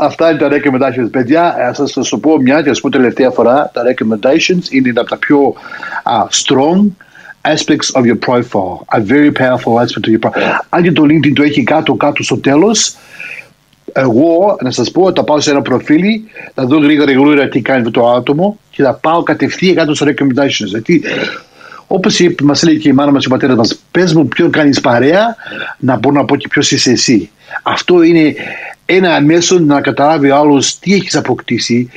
[0.00, 1.08] αυτά είναι τα recommendations.
[1.10, 3.70] Παιδιά, θα σας το πω μια και σας πω τελευταία φορά.
[3.74, 5.54] Τα recommendations είναι από τα πιο
[6.04, 6.86] uh, strong
[7.42, 8.84] aspects of your profile.
[8.88, 10.58] A very powerful aspect of your profile.
[10.68, 12.94] Αν και το LinkedIn το έχει κάτω κάτω στο τέλος,
[13.92, 16.20] εγώ να σας πω θα πάω σε ένα προφίλ,
[16.54, 20.66] θα δω γρήγορα γρήγορα τι κάνει το άτομο και θα πάω κατευθείαν κάτω στο recommendations.
[20.66, 21.02] Γιατί
[21.86, 24.80] όπως μας λέει και η μάνα μας και ο πατέρας μας, πες μου ποιον κάνεις
[24.80, 25.36] παρέα,
[25.78, 27.30] να μπορώ να πω και ποιος είσαι εσύ.
[27.62, 28.34] Αυτό είναι
[28.84, 31.90] ένα μέσο να καταλάβει ο άλλος τι έχεις αποκτήσει,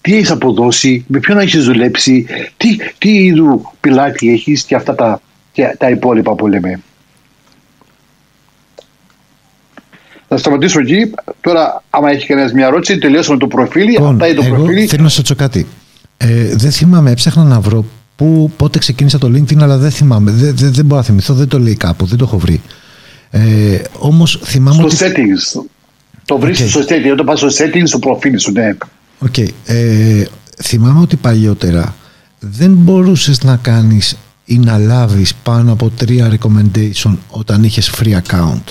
[0.00, 2.26] τι έχεις αποδώσει, με ποιον έχεις δουλέψει,
[2.56, 5.20] τι, τι είδου πιλάτη έχεις και αυτά τα,
[5.78, 6.80] τα υπόλοιπα που λέμε.
[10.32, 11.10] Θα σταματήσω εκεί.
[11.40, 13.84] Τώρα, άμα έχει κανένας μια ερώτηση, τελειώσαμε το προφίλ.
[13.84, 14.86] Λοιπόν, Αυτά είναι το εγώ προφίλ.
[14.88, 15.66] Θέλω να σα ρωτήσω κάτι.
[16.16, 17.84] Ε, δεν θυμάμαι, έψαχνα να βρω
[18.16, 20.30] που, πότε ξεκίνησα το LinkedIn, αλλά δεν θυμάμαι.
[20.30, 22.60] Δεν, δεν, δεν μπορώ να θυμηθώ, δεν το λέει κάπου, δεν το έχω βρει.
[23.30, 23.40] Ε,
[23.98, 24.88] Όμως θυμάμαι.
[24.88, 25.14] Στο ότι...
[25.16, 25.62] settings.
[26.24, 26.68] Το βρίσκει okay.
[26.68, 27.12] στο settings.
[27.12, 28.76] Όταν πας στο settings, στο προφίλ σου, ναι.
[29.18, 29.34] OK.
[29.36, 29.48] Okay.
[29.64, 30.24] Ε,
[30.62, 31.94] θυμάμαι ότι παλιότερα
[32.38, 38.62] δεν μπορούσες να κάνεις ή να λάβεις πάνω από τρία recommendation όταν είχες free account.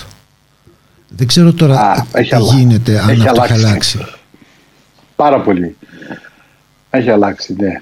[1.10, 3.53] Δεν ξέρω τώρα Α, τι γίνεται αν έχει αυτό αλλάξει.
[3.53, 3.99] έχει αλλάξει.
[5.15, 5.76] Πάρα πολύ.
[6.90, 7.81] Έχει αλλάξει, ναι.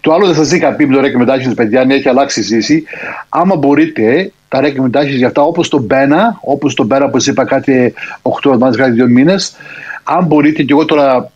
[0.00, 2.84] Το άλλο δεν σας είχα πει με το recommendations, παιδιά, ναι, έχει αλλάξει η ζήση.
[3.28, 7.44] Άμα μπορείτε, τα recommendations για αυτά, όπως το Μπένα, όπως το Μπένα που σας είπα
[7.44, 9.56] κάτι 8 εβδομάδες, κάτι 2 μήνες,
[10.02, 11.32] αν μπορείτε, και εγώ τώρα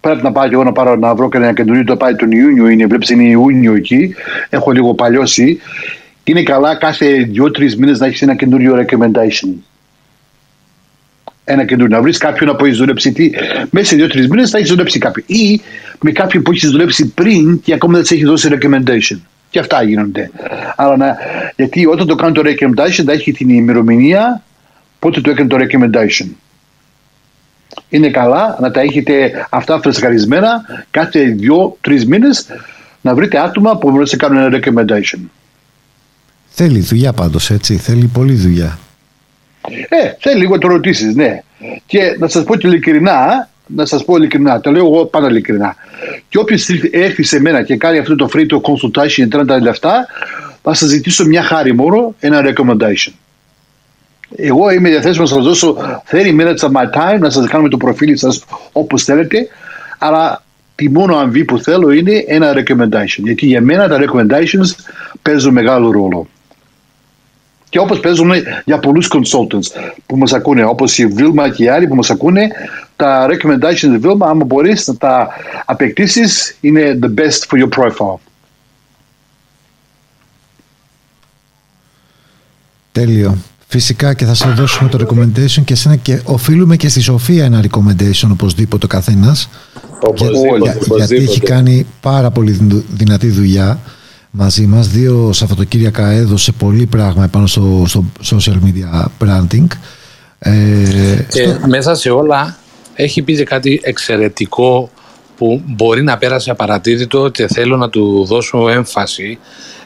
[0.00, 2.30] πρέπει να πάω και εγώ να πάρω να βρω και ένα καινούριο, το πάει τον
[2.30, 4.14] Ιούνιο, είναι, βλέπεις είναι Ιούνιο εκεί,
[4.48, 5.60] έχω λίγο παλιώσει.
[6.24, 9.48] Είναι καλά κάθε 2-3 μήνες να έχεις ένα καινούριο recommendation
[11.44, 11.96] ένα καινούριο.
[11.96, 13.30] Να βρεις κάποιον που έχεις δουλέψει τι,
[13.70, 15.26] μέσα σε δύο-τρεις μήνες θα έχεις δουλέψει κάποιον.
[15.28, 15.60] Ή
[16.00, 19.18] με κάποιον που έχεις δουλέψει πριν και ακόμα δεν τη έχει δώσει recommendation.
[19.50, 20.30] Και αυτά γίνονται.
[20.76, 21.16] Αλλά να,
[21.56, 24.42] γιατί όταν το κάνει το recommendation θα έχει την ημερομηνία
[24.98, 26.26] πότε το έκανε το recommendation.
[27.88, 32.46] Είναι καλά να τα έχετε αυτά φρεσκαρισμένα κάθε δύο-τρεις μήνες
[33.00, 35.18] να βρείτε άτομα που μπορούν να κάνουν ένα recommendation.
[36.48, 37.76] Θέλει δουλειά πάντως, έτσι.
[37.76, 38.78] Θέλει πολλή δουλειά.
[39.88, 41.42] Ε, θέλει λίγο το ρωτήσεις, ναι.
[41.86, 45.76] Και να σας πω και ειλικρινά, να σας πω ειλικρινά, το λέω εγώ πάντα ειλικρινά.
[46.28, 50.06] Και όποιος έρθει σε μένα και κάνει αυτό το free to consultation 30 λεφτά,
[50.62, 53.12] θα σας ζητήσω μια χάρη μόνο, ένα recommendation.
[54.36, 55.76] Εγώ είμαι διαθέσιμο να σας δώσω
[56.10, 59.48] 30 minutes of my time να σας κάνουμε το προφίλ σας όπως θέλετε,
[59.98, 60.42] αλλά
[60.74, 63.22] τη μόνο αμοιβή που θέλω είναι ένα recommendation.
[63.22, 64.84] Γιατί για μένα τα recommendations
[65.22, 66.28] παίζουν μεγάλο ρόλο.
[67.72, 68.30] Και όπως παίζουν
[68.64, 72.48] για πολλούς consultants που μας ακούνε, όπως η Vilma και οι άλλοι που μας ακούνε,
[72.96, 75.28] τα recommendations της Vilma, άμα μπορείς να τα
[75.64, 78.18] απεκτήσεις, είναι the best for your profile.
[82.92, 83.36] Τέλειο.
[83.66, 87.64] Φυσικά και θα σε δώσουμε το recommendation και εσένα και οφείλουμε και στη Σοφία ένα
[87.70, 89.48] recommendation οπωσδήποτε ο καθένας.
[90.00, 92.58] Οπωσδήποτε, Για, γιατί έχει κάνει πάρα πολύ
[92.90, 93.78] δυνατή δουλειά
[94.34, 94.88] μαζί μας.
[94.88, 97.84] Δύο Σαββατοκύριακα έδωσε πολύ πράγμα πάνω στο,
[98.20, 99.66] στο social media branding.
[100.38, 100.52] Ε,
[101.28, 102.56] και μέσα σε όλα
[102.94, 104.90] έχει πει και κάτι εξαιρετικό
[105.36, 109.38] που μπορεί να πέρασε απαρατήρητο και θέλω να του δώσω έμφαση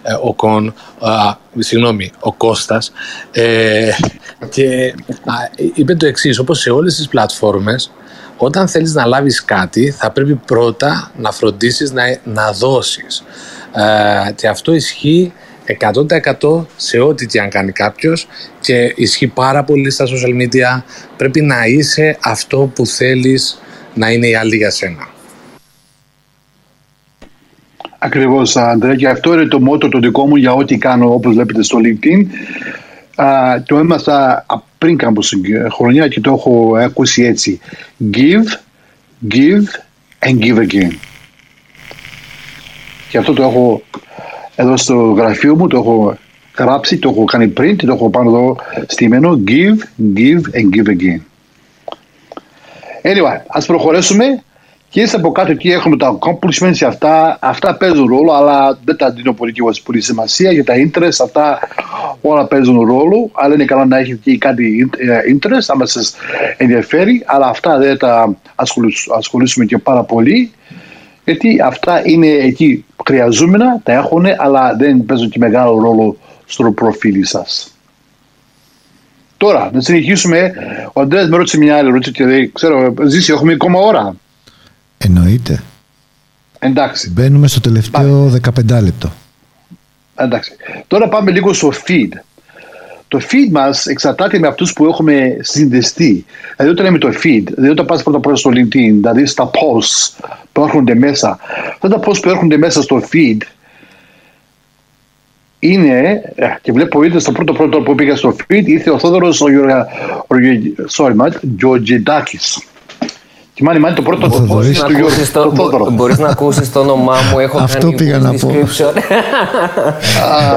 [0.02, 2.92] ε, ο Κον, α, συγγνώμη, ο Κώστας
[3.30, 3.90] ε,
[4.48, 4.94] και
[5.24, 5.34] α,
[5.74, 7.90] είπε το εξής, όπως σε όλες τις πλατφόρμες
[8.36, 13.24] όταν θέλεις να λάβεις κάτι θα πρέπει πρώτα να φροντίσεις να, να δώσεις
[13.76, 15.32] ε, και αυτό ισχύει
[15.66, 18.28] 100% σε ό,τι και αν κάνει κάποιος
[18.60, 20.82] και ισχύει πάρα πολύ στα social media
[21.16, 23.60] πρέπει να είσαι αυτό που θέλεις
[23.94, 25.08] να είναι οι άλλοι για σένα.
[27.98, 31.62] Ακριβώς, Αντρέα, και αυτό είναι το μότο το δικό μου για ό,τι κάνω, όπως βλέπετε
[31.62, 32.26] στο LinkedIn.
[33.22, 34.46] Α, το έμαθα
[34.78, 35.20] πριν κάμπο
[35.72, 37.60] χρονιά και το έχω ακούσει έτσι.
[38.12, 38.60] Give,
[39.34, 39.64] give
[40.20, 40.92] and give again.
[43.08, 43.82] Και αυτό το έχω
[44.56, 46.16] εδώ στο γραφείο μου, το έχω
[46.58, 48.56] γράψει, το έχω κάνει print, το έχω πάνω εδώ
[48.86, 49.40] στημένο.
[49.46, 51.20] Give, give and give again.
[53.02, 54.42] Anyway, ας προχωρήσουμε
[54.88, 59.32] και από κάτω εκεί έχουμε τα accomplishments αυτά, αυτά παίζουν ρόλο, αλλά δεν τα δίνω
[59.32, 59.54] πολύ,
[59.84, 61.58] πολύ σημασία για τα interest, αυτά
[62.20, 66.14] όλα παίζουν ρόλο, αλλά είναι καλά να έχετε και κάτι ε, interest, άμα σας
[66.56, 68.36] ενδιαφέρει, αλλά αυτά δεν τα
[69.08, 70.52] ασχολήσουμε και πάρα πολύ,
[71.24, 76.16] γιατί αυτά είναι εκεί χρειαζόμενα, τα έχουν, αλλά δεν παίζουν και μεγάλο ρόλο
[76.46, 77.70] στο προφίλ σας.
[79.36, 80.52] Τώρα, να συνεχίσουμε.
[80.92, 84.16] Ο Αντρέας με ρώτησε μια άλλη ερώτηση και δεν ξέρω, ζήσει, έχουμε ακόμα ώρα.
[84.98, 85.62] Εννοείται.
[86.58, 87.10] Εντάξει.
[87.10, 88.40] Μπαίνουμε στο τελευταίο πάμε.
[88.76, 89.12] 15 λεπτό.
[90.14, 90.52] Εντάξει.
[90.86, 92.08] Τώρα πάμε λίγο στο feed.
[93.08, 96.24] Το feed μας εξαρτάται με αυτούς που έχουμε συνδεστεί.
[96.56, 100.24] Δηλαδή, όταν λέμε το feed, δηλαδή όταν πας πρώτα πρώτα στο LinkedIn, δηλαδή στα posts
[100.52, 101.38] που έρχονται μέσα,
[101.72, 103.36] αυτά τα posts που έρχονται μέσα στο feed
[105.58, 109.40] είναι, ε, και βλέπω είτε στο πρώτο πρώτο που πήγα στο feed, ήρθε ο Θόδωρος
[109.40, 109.46] ο,
[110.26, 110.36] ο,
[111.60, 112.62] Georgiadakis.
[113.54, 117.16] Θυμάμαι, μάλλον το πρώτο το μπορείς, να ακούσεις το, το, μπορείς να ακούσεις το όνομά
[117.32, 118.50] μου, έχω Αυτό πήγα να πω.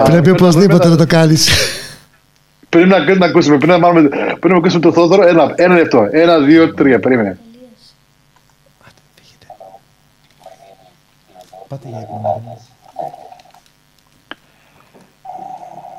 [0.09, 1.49] Πρέπει οπωσδήποτε να το κάνεις.
[2.69, 4.09] Πριν να, να ακούσουμε, πριν να, μάλλον,
[4.39, 6.07] πριν να ακούσουμε το Θόδωρο, ένα, ένα λεπτό.
[6.11, 7.39] Ένα, δύο, τρία, περίμενε.
[11.67, 12.07] Πάτε για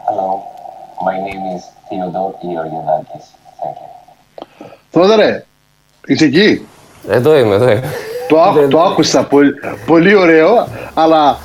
[0.07, 0.43] Hello,
[1.07, 3.25] my name is Theodore Georgiadakis.
[3.61, 4.67] Thank you.
[4.91, 5.45] Θόδωρε,
[6.07, 6.67] είσαι εκεί;
[7.09, 7.93] Εδώ είμαι, εδώ είμαι.
[8.29, 9.55] Το, το άκουσα, πολύ,
[9.87, 11.39] πολύ ωραίο, αλλά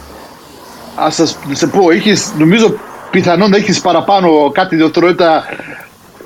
[0.96, 2.74] ας σας σε πω, είχες, νομίζω
[3.16, 5.44] πιθανόν να έχεις παραπάνω κάτι ιδιωτερότητα,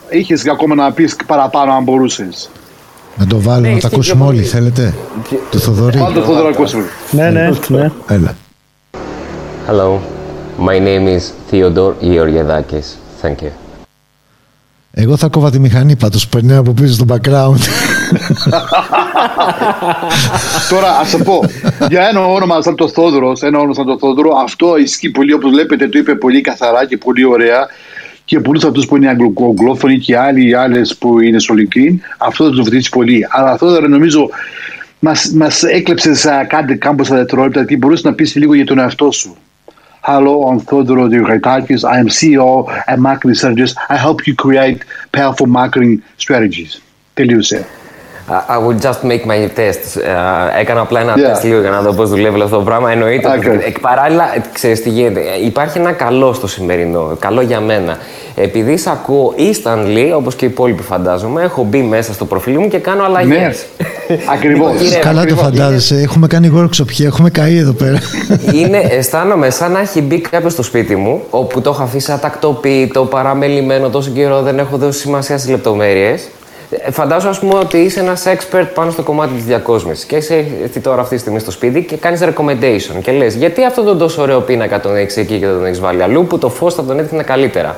[0.10, 2.50] είχες ακόμα να πεις παραπάνω αν μπορούσες.
[3.16, 4.94] Να το βάλω, ναι, να το ακούσουμε όλοι, θέλετε;
[5.52, 5.98] Το Θοδωρή.
[5.98, 6.84] Πάντα το Θοδωρή ακούσουμε.
[7.12, 7.92] Ναι, ναι, ναι.
[8.08, 8.36] Έλα.
[9.68, 10.00] Hello,
[10.68, 12.88] my name is Theodore Georgiadakis.
[13.22, 13.52] Thank you.
[14.92, 17.58] Εγώ θα κόβα τη μηχανή πάντως που περνάει από πίσω στο background.
[20.70, 21.40] Τώρα, ας πω,
[21.90, 25.52] για ένα όνομα σαν το Θόδωρος, ένα όνομα σαν το Θόδωρο, αυτό ισχύει πολύ, όπως
[25.52, 27.68] βλέπετε, το είπε πολύ καθαρά και πολύ ωραία.
[28.26, 32.50] Και πολλούς αυτούς που είναι αγγλόφωνοι και άλλοι άλλες που είναι στο LinkedIn, αυτό θα
[32.50, 33.26] τους βοηθήσει πολύ.
[33.30, 34.30] Αλλά Θόδωρο, νομίζω,
[35.34, 39.38] μας έκλεψες κάτι κάμποσα δευτερόλεπτα, γιατί μπορούσες να πεις λίγο για τον εαυτό σου.
[40.08, 41.84] Hello, I'm Theodoro Diogaitakis.
[41.84, 42.52] I am CEO
[42.88, 43.76] and marketing strategist.
[43.90, 44.80] I help you create
[45.12, 46.82] powerful marketing strategies.
[47.14, 47.68] Τελείωσε.
[48.30, 49.98] I will just make my test.
[49.98, 51.22] Uh, έκανα απλά ένα Yeah.
[51.30, 52.92] τεστ λίγο για να δω πώς δουλεύει αυτό το πράγμα.
[52.92, 53.28] Εννοείται.
[53.28, 53.68] ότι Okay.
[53.68, 54.24] Εκ παράλληλα,
[54.54, 55.22] ξέρεις τι γίνεται.
[55.46, 57.16] Υπάρχει ένα καλό στο σημερινό.
[57.20, 57.98] Καλό για μένα.
[58.36, 62.68] Επειδή σε ακούω instantly, όπως και οι υπόλοιποι φαντάζομαι, έχω μπει μέσα στο προφίλ μου
[62.68, 63.66] και κάνω αλλαγές.
[64.08, 64.78] Ναι, ακριβώς.
[64.78, 65.44] Κύριε, Καλά το ακριβώς.
[65.44, 65.96] φαντάζεσαι.
[65.96, 67.98] Έχουμε κάνει workshop και έχουμε καεί εδώ πέρα.
[68.60, 73.06] Είναι, αισθάνομαι σαν να έχει μπει κάποιος στο σπίτι μου, όπου το έχω αφήσει ατακτοποιητό,
[73.06, 76.28] παραμελημένο τόσο καιρό, δεν έχω δώσει σημασία στις λεπτομέρειες.
[76.92, 80.80] Φαντάζομαι, ας πούμε, ότι είσαι ένας expert πάνω στο κομμάτι της διακόσμησης και είσαι έρθει
[80.80, 84.22] τώρα αυτή τη στιγμή στο σπίτι και κάνεις recommendation και λες: Γιατί αυτόν τον τόσο
[84.22, 86.84] ωραίο πίνακα τον έχεις εκεί και δεν τον έχεις βάλει αλλού, που το φως θα
[86.84, 87.76] τον έδειχνε καλύτερα.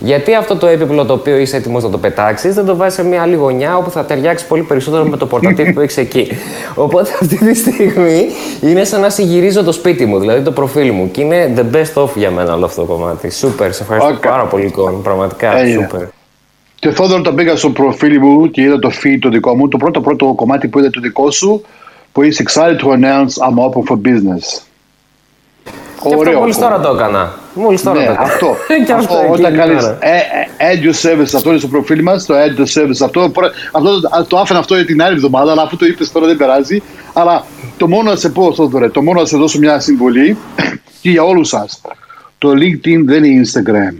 [0.00, 3.04] Γιατί αυτό το έπιπλο το οποίο είσαι έτοιμος να το πετάξεις, δεν το βάζεις σε
[3.04, 6.28] μια άλλη γωνιά όπου θα ταιριάξει πολύ περισσότερο με το πορτατίφ που έχεις εκεί.
[6.74, 8.26] Οπότε αυτή τη στιγμή
[8.60, 11.10] είναι σαν να συγυρίζω το σπίτι μου, δηλαδή το προφίλ μου.
[11.10, 13.30] Και είναι the best of για μένα όλο αυτό το κομμάτι.
[13.30, 14.26] Σούπερ, σε ευχαριστώ Οκ.
[14.26, 15.02] πάρα πολύ, Κον.
[15.02, 15.88] Πραγματικά, Έγινε.
[15.90, 16.06] σούπερ.
[16.78, 19.76] Και Θόδωρο, όταν πήγα στο προφίλ μου και είδα το feed το δικό μου, το
[19.76, 21.62] πρώτο πρώτο κομμάτι που είδα το δικό σου,
[22.12, 24.62] που είσαι excited to announce I'm open for business.
[26.02, 27.38] Και αυτό μόλις τώρα το έκανα.
[27.54, 28.26] Μόλις τώρα Ναι, το έκανα.
[28.28, 28.56] αυτό.
[28.86, 29.98] και αυτό, αυτό εκείνη όταν την κάνεις ώρα.
[30.00, 33.04] ε, ε, add your service, αυτό είναι στο προφίλ μας, το add your service.
[33.04, 36.26] Αυτό, προ- αυτό το άφηνα αυτό για την άλλη εβδομάδα, αλλά αφού το είπες τώρα
[36.26, 36.82] δεν περάζει.
[37.12, 37.44] Αλλά
[37.76, 40.36] το μόνο να σε πω, Θόδωρε, το μόνο να σε δώσω μια συμβολή
[41.02, 41.80] και για όλους σας.
[42.38, 43.96] Το LinkedIn δεν είναι Instagram.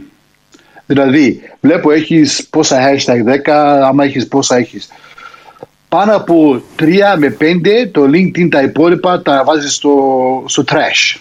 [0.85, 3.51] Δηλαδή, βλέπω έχεις πόσα hashtag 10,
[3.83, 4.89] άμα έχεις πόσα έχεις.
[5.89, 6.83] Πάνω από 3
[7.17, 7.43] με 5
[7.91, 9.91] το LinkedIn τα υπόλοιπα τα βάζεις στο,
[10.45, 11.19] στο trash.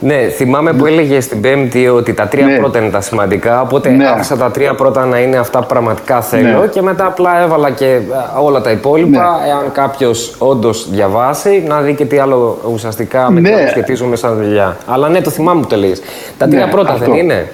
[0.00, 2.56] Ναι, θυμάμαι που έλεγες στην Πέμπτη ότι τα τρία Ναι.
[2.56, 3.60] πρώτα είναι τα σημαντικά.
[3.60, 4.06] Οπότε Ναι.
[4.06, 6.66] άφησα τα τρία πρώτα να είναι αυτά που πραγματικά θέλω Ναι.
[6.66, 8.00] και μετά απλά έβαλα και ε,
[8.40, 9.40] όλα τα υπόλοιπα.
[9.46, 13.56] Εάν κάποιος όντως διαβάσει, να δει και τι άλλο ουσιαστικά με τι Ναι.
[13.56, 14.76] άλλο σχετίζομαι σαν δουλειά.
[14.86, 16.02] Αλλά ναι, το θυμάμαι που το λες.
[16.38, 17.10] Τα τρία Ναι, πρώτα αυτό.
[17.10, 17.52] δεν είναι;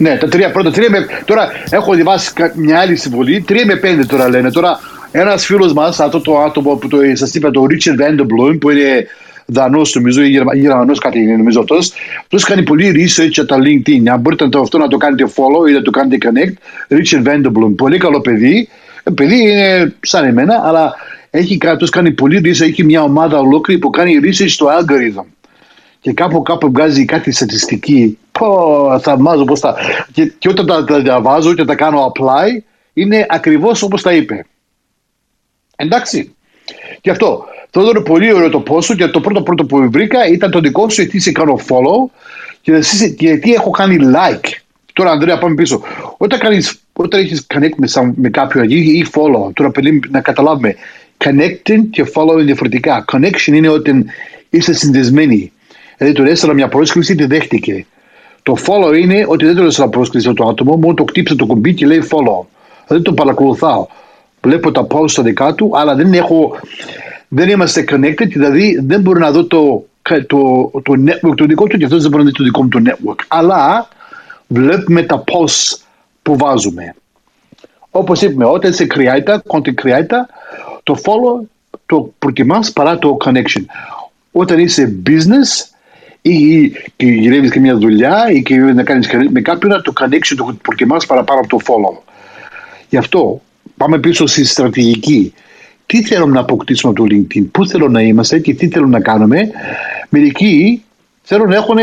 [0.00, 0.70] Ναι, τα τρία πρώτα.
[0.70, 1.06] Τρία με...
[1.24, 3.40] Τώρα έχω διαβάσει κα- μια άλλη συμβολή.
[3.46, 4.50] Τρία με πέντε τώρα λένε.
[4.50, 4.78] Τώρα
[5.12, 9.06] ένας φίλος μας, αυτό το άτομο που το, σας είπα, το Richard Vanderblom, που είναι
[9.46, 11.92] Δανός, νομίζω, ή Γερμα- Γερμανός κάτι είναι, νομίζω αυτός.
[12.22, 14.08] Αυτός κάνει πολύ research για τα LinkedIn.
[14.12, 16.52] Αν μπορείτε να το, αυτό να το κάνετε follow ή να το κάνετε connect.
[16.96, 18.68] Richard Vanderblom, πολύ καλό παιδί.
[19.02, 20.94] Ε, Παιδί είναι σαν εμένα, αλλά
[21.30, 22.66] έχει, κα- αυτός κάνει πολύ research.
[22.68, 25.24] Έχει μια ομάδα ολόκληρη που κάνει research στο algorithm
[26.00, 28.18] και κάπου κάπου βγάζει κάτι στατιστική.
[28.32, 29.76] Πω, θαυμάζω πώς τα...
[30.12, 32.48] Και, και όταν τα, τα διαβάζω και τα κάνω apply,
[32.92, 34.46] είναι ακριβώς όπως τα είπε.
[35.76, 36.34] Εντάξει.
[37.02, 37.44] Γι' αυτό.
[37.70, 40.60] Το είναι πολύ ωραίο το post σου και το πρώτο πρώτο που βρήκα ήταν το
[40.60, 42.10] δικό σου γιατί σε κάνω follow
[42.60, 44.48] και εσύ- και γιατί έχω κάνει like.
[44.92, 45.82] Τώρα, Ανδρέα, πάμε πίσω.
[46.16, 50.20] Όταν, κάνεις, όταν έχεις connect με, σαν- με κάποιον ή, ή follow, τώρα πρέπει να
[50.20, 50.74] καταλάβουμε.
[51.24, 53.04] Connecting και follow είναι διαφορετικά.
[53.12, 54.06] Connection είναι όταν
[54.50, 55.52] είστε συνδεσμένοι.
[56.00, 57.86] Δηλαδή, του έστειλα μια πρόσκληση, τη δέχτηκε.
[58.42, 61.74] Το follow είναι ότι δεν του έστειλα πρόσκληση το άτομο, μόνο το κτύψε το κουμπί
[61.74, 62.46] και λέει follow.
[62.86, 63.86] Δηλαδή, το παρακολουθάω.
[64.40, 66.56] Βλέπω τα posts στα δικά του, αλλά δεν έχω
[67.28, 71.78] δεν είμαστε connected, δηλαδή δεν μπορώ να δω το, το, το network το δικό του
[71.78, 73.24] και αυτός δεν μπορεί να δει το δικό μου το network.
[73.28, 73.88] Αλλά
[74.46, 75.78] βλέπουμε τα posts
[76.22, 76.94] που βάζουμε.
[77.90, 80.22] Όπως είπαμε, όταν είσαι creator, content creator,
[80.82, 81.46] το follow
[81.86, 83.64] το προτιμάς παρά το connection.
[84.32, 85.69] Όταν είσαι business
[86.22, 89.92] ή, ή και γυρεύεις και μια δουλειά ή και να κάνεις connect με κάποιον, το
[90.00, 92.02] connection το προτιμάς παραπάνω από το follow.
[92.88, 93.40] Γι' αυτό
[93.76, 95.34] πάμε πίσω στη στρατηγική.
[95.86, 99.00] Τι θέλουμε να αποκτήσουμε από το LinkedIn, πού θέλω να είμαστε και τι θέλουμε να
[99.00, 99.50] κάνουμε;
[100.08, 100.82] Μερικοί
[101.22, 101.78] θέλουν να έχουν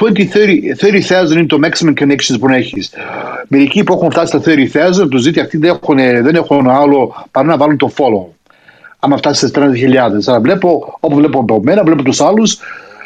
[0.00, 2.90] 20-30,000 είναι το maximum connections που να έχεις.
[3.48, 4.52] Μερικοί που έχουν φτάσει στα
[5.00, 8.26] 30,000, τους δείτε αυτοί δεν έχουν, δεν έχουν άλλο παρά να βάλουν το follow.
[8.98, 9.94] Άμα φτάσεις στι 30.000.
[10.26, 12.58] Αλλά βλέπω, όπου βλέπω από μένα, βλέπω τους άλλους,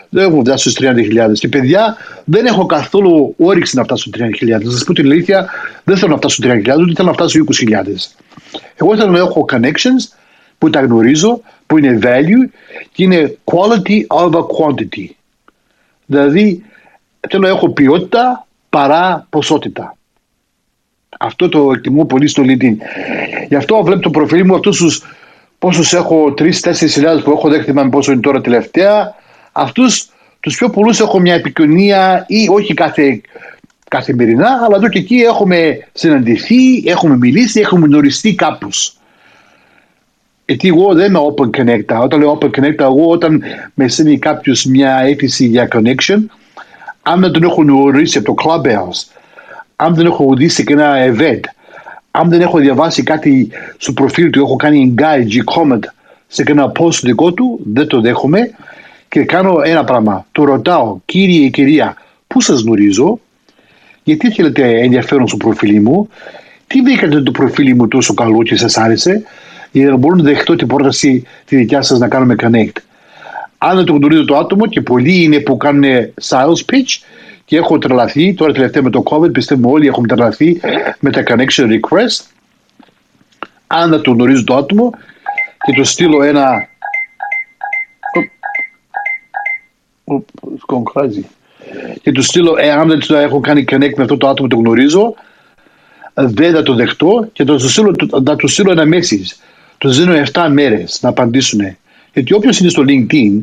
[0.09, 1.33] δεν έχουν φτάσει στους 30.000.
[1.33, 4.65] Και παιδιά, δεν έχω καθόλου όρεξη να φτάσω στου 30.000.
[4.65, 5.49] Να σας πω την αλήθεια,
[5.85, 7.75] δεν θέλω να φτάσω στου 30.000, ούτε θέλω να φτάσω στου 20.000.
[8.75, 10.17] Εγώ θέλω να έχω connections
[10.59, 12.51] που τα γνωρίζω, που είναι value
[12.93, 15.11] και είναι quality over quantity.
[16.07, 16.63] Δηλαδή,
[17.29, 19.97] θέλω να έχω ποιότητα παρά ποσότητα.
[21.19, 22.77] Αυτό το εκτιμώ πολύ στο LinkedIn.
[23.49, 25.03] Γι' αυτό βλέπω το προφίλ μου, αυτούς τους
[25.59, 29.15] πόσους έχω, 3-4 χιλιάδες που έχω, δεν θυμάμαι πόσο είναι τώρα τελευταία.
[29.59, 30.09] Αυτούς
[30.41, 33.21] τους πιο πολλούς έχω μια επικοινωνία ή όχι κάθε,
[33.89, 38.97] καθημερινά, αλλά εδώ και εκεί έχουμε συναντηθεί, έχουμε μιλήσει, έχουμε γνωριστεί κάπως.
[40.47, 42.03] Γιατί εγώ δεν είμαι open connector.
[42.03, 43.43] Όταν λέω open connector, εγώ όταν
[43.75, 46.19] με στέλνει κάποιος μια αίτηση για connection,
[47.03, 49.17] αν δεν τον έχω γνωρίσει από το Clubhouse,
[49.77, 51.41] αν δεν έχω δει σε ένα event,
[52.11, 55.81] αν δεν έχω διαβάσει κάτι στο προφίλ του, έχω κάνει engage ή comment
[56.27, 58.51] σε ένα post δικό του, δεν το δέχομαι
[59.09, 60.27] και κάνω ένα πράγμα.
[60.33, 61.97] Το ρωτάω, κύριε ή κυρία,
[62.27, 63.21] πού σας γνωρίζω,
[64.05, 66.09] γιατί θέλετε ενδιαφέρον στο προφίλ μου,
[66.67, 69.23] τι βρήκατε το προφίλ μου τόσο καλό και σας άρεσε,
[69.71, 72.77] για να μπορούν να δεχτώ την πρόταση τη δικιά σας να κάνουμε connect.
[73.59, 75.85] Αν δεν το γνωρίζω το άτομο και πολλοί είναι που κάνουν
[76.29, 77.05] sales pitch
[77.45, 80.61] και έχω τρελαθεί τώρα τελευταία με το COVID πιστεύουμε όλοι έχουμε τρελαθεί
[81.01, 82.25] με τα connection request
[83.67, 84.91] αν δεν το γνωρίζω το άτομο
[85.65, 86.69] και το στείλω ένα
[90.59, 91.27] σκογκράζει
[92.03, 95.15] και του στείλω εάν δεν το έχω κάνει connect με αυτό το άτομο το γνωρίζω
[96.15, 99.39] δεν θα το δεχτώ και θα του στείλω, θα του στείλω ένα message
[99.79, 101.77] του δίνω 7 μέρες να απαντήσουν
[102.13, 103.41] γιατί όποιος είναι στο LinkedIn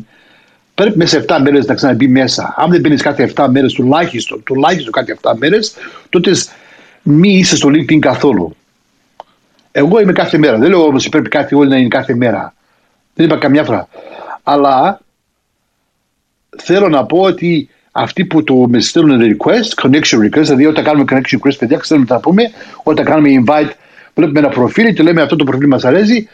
[0.74, 2.54] πρέπει μέσα σε 7 μέρες να ξαναμπεί μέσα.
[2.56, 5.74] Αν δεν μπαίνει κάθε 7 μέρες, τουλάχιστον, τουλάχιστον κάθε 7 μέρες,
[6.08, 6.32] τότε
[7.02, 8.56] μη είσαι στο LinkedIn καθόλου.
[9.72, 10.58] Εγώ είμαι κάθε μέρα.
[10.58, 12.54] Δεν λέω όμως πρέπει κάθε όλοι να είναι κάθε μέρα.
[13.14, 13.88] Δεν είπα καμιά φορά.
[14.42, 15.00] Αλλά
[16.62, 21.04] θέλω να πω ότι αυτοί που το με στέλνουν request, connection request, δηλαδή όταν κάνουμε
[21.10, 22.42] connection request, παιδιά, ξέρουμε τι θα πούμε,
[22.82, 23.70] όταν κάνουμε invite,
[24.14, 26.28] βλέπουμε ένα προφίλ και λέμε αυτό το προφίλ μας αρέσει,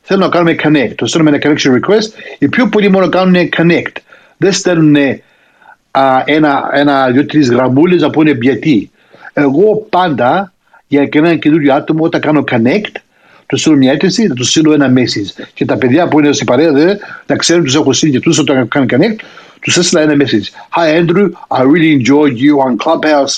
[0.00, 0.92] θέλω να κάνουμε connect.
[0.94, 2.36] Το στέλνουμε ένα connection request.
[2.38, 3.96] Οι πιο πολλοί μόνο κάνουν connect.
[4.36, 4.96] Δεν στέλνουν
[5.90, 8.90] α, ένα, ένα, δύο-τρεις γραμμούλες να πούνε γιατί.
[9.32, 10.52] Εγώ πάντα
[10.86, 12.94] για ένα καινούριο άτομο όταν κάνω connect,
[13.50, 15.44] του στείλω μια αίτηση, θα του στείλω ένα message.
[15.54, 18.32] Και τα παιδιά που είναι στην παρέα δεν να ξέρουν του έχω στείλει και του
[18.38, 19.16] όταν κάνω connect,
[19.60, 20.76] του έστειλα ένα message.
[20.76, 23.34] Hi Andrew, I really enjoyed you on Clubhouse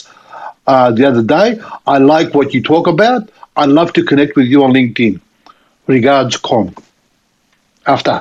[0.67, 1.49] uh, the other day.
[1.87, 3.23] I like what you talk about.
[3.57, 5.15] I'd love to connect with you on LinkedIn.
[5.87, 6.73] Regards, Com.
[7.83, 8.21] Αυτά.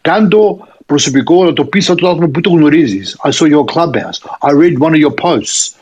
[0.00, 3.16] Κάντο προσωπικό να το πεις αυτό το άτομο που το γνωρίζεις.
[3.24, 4.18] I saw your clubhouse.
[4.42, 5.74] I read one of your posts.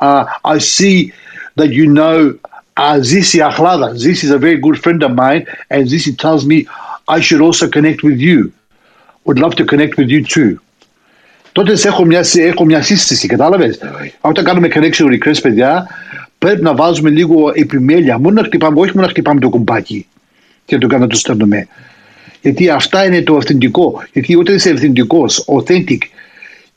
[0.00, 1.12] Uh, I see
[1.56, 2.34] that you know
[2.76, 3.94] uh, Zisi Akhlada.
[3.94, 6.66] Zisi is a very good friend of mine and Zisi tells me
[7.08, 8.52] I should also connect with you.
[9.24, 10.58] Would love to connect with you too.
[11.52, 13.78] Τότε έχω μια, έχω μια σύστηση, κατάλαβε.
[14.20, 15.86] Όταν κάνουμε connection request, παιδιά,
[16.38, 18.18] πρέπει να βάζουμε λίγο επιμέλεια.
[18.18, 20.06] Μόνο να χτυπάμε, όχι μόνο να χτυπάμε το κουμπάκι
[20.64, 21.68] και να το κάνουμε το στέλνουμε.
[22.40, 24.02] Γιατί αυτά είναι το αυθεντικό.
[24.12, 25.98] Γιατί όταν είσαι αυθεντικό, authentic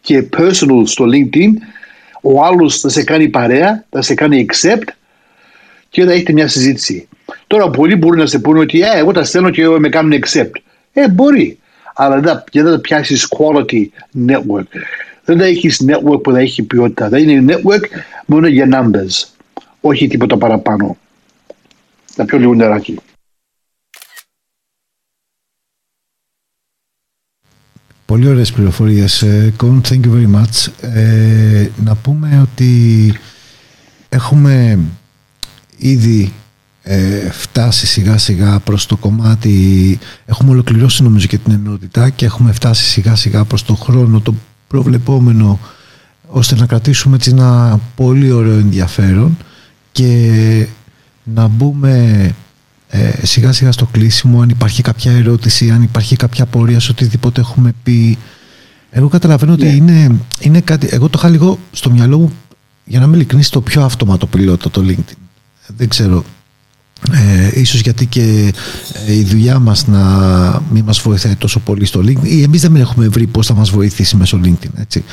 [0.02, 1.52] και personal στο LinkedIn,
[2.22, 4.88] ο άλλο θα σε κάνει παρέα, θα σε κάνει accept
[5.89, 7.07] και θα έχετε μια συζήτηση.
[7.47, 10.51] Τώρα πολλοί μπορούν να σε πούνε ότι ε, εγώ τα στέλνω και με κάνουν accept.
[10.93, 11.59] Ε, μπορεί.
[11.95, 13.85] Αλλά δεν θα, θα πιάσεις quality
[14.27, 14.68] network.
[15.26, 17.09] Δεν θα έχεις network που θα έχει ποιότητα.
[17.09, 17.84] Δεν είναι network
[18.26, 19.30] μόνο για numbers.
[19.81, 20.97] Όχι τίποτα παραπάνω.
[22.15, 22.99] Να πιω λίγο νεράκι.
[28.05, 29.26] Πολύ ωραίες πληροφορίες,
[29.57, 29.81] Κον.
[29.89, 30.72] Thank you very much.
[30.81, 33.14] Ε, να πούμε ότι
[34.09, 34.80] έχουμε
[35.78, 36.34] ήδη
[36.84, 42.52] ε, φτάσει σιγά σιγά προς το κομμάτι, έχουμε ολοκληρώσει νομίζω και την ενότητα και έχουμε
[42.52, 44.34] φτάσει σιγά σιγά προς το χρόνο το
[44.68, 45.60] προβλεπόμενο
[46.28, 49.38] ώστε να κρατήσουμε έτσι ένα πολύ ωραίο ενδιαφέρον
[49.91, 50.68] και
[51.24, 52.32] να μπούμε
[52.90, 57.41] ε, σιγά σιγά στο κλείσιμο αν υπάρχει κάποια ερώτηση, αν υπάρχει κάποια πορεία σε οτιδήποτε
[57.41, 58.18] έχουμε πει.
[58.90, 59.72] Εγώ καταλαβαίνω ότι ναι.
[59.72, 62.32] είναι, είναι κάτι, εγώ το είχα λίγο στο μυαλό μου
[62.86, 65.27] για να μην ειλικρινής το πιο αυτόματο πιλότο το LinkedIn.
[65.77, 66.23] Δεν ξέρω,
[67.11, 68.53] ε, ίσως γιατί και
[69.07, 70.02] ε, η δουλειά μας να
[70.72, 72.23] μην μας βοηθάει τόσο πολύ στο LinkedIn.
[72.23, 75.03] Ή εμείς δεν έχουμε βρει πώς θα μας βοηθήσει μέσω LinkedIn έτσι.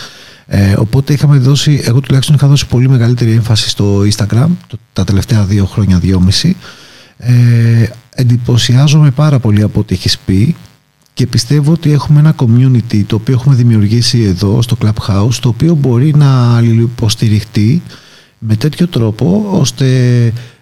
[0.46, 4.48] Ε, οπότε είχαμε δώσει, εγώ τουλάχιστον είχα δώσει πολύ μεγαλύτερη έμφαση στο Instagram
[4.92, 6.56] τα τελευταία δύο χρόνια, δυόμιση.
[7.18, 10.56] Ε, εντυπωσιάζομαι πάρα πολύ από ό,τι έχεις πει
[11.14, 15.74] και πιστεύω ότι έχουμε ένα community το οποίο έχουμε δημιουργήσει εδώ στο Clubhouse το οποίο
[15.74, 17.82] μπορεί να αλληλοϊποστηριχτεί
[18.46, 19.86] με τέτοιο τρόπο ώστε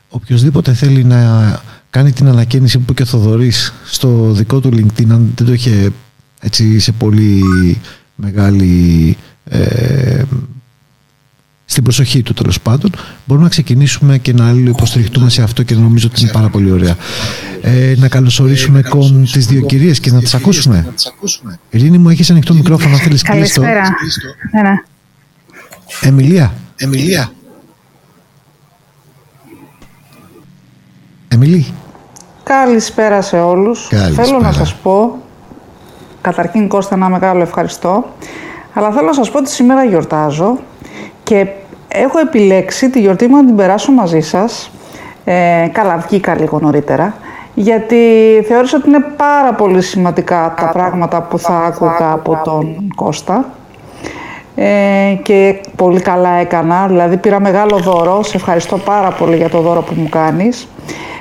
[0.09, 1.61] οποιοδήποτε θέλει να
[1.91, 5.91] κάνει την ανακαίνιση που και ο Θοδωρής στο δικό του LinkedIn αν δεν το είχε
[6.41, 7.43] έτσι σε πολύ
[8.15, 10.23] μεγάλη ε,
[11.65, 12.91] στην προσοχή του τέλος πάντων,
[13.25, 16.97] μπορούμε να ξεκινήσουμε και να υποστηριχτούμε σε αυτό και νομίζω ότι είναι πάρα πολύ ωραία.
[17.63, 20.95] Ε, να καλωσορίσουμε ε, κον τις δύο κυρίες και να τις ακούσουμε.
[21.71, 23.61] Ειρήνη μου, έχεις ανοιχτό μικρόφωνο, θέλεις κλείστο.
[23.61, 23.97] Καλησπέρα.
[26.01, 26.55] Εμιλία.
[26.77, 27.33] Εμιλία.
[31.33, 31.67] Εμιλή.
[32.43, 33.89] Καλησπέρα σε όλους.
[34.15, 35.17] Θέλω να σας πω,
[36.21, 38.05] καταρχήν Κώστα ένα μεγάλο ευχαριστώ,
[38.75, 40.59] αλλά θέλω να σας πω ότι σήμερα γιορτάζω
[41.23, 41.47] και
[41.89, 44.71] έχω επιλέξει τη γιορτή μου να την περάσω μαζί σας.
[45.25, 47.15] Ε, καλά, βγήκα λίγο νωρίτερα.
[47.55, 47.97] Γιατί
[48.49, 53.45] θεώρησα ότι είναι πάρα πολύ σημαντικά τα πράγματα που θα άκουγα από τον Κώστα.
[54.57, 59.61] Ε, και πολύ καλά έκανα, δηλαδή πήρα μεγάλο δώρο, σε ευχαριστώ πάρα πολύ για το
[59.61, 60.69] δώρο που μου κάνεις.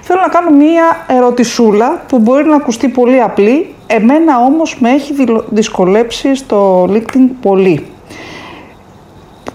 [0.01, 5.13] Θέλω να κάνω μία ερωτησούλα που μπορεί να ακουστεί πολύ απλή, εμένα όμως με έχει
[5.49, 7.85] δυσκολέψει στο LinkedIn πολύ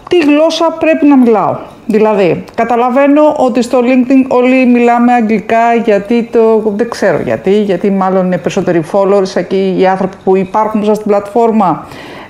[0.09, 6.63] τι γλώσσα πρέπει να μιλάω; Δηλαδή, καταλαβαίνω ότι στο LinkedIn όλοι μιλάμε αγγλικά γιατί το.
[6.77, 11.07] Δεν ξέρω γιατί, γιατί μάλλον είναι περισσότεροι followers εκεί οι άνθρωποι που υπάρχουν μέσα στην
[11.07, 11.87] πλατφόρμα.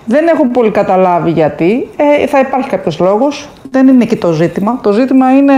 [0.06, 1.88] Δεν έχω πολύ καταλάβει γιατί.
[1.96, 3.48] Ε, θα υπάρχει κάποιος λόγος.
[3.70, 4.78] Δεν είναι εκεί το ζήτημα.
[4.82, 5.54] Το ζήτημα είναι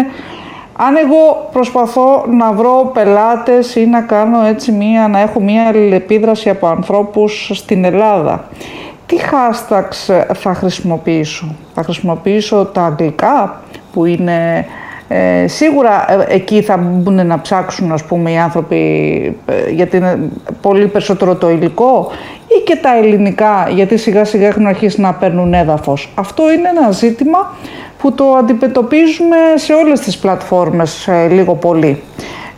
[0.76, 6.50] αν εγώ προσπαθώ να βρω πελάτες ή να κάνω έτσι μία, να έχω μία αλληλεπίδραση
[6.50, 8.48] από ανθρώπους στην Ελλάδα
[9.08, 13.60] τι hashtags θα χρησιμοποιήσω; Θα χρησιμοποιήσω τα αγγλικά
[13.92, 14.66] που είναι
[15.08, 18.76] ε, σίγουρα ε, εκεί θα μπουν να ψάξουν ας πούμε οι άνθρωποι
[19.46, 20.18] ε, γιατί είναι
[20.60, 22.10] πολύ περισσότερο το υλικό
[22.48, 26.12] ή και τα ελληνικά γιατί σιγά σιγά έχουν αρχίσει να παίρνουν έδαφος.
[26.14, 27.56] Αυτό είναι ένα ζήτημα
[27.98, 32.02] που το αντιμετωπίζουμε σε όλες τις πλατφόρμες λίγο πολύ.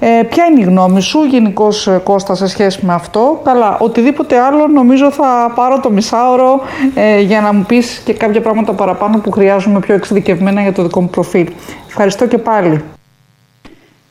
[0.03, 4.39] Ε, ποια είναι η γνώμη σου γενικώ ε, Κώστα σε σχέση με αυτό; Καλά, οτιδήποτε
[4.39, 6.61] άλλο νομίζω θα πάρω το μισάωρο
[6.95, 10.83] ε, για να μου πεις και κάποια πράγματα παραπάνω που χρειάζομαι πιο εξειδικευμένα για το
[10.83, 11.49] δικό μου προφίλ.
[11.89, 12.83] Ευχαριστώ και πάλι.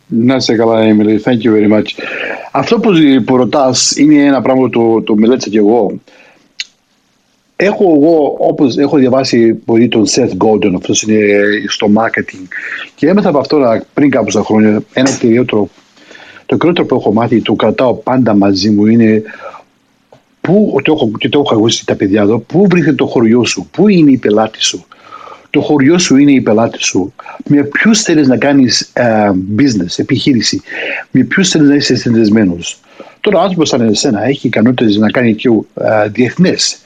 [0.05, 1.29] Να είσαι καλά, Emily.
[1.29, 1.87] Thank you very much.
[2.51, 2.91] Αυτό που,
[3.25, 5.99] που ρωτάς είναι ένα πράγμα που το, το μελέτησα κι εγώ.
[7.55, 11.19] Έχω εγώ, όπως έχω διαβάσει πολύ τον Seth Godin, αυτός είναι
[11.67, 12.47] στο marketing
[12.95, 15.69] και έμαθα από αυτό πριν κάποια χρόνια ένα κυριότερο,
[16.45, 19.23] το κυριότερο που έχω μάθει, το κρατάω πάντα μαζί μου είναι
[20.41, 23.67] Πού, το έχω, και το έχω ακούσει τα παιδιά εδώ, πού βρίσκεται το χωριό σου,
[23.71, 24.85] πού είναι η πελάτη σου.
[25.49, 27.13] Το χωριό σου είναι η πελάτη σου.
[27.45, 30.61] Με ποιους θέλεις να κάνεις uh, business, επιχείρηση,
[31.11, 32.79] με ποιους θέλεις να είσαι συνδεσμένος;
[33.21, 36.79] Τώρα, ο άνθρωπος σαν εσένα έχει ικανότητες να κάνει και uh, διεθνές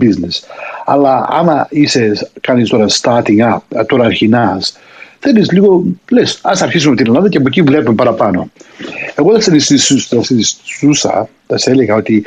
[0.00, 0.40] business.
[0.84, 4.78] Αλλά άμα είσαι, κάνεις τώρα starting up, τώρα αρχινάς,
[5.18, 8.50] θέλεις λίγο, λες, ας αρχίσουμε την Ελλάδα και από εκεί βλέπουμε παραπάνω.
[9.14, 9.58] Εγώ θα
[10.20, 12.24] συνιστούσα, θα σε έλεγα ότι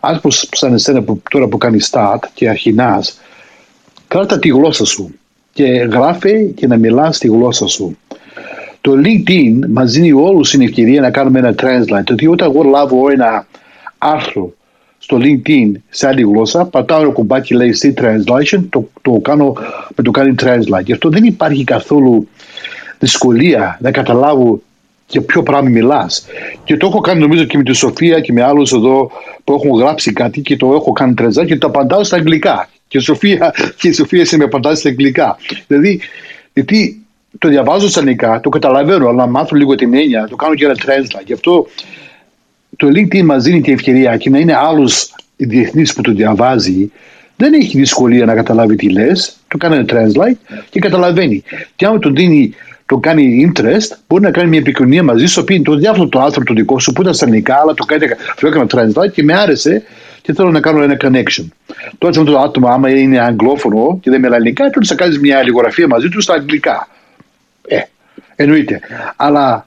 [0.00, 3.20] αν πως σαν εσένα που, τώρα που κάνεις start και αρχινάς,
[4.16, 5.14] κράτα τη γλώσσα σου
[5.52, 7.96] και γράφε και να μιλάς τη γλώσσα σου.
[8.80, 12.10] Το LinkedIn μας δίνει όλους την ευκαιρία να κάνουμε ένα translate.
[12.10, 13.46] ότι όταν εγώ λάβω ένα
[13.98, 14.52] άρθρο
[14.98, 19.52] στο LinkedIn σε άλλη γλώσσα, πατάω ένα κουμπάκι λέει see translation, το, το κάνω
[19.96, 20.84] με το κάνει translate.
[20.84, 22.28] Γι' αυτό δεν υπάρχει καθόλου
[22.98, 24.60] δυσκολία να καταλάβω
[25.08, 26.26] για ποιο πράγμα μιλάς.
[26.64, 29.10] Και το έχω κάνει νομίζω και με τη Σοφία και με άλλους εδώ
[29.44, 32.68] που έχουν γράψει κάτι και το έχω κάνει translate και το απαντάω στα αγγλικά.
[32.88, 35.36] Και η Σοφία, και η Σοφία σε με απαντάει στα αγγλικά.
[35.66, 36.00] Δηλαδή,
[36.52, 37.00] γιατί
[37.38, 40.74] το διαβάζω στα αγγλικά, το καταλαβαίνω, αλλά μάθω λίγο την έννοια, το κάνω και ένα
[40.74, 41.22] translate.
[41.24, 41.66] Γι' αυτό
[42.76, 46.90] το LinkedIn μας δίνει την ευκαιρία και να είναι άλλος διεθνής που το διαβάζει
[47.36, 51.42] δεν έχει δυσκολία να καταλάβει τι λες, το κάνει ένα translate και καταλαβαίνει.
[51.76, 52.54] Και αν το δίνει,
[52.86, 56.46] το κάνει interest, μπορεί να κάνει μια επικοινωνία μαζί σου, πει το διάφορο το άνθρωπο
[56.46, 58.06] το δικό σου που ήταν στα ελληνικά, αλλά το, κάνει,
[58.40, 59.82] το έκανα translate και με άρεσε
[60.26, 61.44] και θέλω να κάνω ένα connection.
[61.98, 65.38] Τώρα αυτό το άτομο, άμα είναι αγγλόφωνο και δεν μιλάει ελληνικά, τότε θα κάνεις μια
[65.38, 66.88] αλληγογραφία μαζί του στα αγγλικά.
[67.68, 67.80] Ε,
[68.36, 68.80] εννοείται.
[69.16, 69.66] Αλλά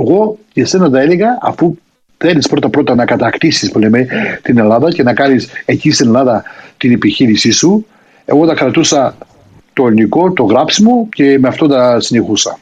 [0.00, 1.76] εγώ για σένα θα έλεγα, αφού
[2.16, 4.06] θέλεις πρώτα πρώτα να κατακτήσεις που λέμε
[4.42, 6.44] την Ελλάδα και να κάνεις εκεί στην Ελλάδα
[6.76, 7.86] την επιχείρησή σου.
[8.24, 9.16] Εγώ θα κρατούσα
[9.72, 12.58] το ελληνικό, το γράψιμο και με αυτό θα συνεχούσα.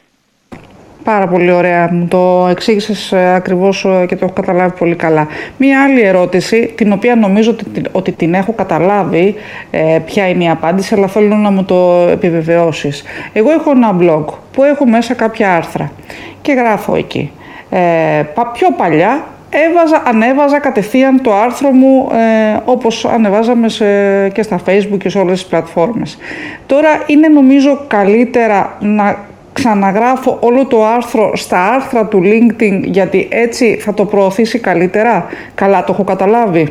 [1.04, 1.88] Πάρα πολύ ωραία.
[1.92, 5.26] Μου το εξήγησες ε, ακριβώς ε, και το έχω καταλάβει πολύ καλά.
[5.56, 9.34] Μία άλλη ερώτηση, την οποία νομίζω ότι, ότι την έχω καταλάβει
[9.70, 13.02] ε, ποια είναι η απάντηση, αλλά θέλω να μου το επιβεβαιώσεις.
[13.32, 15.92] Εγώ έχω ένα blog που έχω μέσα κάποια άρθρα
[16.40, 17.30] και γράφω εκεί.
[17.70, 18.22] Ε,
[18.52, 23.84] πιο παλιά έβαζα, ανέβαζα κατευθείαν το άρθρο μου ε, όπως ανεβάζαμε σε,
[24.28, 26.18] και στα facebook και σε όλες τις πλατφόρμες.
[26.66, 33.76] Τώρα είναι νομίζω καλύτερα να ξαναγράφω όλο το άρθρο στα άρθρα του LinkedIn γιατί έτσι
[33.80, 35.26] θα το προωθήσει καλύτερα.
[35.54, 36.68] Καλά το έχω καταλάβει.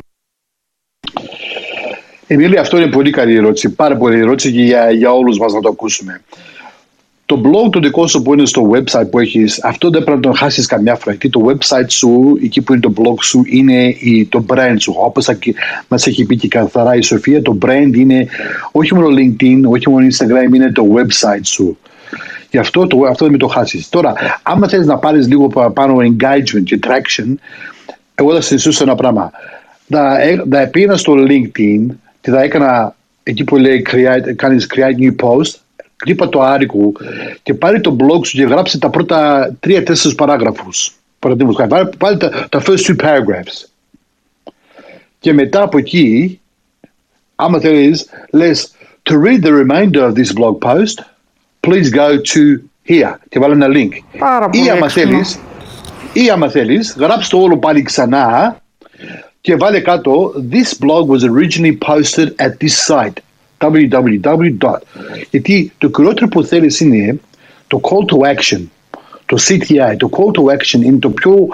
[2.28, 3.70] Εμίλη, αυτό είναι πολύ καλή ερώτηση.
[3.70, 6.22] Πάρα πολύ ερώτηση και για, για όλους μας να το ακούσουμε
[7.26, 10.32] το blog το δικό σου που είναι στο website που έχεις, αυτό δεν πρέπει να
[10.32, 11.12] το χάσεις καμιά φορά.
[11.12, 13.96] Γιατί το website σου, εκεί που είναι το blog σου, είναι
[14.30, 14.96] το brand σου.
[14.98, 15.30] Όπως
[15.88, 18.28] μας έχει πει και καθαρά η Σοφία, το brand είναι
[18.72, 21.78] όχι μόνο LinkedIn, όχι μόνο Instagram, είναι το website σου.
[22.54, 23.90] Γι' αυτό, το, αυτό δεν με το χάσεις.
[23.90, 24.14] Τώρα,
[24.44, 27.34] άμα θέλεις να πάρεις λίγο παραπάνω engagement και traction,
[28.16, 29.32] εγώ θα συζητήσω ένα πράγμα.
[29.90, 30.20] Θα,
[30.50, 31.86] θα πήγαινα στο LinkedIn
[32.22, 35.54] και θα έκανα εκεί που λέει create, κάνεις create new post
[35.96, 36.92] χτύπα το άρικο
[37.44, 40.96] και πάρει το blog σου και γράψει τα πρώτα τρία-τέσσερι παράγραφους.
[41.20, 43.68] Παραδείγματος χάρη, πάλι τα, τα first two paragraphs.
[45.20, 46.40] Και μετά από εκεί,
[47.36, 48.72] άμα θέλεις, λες,
[49.10, 51.13] to read the remainder of this blog post,
[51.68, 53.16] please go to here.
[53.30, 53.90] Και βάλω ένα link.
[54.20, 55.40] Πάρα πολύ ή άμα θέλεις,
[56.14, 58.58] ή άμα θέλεις, γράψει το όλο πάλι ξανά
[59.42, 63.18] και βάλε κάτω This blog was originally posted at this site
[63.58, 64.78] www.
[65.30, 67.20] Γιατί το κυριότερο που θέλεις είναι
[67.68, 68.62] το call to action.
[69.26, 71.48] Το CTI, το call to action είναι το πιο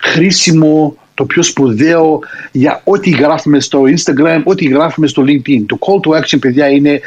[0.00, 2.20] χρήσιμο, το πιο σπουδαίο
[2.52, 5.64] για ό,τι γράφουμε στο Instagram, ό,τι γράφουμε στο LinkedIn.
[5.66, 7.00] Το call to action, παιδιά, είναι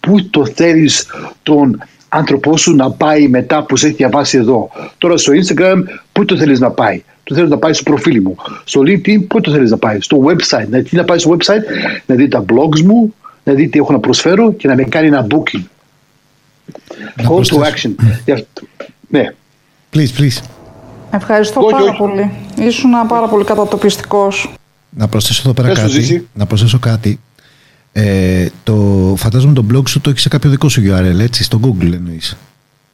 [0.00, 1.06] πού το θέλεις
[1.42, 4.70] τον άνθρωπό σου να πάει μετά που σε έχει διαβάσει εδώ.
[4.98, 8.36] Τώρα στο Instagram, πού το θέλεις να πάει; Το θέλεις να πάει στο προφίλ μου.
[8.64, 10.68] Στο LinkedIn, πού το θέλεις να πάει; Στο website.
[10.70, 11.62] Να, τι να πάει στο website,
[12.06, 13.14] να δει τα blogs μου,
[13.44, 15.62] να δει τι έχω να προσφέρω και να με κάνει ένα booking.
[17.28, 17.94] Call to action.
[19.08, 19.34] ναι.
[19.94, 20.42] Please, please.
[21.10, 22.30] Ευχαριστώ πάρα πολύ.
[22.58, 24.52] Ήσουν πάρα πολύ κατατοπιστικός.
[24.90, 26.28] Να προσθέσω εδώ πέρα κάτι.
[26.34, 27.20] Να προσθέσω κάτι.
[27.98, 31.60] Ε, το, φαντάζομαι το blog σου το έχεις σε κάποιο δικό σου URL, έτσι, στο
[31.62, 32.36] Google εννοείς,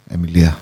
[0.08, 0.58] Εμιλία.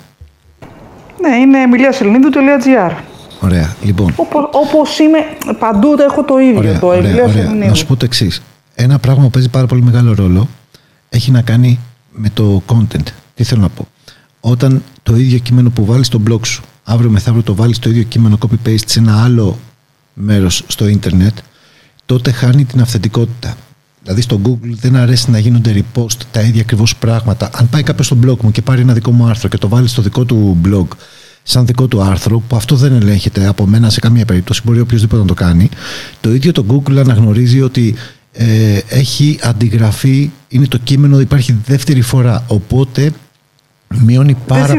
[1.21, 2.91] Ναι, είναι emiliaselinidou.gr
[3.39, 4.13] Ωραία, λοιπόν.
[4.15, 5.17] Όπως, όπως είμαι,
[5.59, 7.53] παντού το έχω το ίδιο, ωραία, το ωραία, ωραία.
[7.53, 8.41] Να σου πω το εξής.
[8.75, 10.47] Ένα πράγμα που παίζει πάρα πολύ μεγάλο ρόλο
[11.09, 11.79] έχει να κάνει
[12.11, 13.07] με το content.
[13.35, 13.87] Τι θέλω να πω;
[14.39, 18.03] Όταν το ίδιο κείμενο που βάλεις στο blog σου, αύριο μεθαύριο το βάλεις το ίδιο
[18.03, 19.57] κείμενο copy-paste σε ένα άλλο
[20.13, 21.37] μέρος στο ίντερνετ,
[22.05, 23.55] τότε χάνει την αυθεντικότητα.
[24.03, 27.49] Δηλαδή στο Google δεν αρέσει να γίνονται repost τα ίδια ακριβώς πράγματα.
[27.53, 29.87] Αν πάει κάποιος στο blog μου και πάρει ένα δικό μου άρθρο και το βάλει
[29.87, 30.87] στο δικό του blog
[31.43, 35.21] σαν δικό του άρθρο, που αυτό δεν ελέγχεται από μένα σε καμία περίπτωση, μπορεί οποιοδήποτε
[35.21, 35.69] να το κάνει,
[36.21, 37.95] το ίδιο το Google αναγνωρίζει ότι
[38.33, 42.43] ε, έχει αντιγραφεί, είναι το κείμενο, υπάρχει δεύτερη φορά.
[42.47, 43.11] Οπότε
[44.05, 44.75] μειώνει πάρα,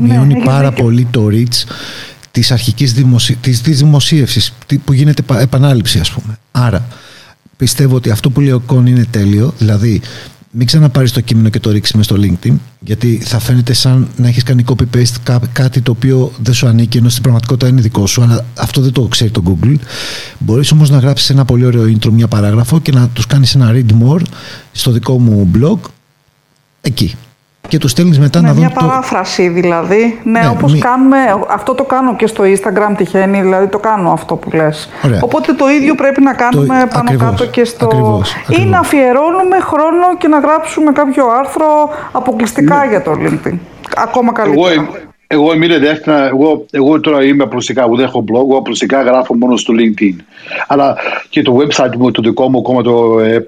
[0.00, 1.64] μειώνει ναι, πάρα πολύ το reach
[2.30, 3.36] της αρχικής δημοσι...
[3.36, 4.52] της, της δημοσίευσης
[4.84, 6.38] που γίνεται επανάληψη ας πούμε.
[6.52, 6.86] Άρα
[7.56, 9.54] πιστεύω ότι αυτό που λέει ο Κον είναι τέλειο.
[9.58, 10.00] Δηλαδή,
[10.56, 14.28] μην ξαναπάρεις το κείμενο και το ρίξεις μες στο LinkedIn, γιατί θα φαίνεται σαν να
[14.28, 18.22] έχεις κάνει copy-paste κάτι το οποίο δεν σου ανήκει, ενώ στην πραγματικότητα είναι δικό σου,
[18.22, 19.74] αλλά αυτό δεν το ξέρει το Google.
[20.38, 23.70] Μπορείς όμως να γράψεις ένα πολύ ωραίο intro, μια παράγραφο και να τους κάνεις ένα
[23.72, 24.22] read more
[24.72, 25.78] στο δικό μου blog
[26.80, 27.14] εκεί
[27.68, 28.64] και του στέλνεις μετά ναι, να δουν.
[28.64, 30.20] Μια παράφραση δηλαδή.
[30.22, 31.16] Ναι, ναι όπως κάνουμε.
[31.48, 34.88] Αυτό το κάνω και στο Instagram τυχαίνει, δηλαδή το κάνω αυτό που λες.
[35.20, 36.86] Οπότε το ίδιο πρέπει να κάνουμε το...
[36.86, 37.84] πάνω ακριβώς, κάτω και στο.
[37.84, 38.64] Ακριβώς, ακριβώς.
[38.64, 41.66] ή να αφιερώνουμε χρόνο και να γράψουμε κάποιο άρθρο
[42.12, 42.86] αποκλειστικά ναι.
[42.86, 43.58] για το LinkedIn.
[43.96, 44.72] Ακόμα καλύτερα.
[44.72, 44.86] Εγώ,
[45.34, 49.34] εγώ είμαι δεύτερα, εγώ, εγώ τώρα είμαι απλουστικά, εγώ δεν έχω blog, εγώ απλουστικά γράφω
[49.34, 50.16] μόνο στο LinkedIn.
[50.66, 50.96] Αλλά
[51.28, 53.46] και το website μου, το δικό μου, ακόμα το ε,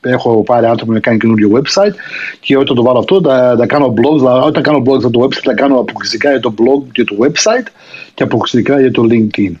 [0.00, 1.94] έχω πάρει άνθρωπο να κάνει καινούριο website
[2.40, 5.42] και όταν το βάλω αυτό, θα, θα κάνω blogs, όταν κάνω blogs για το website,
[5.44, 7.66] θα κάνω αποκλειστικά για το blog και το website
[8.14, 9.52] και αποκλειστικά για το LinkedIn.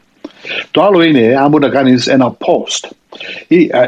[0.70, 2.88] Το άλλο είναι, αν μπορεί να κάνεις ένα post.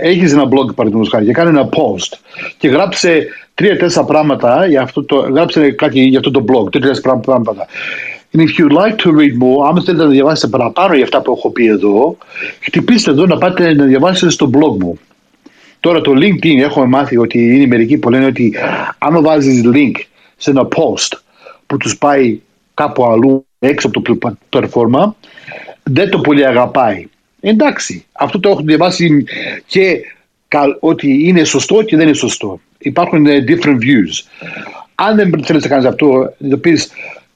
[0.01, 2.19] Έχεις ένα blog, παραδείγματος χάρη, και κάνει ένα post
[2.59, 3.27] και γράψε
[3.59, 7.66] τρία-τέσσερα πράγματα για αυτό το, γράψε κάτι για αυτό το blog, τρία-τέσσερα πράγματα.
[8.32, 11.32] And if you'd like to read more, άμα θέλετε να διαβάσετε παραπάνω για αυτά που
[11.36, 12.16] έχω πει εδώ,
[12.60, 14.98] χτυπήστε εδώ να πάτε να διαβάσετε στο blog μου.
[15.80, 18.55] Τώρα το LinkedIn έχουμε μάθει ότι είναι μερικοί που λένε ότι
[18.98, 19.93] άμα βάζεις link
[20.36, 21.18] σε ένα post
[21.66, 22.40] που τους πάει
[22.74, 25.16] κάπου αλλού έξω από το πλατφόρμα,
[25.82, 27.06] δεν το πολύ αγαπάει.
[27.40, 29.24] Εντάξει, αυτό το έχω διαβάσει
[29.66, 30.01] και
[30.80, 32.60] ότι είναι σωστό και δεν είναι σωστό.
[32.78, 34.22] Υπάρχουν ε, different views.
[34.94, 36.90] Αν δεν θέλεις να κάνεις αυτό, θα πεις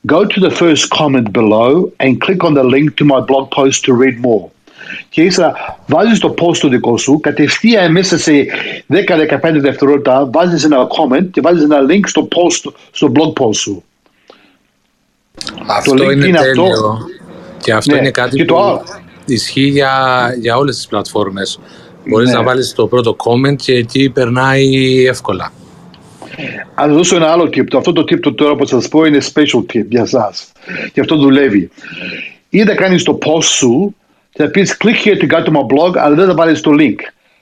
[0.06, 3.84] go to the first comment below and click on the link to my blog post
[3.84, 4.50] to read more.
[5.08, 5.54] Και ύστερα
[5.86, 8.32] βάζεις το post το δικό σου, κατευθείαν μέσα σε
[8.88, 8.96] 10-15
[9.60, 13.84] δευτερόλεπτα βάζεις ένα comment και βάζεις ένα link στο post, στο blog post σου.
[15.66, 16.64] Αυτό είναι, είναι τέλειο.
[16.64, 16.98] Αυτό.
[17.58, 17.98] Και αυτό ναι.
[17.98, 18.82] είναι κάτι και που το...
[19.26, 19.94] ισχύει για,
[20.40, 21.60] για όλες τις πλατφόρμες.
[22.04, 22.34] Μπορείς ναι.
[22.34, 25.52] να βάλεις το πρώτο comment και εκεί περνάει εύκολα.
[26.74, 27.74] Α δώσω ένα άλλο tip.
[27.76, 30.32] Αυτό το tip το τώρα που σας πω είναι special tip για εσά.
[30.92, 31.70] Και αυτό δουλεύει.
[32.48, 33.94] Είτε κάνεις το post σου
[34.32, 36.70] και θα πεις click here to go to my blog, αλλά δεν θα βάλεις το
[36.78, 36.96] link.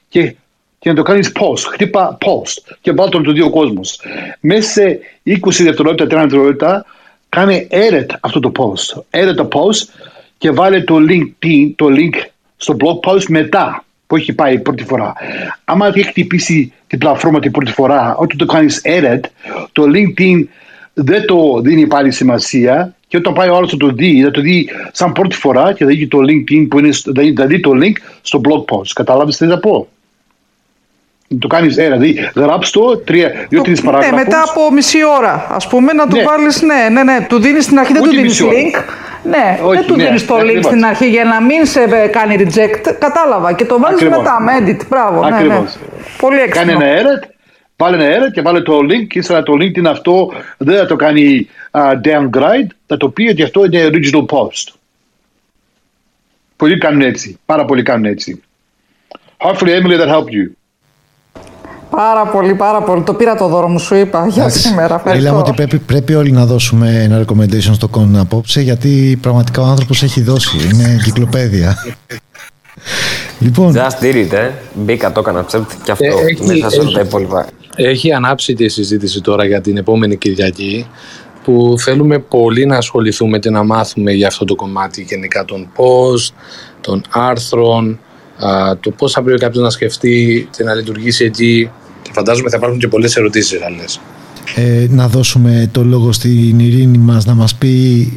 [0.09, 0.35] Και,
[0.78, 1.70] και να το κάνεις post.
[1.73, 3.81] Χτύπα post και βάλει τον του δύο κόσμου.
[4.41, 6.85] Μέσα σε 20 δευτερόλεπτα, 30 δευτερόλεπτα,
[7.28, 9.20] κάνε edit αυτό το post.
[9.20, 10.09] Edit το post
[10.39, 11.47] και βάλε το link,
[11.77, 12.15] το link
[12.57, 15.12] στο blog post μετά που έχει πάει πρώτη φορά.
[15.65, 19.20] Άμα έχει χτυπήσει την πλατφόρμα την πρώτη φορά, όταν το κάνεις edit,
[19.73, 20.45] το LinkedIn
[20.93, 24.41] δεν το δίνει πάλι σημασία και όταν πάει ο άλλος θα το δει, θα το
[24.41, 26.91] δει σαν πρώτη φορά και θα δει το LinkedIn που είναι,
[27.37, 27.93] θα δει το link
[28.23, 28.91] στο blog post.
[28.95, 29.89] Κατάλαβες τι θα πω;
[31.39, 34.19] Το κάνεις ένα, δηλαδή γράψεις το τρία, δύο-τρεις ναι, παράγραφους.
[34.19, 36.23] Ναι, μετά από μισή ώρα, ας πούμε, να του ναι.
[36.23, 36.47] βάλει.
[36.66, 37.27] Ναι, ναι, ναι.
[37.28, 38.82] Του δίνεις στην αρχή, δεν του δίνεις link.
[39.24, 40.64] Ναι, Όχι, δεν του ναι, δίνεις το link ακριβώς.
[40.64, 41.80] στην αρχή για να μην σε
[42.12, 42.94] κάνει reject.
[42.98, 43.52] Κατάλαβα.
[43.52, 44.86] Και το βάζεις μετά με edit.
[44.88, 45.28] Μπράβο.
[45.28, 45.62] Ναι, ναι.
[46.18, 46.72] Πολύ έξυπνο.
[46.72, 47.28] Κάνει ένα edit,
[47.76, 49.06] βάλε ένα edit και βάλε το link.
[49.09, 53.28] Και ύστερα το link είναι αυτό, δεν θα το κάνει uh, downgrade, θα το πει
[53.28, 54.74] ότι αυτό είναι original post.
[56.56, 57.38] Πολλοί κάνουν έτσι.
[57.47, 58.42] Πάρα πολλοί κάνουν έτσι.
[59.38, 60.60] Hopefully, Emily, that helped you.
[61.90, 63.02] Πάρα πολύ, πάρα πολύ.
[63.02, 64.94] Το πήρα το δώρο μου, σου είπα για σήμερα.
[64.94, 65.28] Ευχαριστώ.
[65.28, 69.64] Λέμε ότι πρέπει, πρέπει όλοι να δώσουμε ένα recommendation στο κόν απόψε, γιατί πραγματικά ο
[69.64, 70.56] άνθρωπος έχει δώσει.
[70.72, 71.76] Είναι εγκυκλοπαίδεια.
[73.38, 73.74] λοιπόν.
[73.76, 74.50] Just did it, ε.
[74.74, 76.04] Μπήκα, το έκανα ψεύτη και αυτό.
[76.04, 77.46] Ε, έχει, μέσα σε τα υπόλοιπα.
[77.76, 80.86] Έχει ανάψει τη συζήτηση τώρα για την επόμενη Κυριακή
[81.44, 86.34] που θέλουμε πολύ να ασχοληθούμε και να μάθουμε για αυτό το κομμάτι γενικά των post,
[86.80, 87.98] των άρθρων,
[88.80, 91.70] το πώς θα πρέπει κάποιος να σκεφτεί και να λειτουργήσει εκεί
[92.02, 94.00] και φαντάζομαι θα υπάρχουν και πολλές ερωτήσεις άλλες.
[94.54, 98.12] Ε, να δώσουμε το λόγο στην Ειρήνη μας να μας πει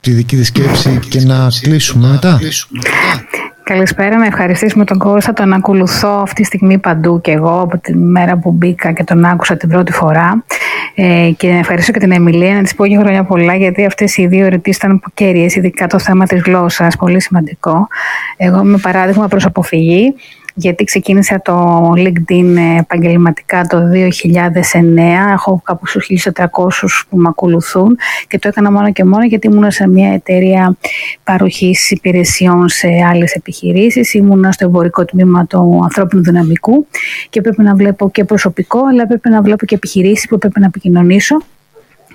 [0.00, 2.40] τη δική της σκέψη και να κλείσουμε μετά.
[3.64, 5.32] Καλησπέρα, να ευχαριστήσουμε τον Κώστα.
[5.32, 9.24] Τον ακολουθώ αυτή τη στιγμή παντού και εγώ από τη μέρα που μπήκα και τον
[9.24, 10.44] άκουσα την πρώτη φορά.
[10.94, 14.16] Ε, και να ευχαριστήσω και την Εμιλία, να της πω και χρόνια πολλά, γιατί αυτές
[14.16, 17.88] οι δύο ερωτήσει ήταν κέρυες, ειδικά το θέμα της γλώσσας, πολύ σημαντικό.
[18.36, 20.14] Εγώ είμαι παράδειγμα προς αποφυγή
[20.54, 24.98] γιατί ξεκίνησα το LinkedIn επαγγελματικά το 2009.
[25.32, 26.46] Έχω κάπου στους 1.400
[27.08, 27.96] που με ακολουθούν
[28.28, 30.76] και το έκανα μόνο και μόνο γιατί ήμουν σε μια εταιρεία
[31.24, 34.14] παροχής υπηρεσιών σε άλλες επιχειρήσεις.
[34.14, 36.86] Ήμουν στο εμπορικό τμήμα του ανθρώπινου δυναμικού
[37.30, 40.66] και πρέπει να βλέπω και προσωπικό αλλά πρέπει να βλέπω και επιχειρήσεις που πρέπει να
[40.66, 41.42] επικοινωνήσω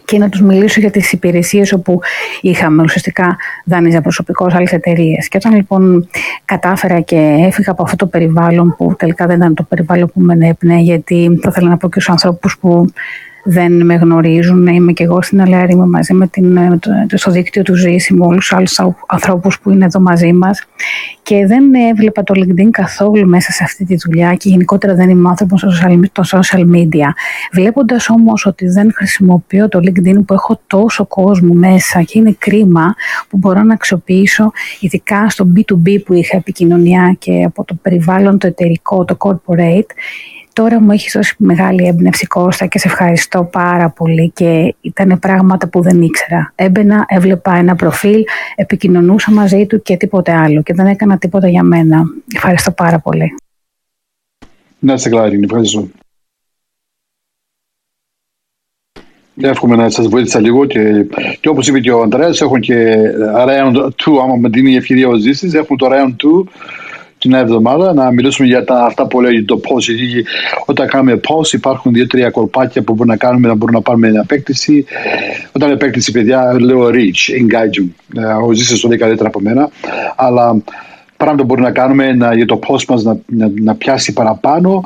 [0.09, 1.99] και να τους μιλήσω για τις υπηρεσίες όπου
[2.41, 5.27] είχαμε ουσιαστικά δάνειζα προσωπικό σε άλλες εταιρείες.
[5.27, 6.09] Και όταν λοιπόν
[6.45, 10.47] κατάφερα και έφυγα από αυτό το περιβάλλον που τελικά δεν ήταν το περιβάλλον που με
[10.47, 12.85] έπνεε γιατί θα ήθελα να πω και στους ανθρώπους που
[13.49, 14.67] δεν με γνωρίζουν.
[14.67, 18.25] Είμαι και εγώ στην Ελλάδα, είμαι μαζί με την, το, στο δίκτυο του Ζήση με
[18.25, 20.65] όλους τους άλλους ανθρώπους που είναι εδώ μαζί μας.
[21.23, 25.29] Και δεν έβλεπα το LinkedIn καθόλου μέσα σε αυτή τη δουλειά και γενικότερα δεν είμαι
[25.29, 25.65] άνθρωπος
[26.11, 27.07] στο social media.
[27.51, 32.95] Βλέποντας όμως ότι δεν χρησιμοποιώ το LinkedIn που έχω τόσο κόσμο μέσα και είναι κρίμα
[33.29, 38.47] που μπορώ να αξιοποιήσω ειδικά στο B2B που είχα επικοινωνία και από το περιβάλλον το
[38.47, 39.89] εταιρικό, το corporate
[40.59, 45.67] τώρα μου έχεις δώσει μεγάλη έμπνευση Κώστα και σε ευχαριστώ πάρα πολύ και ήταν πράγματα
[45.67, 46.51] που δεν ήξερα.
[46.55, 48.23] Έμπαινα, έβλεπα ένα προφίλ,
[48.55, 52.03] επικοινωνούσα μαζί του και τίποτε άλλο και δεν έκανα τίποτα για μένα.
[52.35, 53.35] Ευχαριστώ πάρα πολύ.
[54.79, 55.87] Να είστε καλά, Ευχαριστώ.
[59.41, 61.05] Εύχομαι να σας βοήθησα λίγο και,
[61.39, 62.95] και όπως είπε και ο Αντρέα, έχουν και
[63.47, 63.89] round 2.
[64.23, 66.49] Άμα με δίνει η ευκαιρία ο Ζήσης, έχουμε το round 2
[67.19, 69.75] την εβδομάδα να μιλήσουμε για τα, αυτά που λέει το πώ.
[70.65, 74.19] Όταν κάνουμε πώ, υπάρχουν δύο-τρία κορπάκια που μπορούμε να κάνουμε να μπορούμε να πάρουμε μια
[74.23, 74.85] επέκτηση.
[75.51, 78.21] Όταν επέκτηση, παιδιά, λέω reach, engagement.
[78.21, 79.69] Ε, ο Ζήσης το λέει καλύτερα από μένα.
[80.15, 80.61] Αλλά
[81.17, 84.83] πράγματα μπορούμε να κάνουμε να, για το πώ μας να, να, να, πιάσει παραπάνω.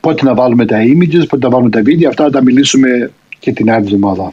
[0.00, 2.08] Πότε να βάλουμε τα images, πότε να βάλουμε τα βίντεο.
[2.08, 4.32] Αυτά να τα μιλήσουμε και την άλλη εβδομάδα.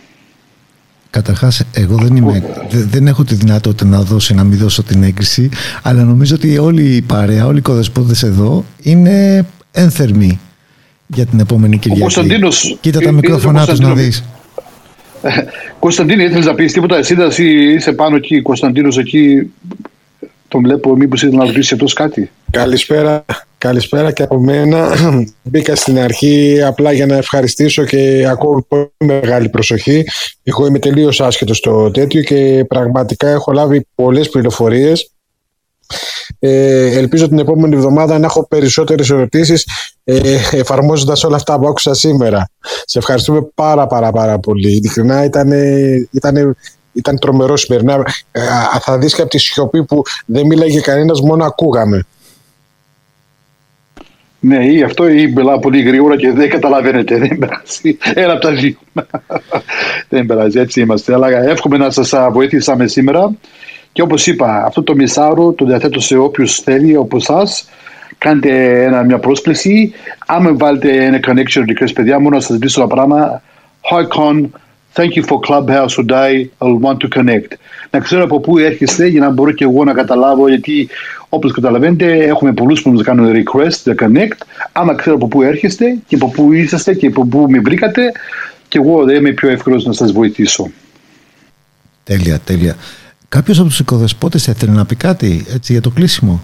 [1.10, 5.50] Καταρχά, εγώ δεν, είμαι, δεν έχω τη δυνατότητα να δώσω να μην δώσω την έγκριση,
[5.82, 10.40] αλλά νομίζω ότι όλοι οι παρέα, όλοι οι κοδεσπότε εδώ είναι ένθερμοι
[11.08, 12.02] για την επόμενη Κυριακή.
[12.02, 14.12] Κωνσταντίνος, Κοίτα τα μικρόφωνά του να δει.
[15.80, 16.98] Κωνσταντίνη, ήθελε να πει τίποτα.
[16.98, 17.16] Εσύ
[17.76, 19.52] είσαι πάνω εκεί, Κωνσταντίνο εκεί.
[20.48, 22.32] Τον βλέπω, μήπω ήθελε να ρωτήσει αυτό κάτι.
[22.52, 23.26] Καλησπέρα.
[23.60, 24.96] Καλησπέρα και από μένα.
[25.44, 30.04] Μπήκα στην αρχή απλά για να ευχαριστήσω και ακούω πολύ μεγάλη προσοχή.
[30.44, 35.12] Εγώ είμαι τελείως άσχετος στο τέτοιο και πραγματικά έχω λάβει πολλές πληροφορίες.
[36.40, 39.66] Ε, ελπίζω την επόμενη εβδομάδα να έχω περισσότερες ερωτήσεις
[40.04, 42.50] ε, εφαρμόζοντας όλα αυτά που άκουσα σήμερα.
[42.86, 44.72] Σε ευχαριστούμε πάρα πάρα πάρα πολύ.
[44.72, 45.52] Ειλικρινά ήταν,
[46.12, 46.58] ήταν,
[46.94, 48.04] ήταν τρομερό σημερινά.
[48.32, 48.42] Ε,
[48.80, 52.06] θα δεις και από τη σιωπή που δεν μίλαγε κανένας, μόνο ακούγαμε.
[54.48, 57.18] Ναι, ή αυτό ή μιλάω πολύ γρήγορα και δεν καταλαβαίνετε.
[57.18, 57.98] Δεν πειράζει.
[58.14, 58.76] Ένα από τα δύο.
[60.10, 61.14] δεν πειράζει, έτσι είμαστε.
[61.14, 63.36] Αλλά εύχομαι να σας βοήθησαμε σήμερα.
[63.92, 67.44] Και όπως είπα, αυτό το μισάωρο το διαθέτω σε όποιους θέλει από εσά.
[68.18, 69.94] Κάντε ένα, μια πρόσκληση.
[70.26, 73.42] Άμα βάλετε ένα connection request, παιδιά μου, να σας δείξω ένα πράγμα.
[73.92, 74.50] Hi con,
[74.98, 76.34] thank you for Clubhouse today.
[76.62, 77.52] I'll want to connect.
[77.92, 80.90] Να ξέρω από πού έρχεστε για να μπορώ και εγώ να καταλάβω γιατί
[81.30, 84.38] όπως καταλαβαίνετε έχουμε πολλούς που μας κάνουν request, the connect.
[84.72, 88.12] Άμα ξέρω από πού έρχεστε και από πού είσαστε και από πού με βρήκατε
[88.68, 90.72] και εγώ δεν είμαι πιο εύκολος να σας βοηθήσω.
[92.04, 92.76] Τέλεια, τέλεια.
[93.30, 96.42] Κάποιος από τους οικοδεσπότες θέλει να πει κάτι έτσι για το κλείσιμο;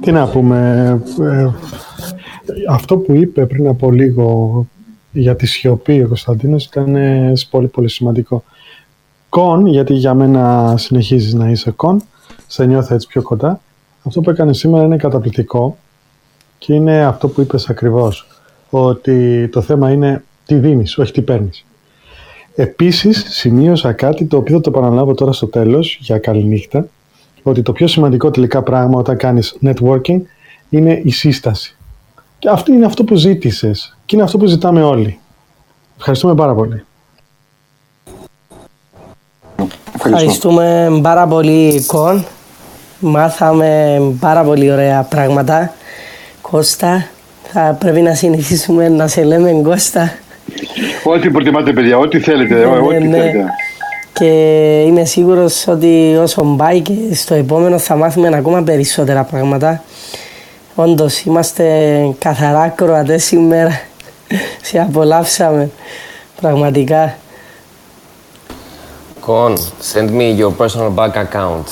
[0.00, 1.50] Τι να πούμε, ε,
[2.68, 4.66] αυτό που είπε πριν από λίγο
[5.12, 6.96] για τη σιωπή ο Κωνσταντίνος ήταν
[7.50, 8.44] πολύ πολύ σημαντικό.
[9.28, 12.02] Κον, γιατί για μένα συνεχίζεις να είσαι κον,
[12.46, 13.60] σε νιώθω έτσι πιο κοντά.
[14.02, 15.76] Αυτό που έκανε σήμερα είναι καταπληκτικό
[16.58, 18.26] και είναι αυτό που είπες ακριβώς,
[18.70, 21.64] ότι το θέμα είναι τι δίνεις, όχι τι παίρνεις.
[22.54, 26.88] Επίσης, σημείωσα κάτι το οποίο θα το επαναλάβω τώρα στο τέλος, για καληνύχτα,
[27.42, 30.20] ότι το πιο σημαντικό τελικά πράγμα όταν κάνεις networking
[30.70, 31.75] είναι η σύσταση.
[32.46, 35.18] Και αυτό είναι αυτό που ζήτησες και είναι αυτό που ζητάμε όλοι.
[35.98, 36.84] Ευχαριστούμε πάρα πολύ.
[39.94, 42.24] Ευχαριστούμε πάρα πολύ, Κον.
[42.98, 45.72] Μάθαμε πάρα πολύ ωραία πράγματα.
[46.40, 47.06] Κώστα,
[47.52, 50.12] θα πρέπει να συνεχίσουμε να σε λέμε Κώστα.
[51.04, 52.54] Ό,τι προτιμάτε, παιδιά, ό,τι θέλετε.
[52.54, 53.16] Ναι, ό,τι ναι.
[53.18, 53.44] θέλετε.
[54.12, 54.30] Και
[54.86, 59.82] είμαι σίγουρος ότι όσο πάει και στο επόμενο θα μάθουμε ακόμα περισσότερα πράγματα.
[60.78, 61.64] Όντως, είμαστε
[62.18, 63.80] καθαρά κροατέ σήμερα.
[64.62, 65.70] Σε απολαύσαμε.
[66.40, 67.16] Πραγματικά.
[69.26, 69.52] Con,
[69.92, 71.66] send me your personal bank account.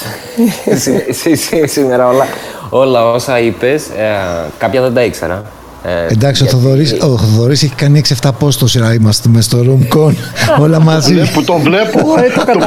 [1.74, 2.26] Σήμερα όλα,
[2.70, 5.43] όλα όσα είπες, ε, κάποια δεν τα ήξερα.
[5.85, 9.59] Ε, Εντάξει, ο Θοδωρής, ο Θοδωρής έχει κάνει 6-7 post τόση ώρα είμαστε μες στο
[9.59, 10.14] room con,
[10.64, 11.14] όλα μαζί.
[11.32, 12.59] Που το βλέπω, το,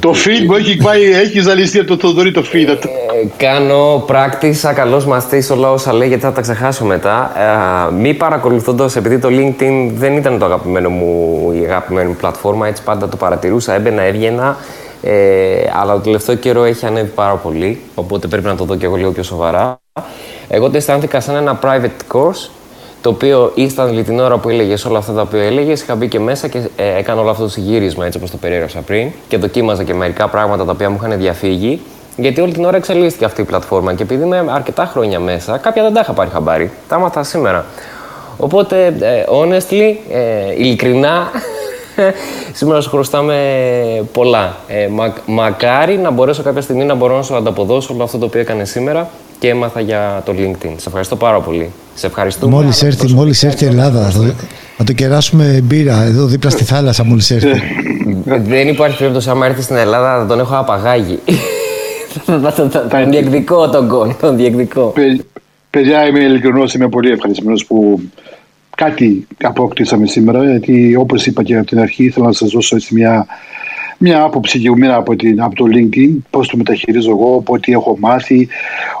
[0.00, 2.78] το feed μου έχει πάει, έχει ζαλιστεί από το Θοδωρή το feed.
[3.22, 7.32] Ε, κάνω practice, ακαλώς μαστής όλα όσα λέει γιατί θα τα ξεχάσω μετά.
[7.88, 12.66] Ε, μη παρακολουθώντας, επειδή το LinkedIn δεν ήταν το αγαπημένο μου, η αγαπημένη μου πλατφόρμα,
[12.66, 14.56] έτσι πάντα το παρατηρούσα, έμπαινα, έβγαινα.
[15.02, 15.12] Ε,
[15.80, 18.96] αλλά το τελευταίο καιρό έχει ανέβει πάρα πολύ, οπότε πρέπει να το δω και εγώ
[18.96, 19.78] λίγο πιο σοβαρά.
[20.48, 22.50] Εγώ το αισθάνθηκα σαν ένα private course,
[23.02, 25.82] το οποίο ήρθαν την ώρα που έλεγες όλα αυτά τα οποία έλεγες.
[25.82, 28.80] Είχα μπει και μέσα και ε, έκανα όλο αυτό το συγγύρισμα έτσι όπως το περιέγραψα
[28.80, 31.80] πριν και δοκίμαζα και μερικά πράγματα τα οποία μου είχαν διαφύγει.
[32.16, 35.82] Γιατί όλη την ώρα εξελίσσθηκε αυτή η πλατφόρμα και επειδή είμαι αρκετά χρόνια μέσα, κάποια
[35.82, 36.70] δεν τα είχα πάρει χαμπάρι.
[36.88, 37.64] Τα έμαθα σήμερα.
[38.36, 41.30] Οπότε, ε, honestly, ε, ειλικρινά,
[42.58, 43.36] σήμερα σου χρωστάμε
[44.12, 44.56] πολλά.
[44.66, 48.24] Ε, μα, μακάρι να μπορέσω κάποια στιγμή να μπορώ να σου ανταποδώσω όλο αυτό το
[48.24, 49.08] οποίο έκανε σήμερα
[49.38, 50.74] και έμαθα για το LinkedIn.
[50.76, 51.70] Σε ευχαριστώ πάρα πολύ.
[51.94, 52.54] Σε ευχαριστούμε.
[52.54, 54.34] Μόλις έρθει, μόλις έρθει η Ελλάδα, θα,
[54.76, 57.62] θα το κεράσουμε μπύρα εδώ δίπλα στη θάλασσα μόλις έρθει.
[58.48, 61.18] Δεν υπάρχει περίπτωση άμα έρθει στην Ελλάδα θα τον έχω απαγάγει.
[62.90, 64.92] τον διεκδικώ τον κον, τον διεκδικώ.
[65.70, 68.00] Παιδιά, είμαι ειλικρινός, είμαι πολύ ευχαριστημένος που
[68.76, 72.94] κάτι απόκτησαμε σήμερα, γιατί όπως είπα και από την αρχή ήθελα να σας δώσω έτσι
[72.94, 73.26] μια
[73.98, 78.48] μια άποψη γεωμένα από, την, από το LinkedIn, πώς το μεταχειρίζω εγώ, ό,τι έχω μάθει,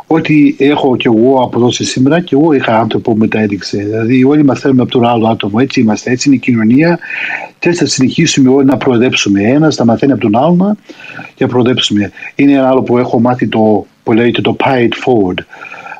[0.06, 3.76] ό,τι έχω κι εγώ αποδώσει σήμερα και εγώ είχα άνθρωπο που μεταέδειξε.
[3.76, 5.58] Δηλαδή, όλοι μαθαίνουμε από τον άλλο άτομο.
[5.60, 6.98] Έτσι είμαστε, έτσι είναι η κοινωνία.
[7.58, 9.42] Και έτσι θα συνεχίσουμε όλοι να προοδέψουμε.
[9.42, 10.76] Ένας θα μαθαίνει από τον άλλο
[11.34, 12.12] και να προοδέψουμε.
[12.34, 15.40] Είναι ένα άλλο που έχω μάθει το που λέγεται το Pay It Forward.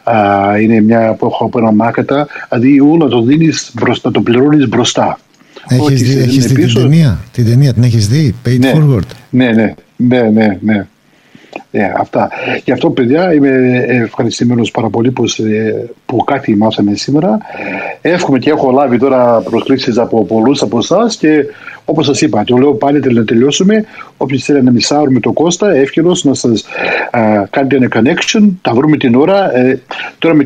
[0.04, 4.68] Uh, είναι μια που έχω από ένα μάκατα, δηλαδή όλο το δίνεις μπροστά, το πληρώνεις
[4.68, 5.18] μπροστά.
[5.68, 9.50] Έχεις δει, έχεις δει την ταινία, την ταινία την έχεις δει, Paid ναι, Forward; Ναι,
[9.50, 10.86] ναι, ναι, ναι, ναι.
[11.74, 12.30] Yeah, αυτά.
[12.64, 15.24] Γι' αυτό, παιδιά, είμαι ευχαριστημένος πάρα πολύ που,
[16.06, 17.38] που κάτι μάθαμε σήμερα.
[18.00, 21.44] Εύχομαι και έχω λάβει τώρα προσκλήσεις από πολλούς από εσάς και
[21.84, 23.84] όπως σας είπα, το λέω πάλι να τελειώσουμε.
[24.16, 26.64] Όποιο θέλει να μισάρουμε το Κώστα, εύκολο να σας
[27.50, 29.56] κάνετε ένα connection, τα βρούμε την ώρα.
[29.56, 29.80] Ε,
[30.18, 30.44] τώρα με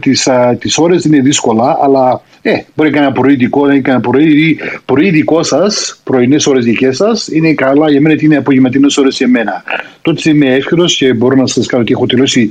[0.58, 4.00] τις ώρες είναι δύσκολα, αλλά ε, μπορεί να κάνει ένα πρωί δικό, να κάνει ένα
[4.00, 8.96] πρωί, πρωί δικό σας, πρωινές ώρες δικές σας, είναι καλά για μένα γιατί είναι απογευματινές
[8.96, 9.64] ώρες για μένα.
[10.02, 12.50] Τότε είμαι εύκολος και μπορώ να σας κάνω ότι έχω τελειώσει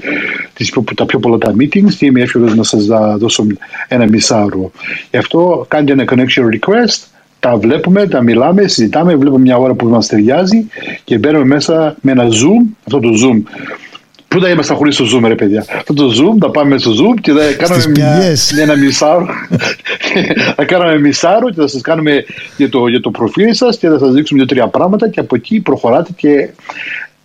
[0.53, 2.85] τις, τα πιο πολλά τα meetings και είμαι εύκολος να σας
[3.17, 3.47] δώσω
[3.87, 4.71] ένα μισάωρο.
[5.11, 7.07] Γι' αυτό κάντε ένα connection request,
[7.39, 10.67] τα βλέπουμε, τα μιλάμε, συζητάμε, βλέπουμε μια ώρα που μας ταιριάζει
[11.03, 13.41] και μπαίνουμε μέσα με ένα zoom, αυτό το zoom
[14.35, 15.65] Πού θα είμαστε χωρί το Zoom, ρε παιδιά.
[15.77, 19.27] Αυτό το Zoom, θα πάμε στο Zoom και θα κάνουμε μια, ένα μισάρο.
[20.57, 22.25] θα κάνουμε μισάρο και θα σας κάνουμε
[22.57, 25.59] για το, για το προφίλ σας και θα σας δείξουμε δύο-τρία πράγματα και από εκεί
[25.59, 26.49] προχωράτε και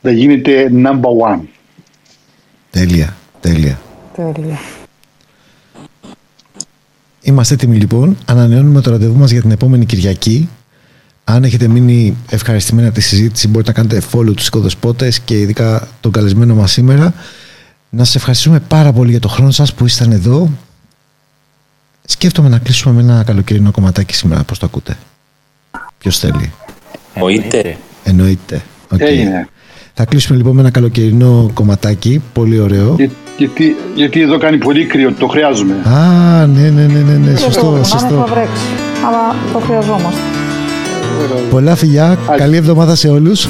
[0.03, 1.41] θα γίνετε number one.
[2.71, 3.81] Τέλεια, τέλεια.
[4.15, 4.59] Τέλεια.
[7.23, 8.17] Είμαστε έτοιμοι λοιπόν.
[8.27, 10.49] Ανανεώνουμε το ραντεβού μας για την επόμενη Κυριακή
[11.33, 15.89] αν έχετε μείνει ευχαριστημένοι από τη συζήτηση, μπορείτε να κάνετε follow τους οικοδεσπότες και ειδικά
[16.01, 17.15] τον καλεσμένο μας σήμερα.
[17.91, 20.51] Να σας ευχαριστούμε πάρα πολύ για το χρόνο σας που ήσταν εδώ.
[22.05, 24.97] Σκέφτομαι να κλείσουμε με ένα καλοκαιρινό κομματάκι σήμερα, πώς το ακούτε.
[25.99, 26.53] Ποιος θέλει.
[27.15, 27.77] Εννοείται.
[28.05, 28.63] Εννοείται.
[28.95, 29.47] Okay.
[29.95, 32.95] Θα κλείσουμε λοιπόν με ένα καλοκαιρινό κομματάκι, πολύ ωραίο.
[32.97, 35.75] Για, γιατί, γιατί εδώ κάνει πολύ κρύο, το χρειάζομαι.
[35.85, 37.37] Α, ναι, ναι, ναι, ναι, ναι.
[37.37, 38.27] σωστό, σωστό.
[39.07, 40.21] αλλά το χρειαζόμαστε.
[41.51, 43.49] Πολλά φιλιά, καλή εβδομάδα σε όλους.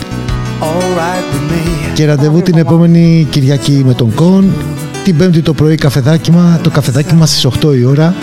[1.94, 4.52] Και ραντεβού την επόμενη Κυριακή με τον Κον.
[5.04, 8.14] Την πέμπτη το πρωί καφεδάκι μα, το καφεδάκι μας στις 8 η ώρα.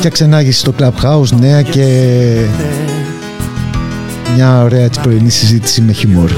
[0.00, 1.86] Και ξενάγηση στο Clubhouse νέα και
[4.34, 6.30] μια ωραία έτσι πρωινή συζήτηση με χιούμορ.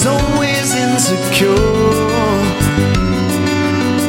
[0.00, 1.54] Was always insecure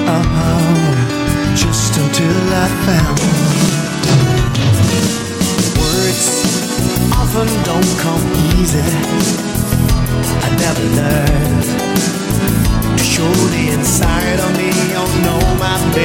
[0.08, 1.56] uh-huh.
[1.56, 3.20] just until I found
[5.80, 6.28] words
[7.20, 8.88] often don't come easy.
[10.46, 11.68] I never learned
[12.98, 14.72] to show the inside of me.
[14.96, 16.01] Oh no, my baby,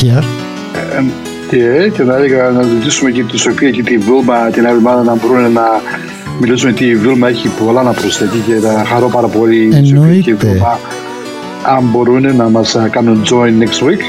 [0.00, 0.22] star.
[0.22, 0.24] I'm here.
[0.98, 1.02] Ε,
[1.50, 5.02] Και, και θα έλεγα να ζητήσουμε και τη Σοφία και τη Βούλμα την άλλη εβδομάδα
[5.02, 5.62] να μπορούν να
[6.40, 9.80] μιλήσουμε ότι η Βούλμα έχει πολλά να προσθέτει και θα χαρώ πάρα πολύ η Σοφία
[9.80, 10.46] και η Εννοείται.
[10.46, 10.78] Βούλμα
[11.76, 14.00] αν μπορούν να μας α, κάνουν join next week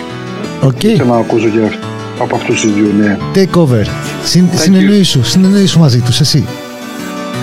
[0.62, 0.78] Οκ.
[0.78, 1.84] και να ακούσω και αυ-
[2.20, 3.18] από αυτούς τους δύο, ναι.
[3.36, 3.86] Take over.
[4.24, 4.56] Συν, you.
[4.60, 6.46] συνεννοήσου, συνεννοήσου μαζί τους, εσύ.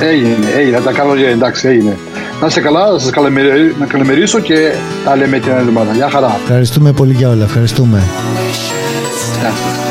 [0.01, 1.97] Έγινε, έγινε, θα τα κάνω για εντάξει, έγινε.
[2.41, 4.73] Να είστε καλά, θα σας καλημερι- να καλημερίσω και
[5.05, 5.93] τα λέμε την άλλη εβδομάδα.
[5.93, 6.39] Γεια χαρά.
[6.43, 7.45] Ευχαριστούμε πολύ για όλα.
[7.45, 8.03] Ευχαριστούμε.
[9.41, 9.88] Γεια σας.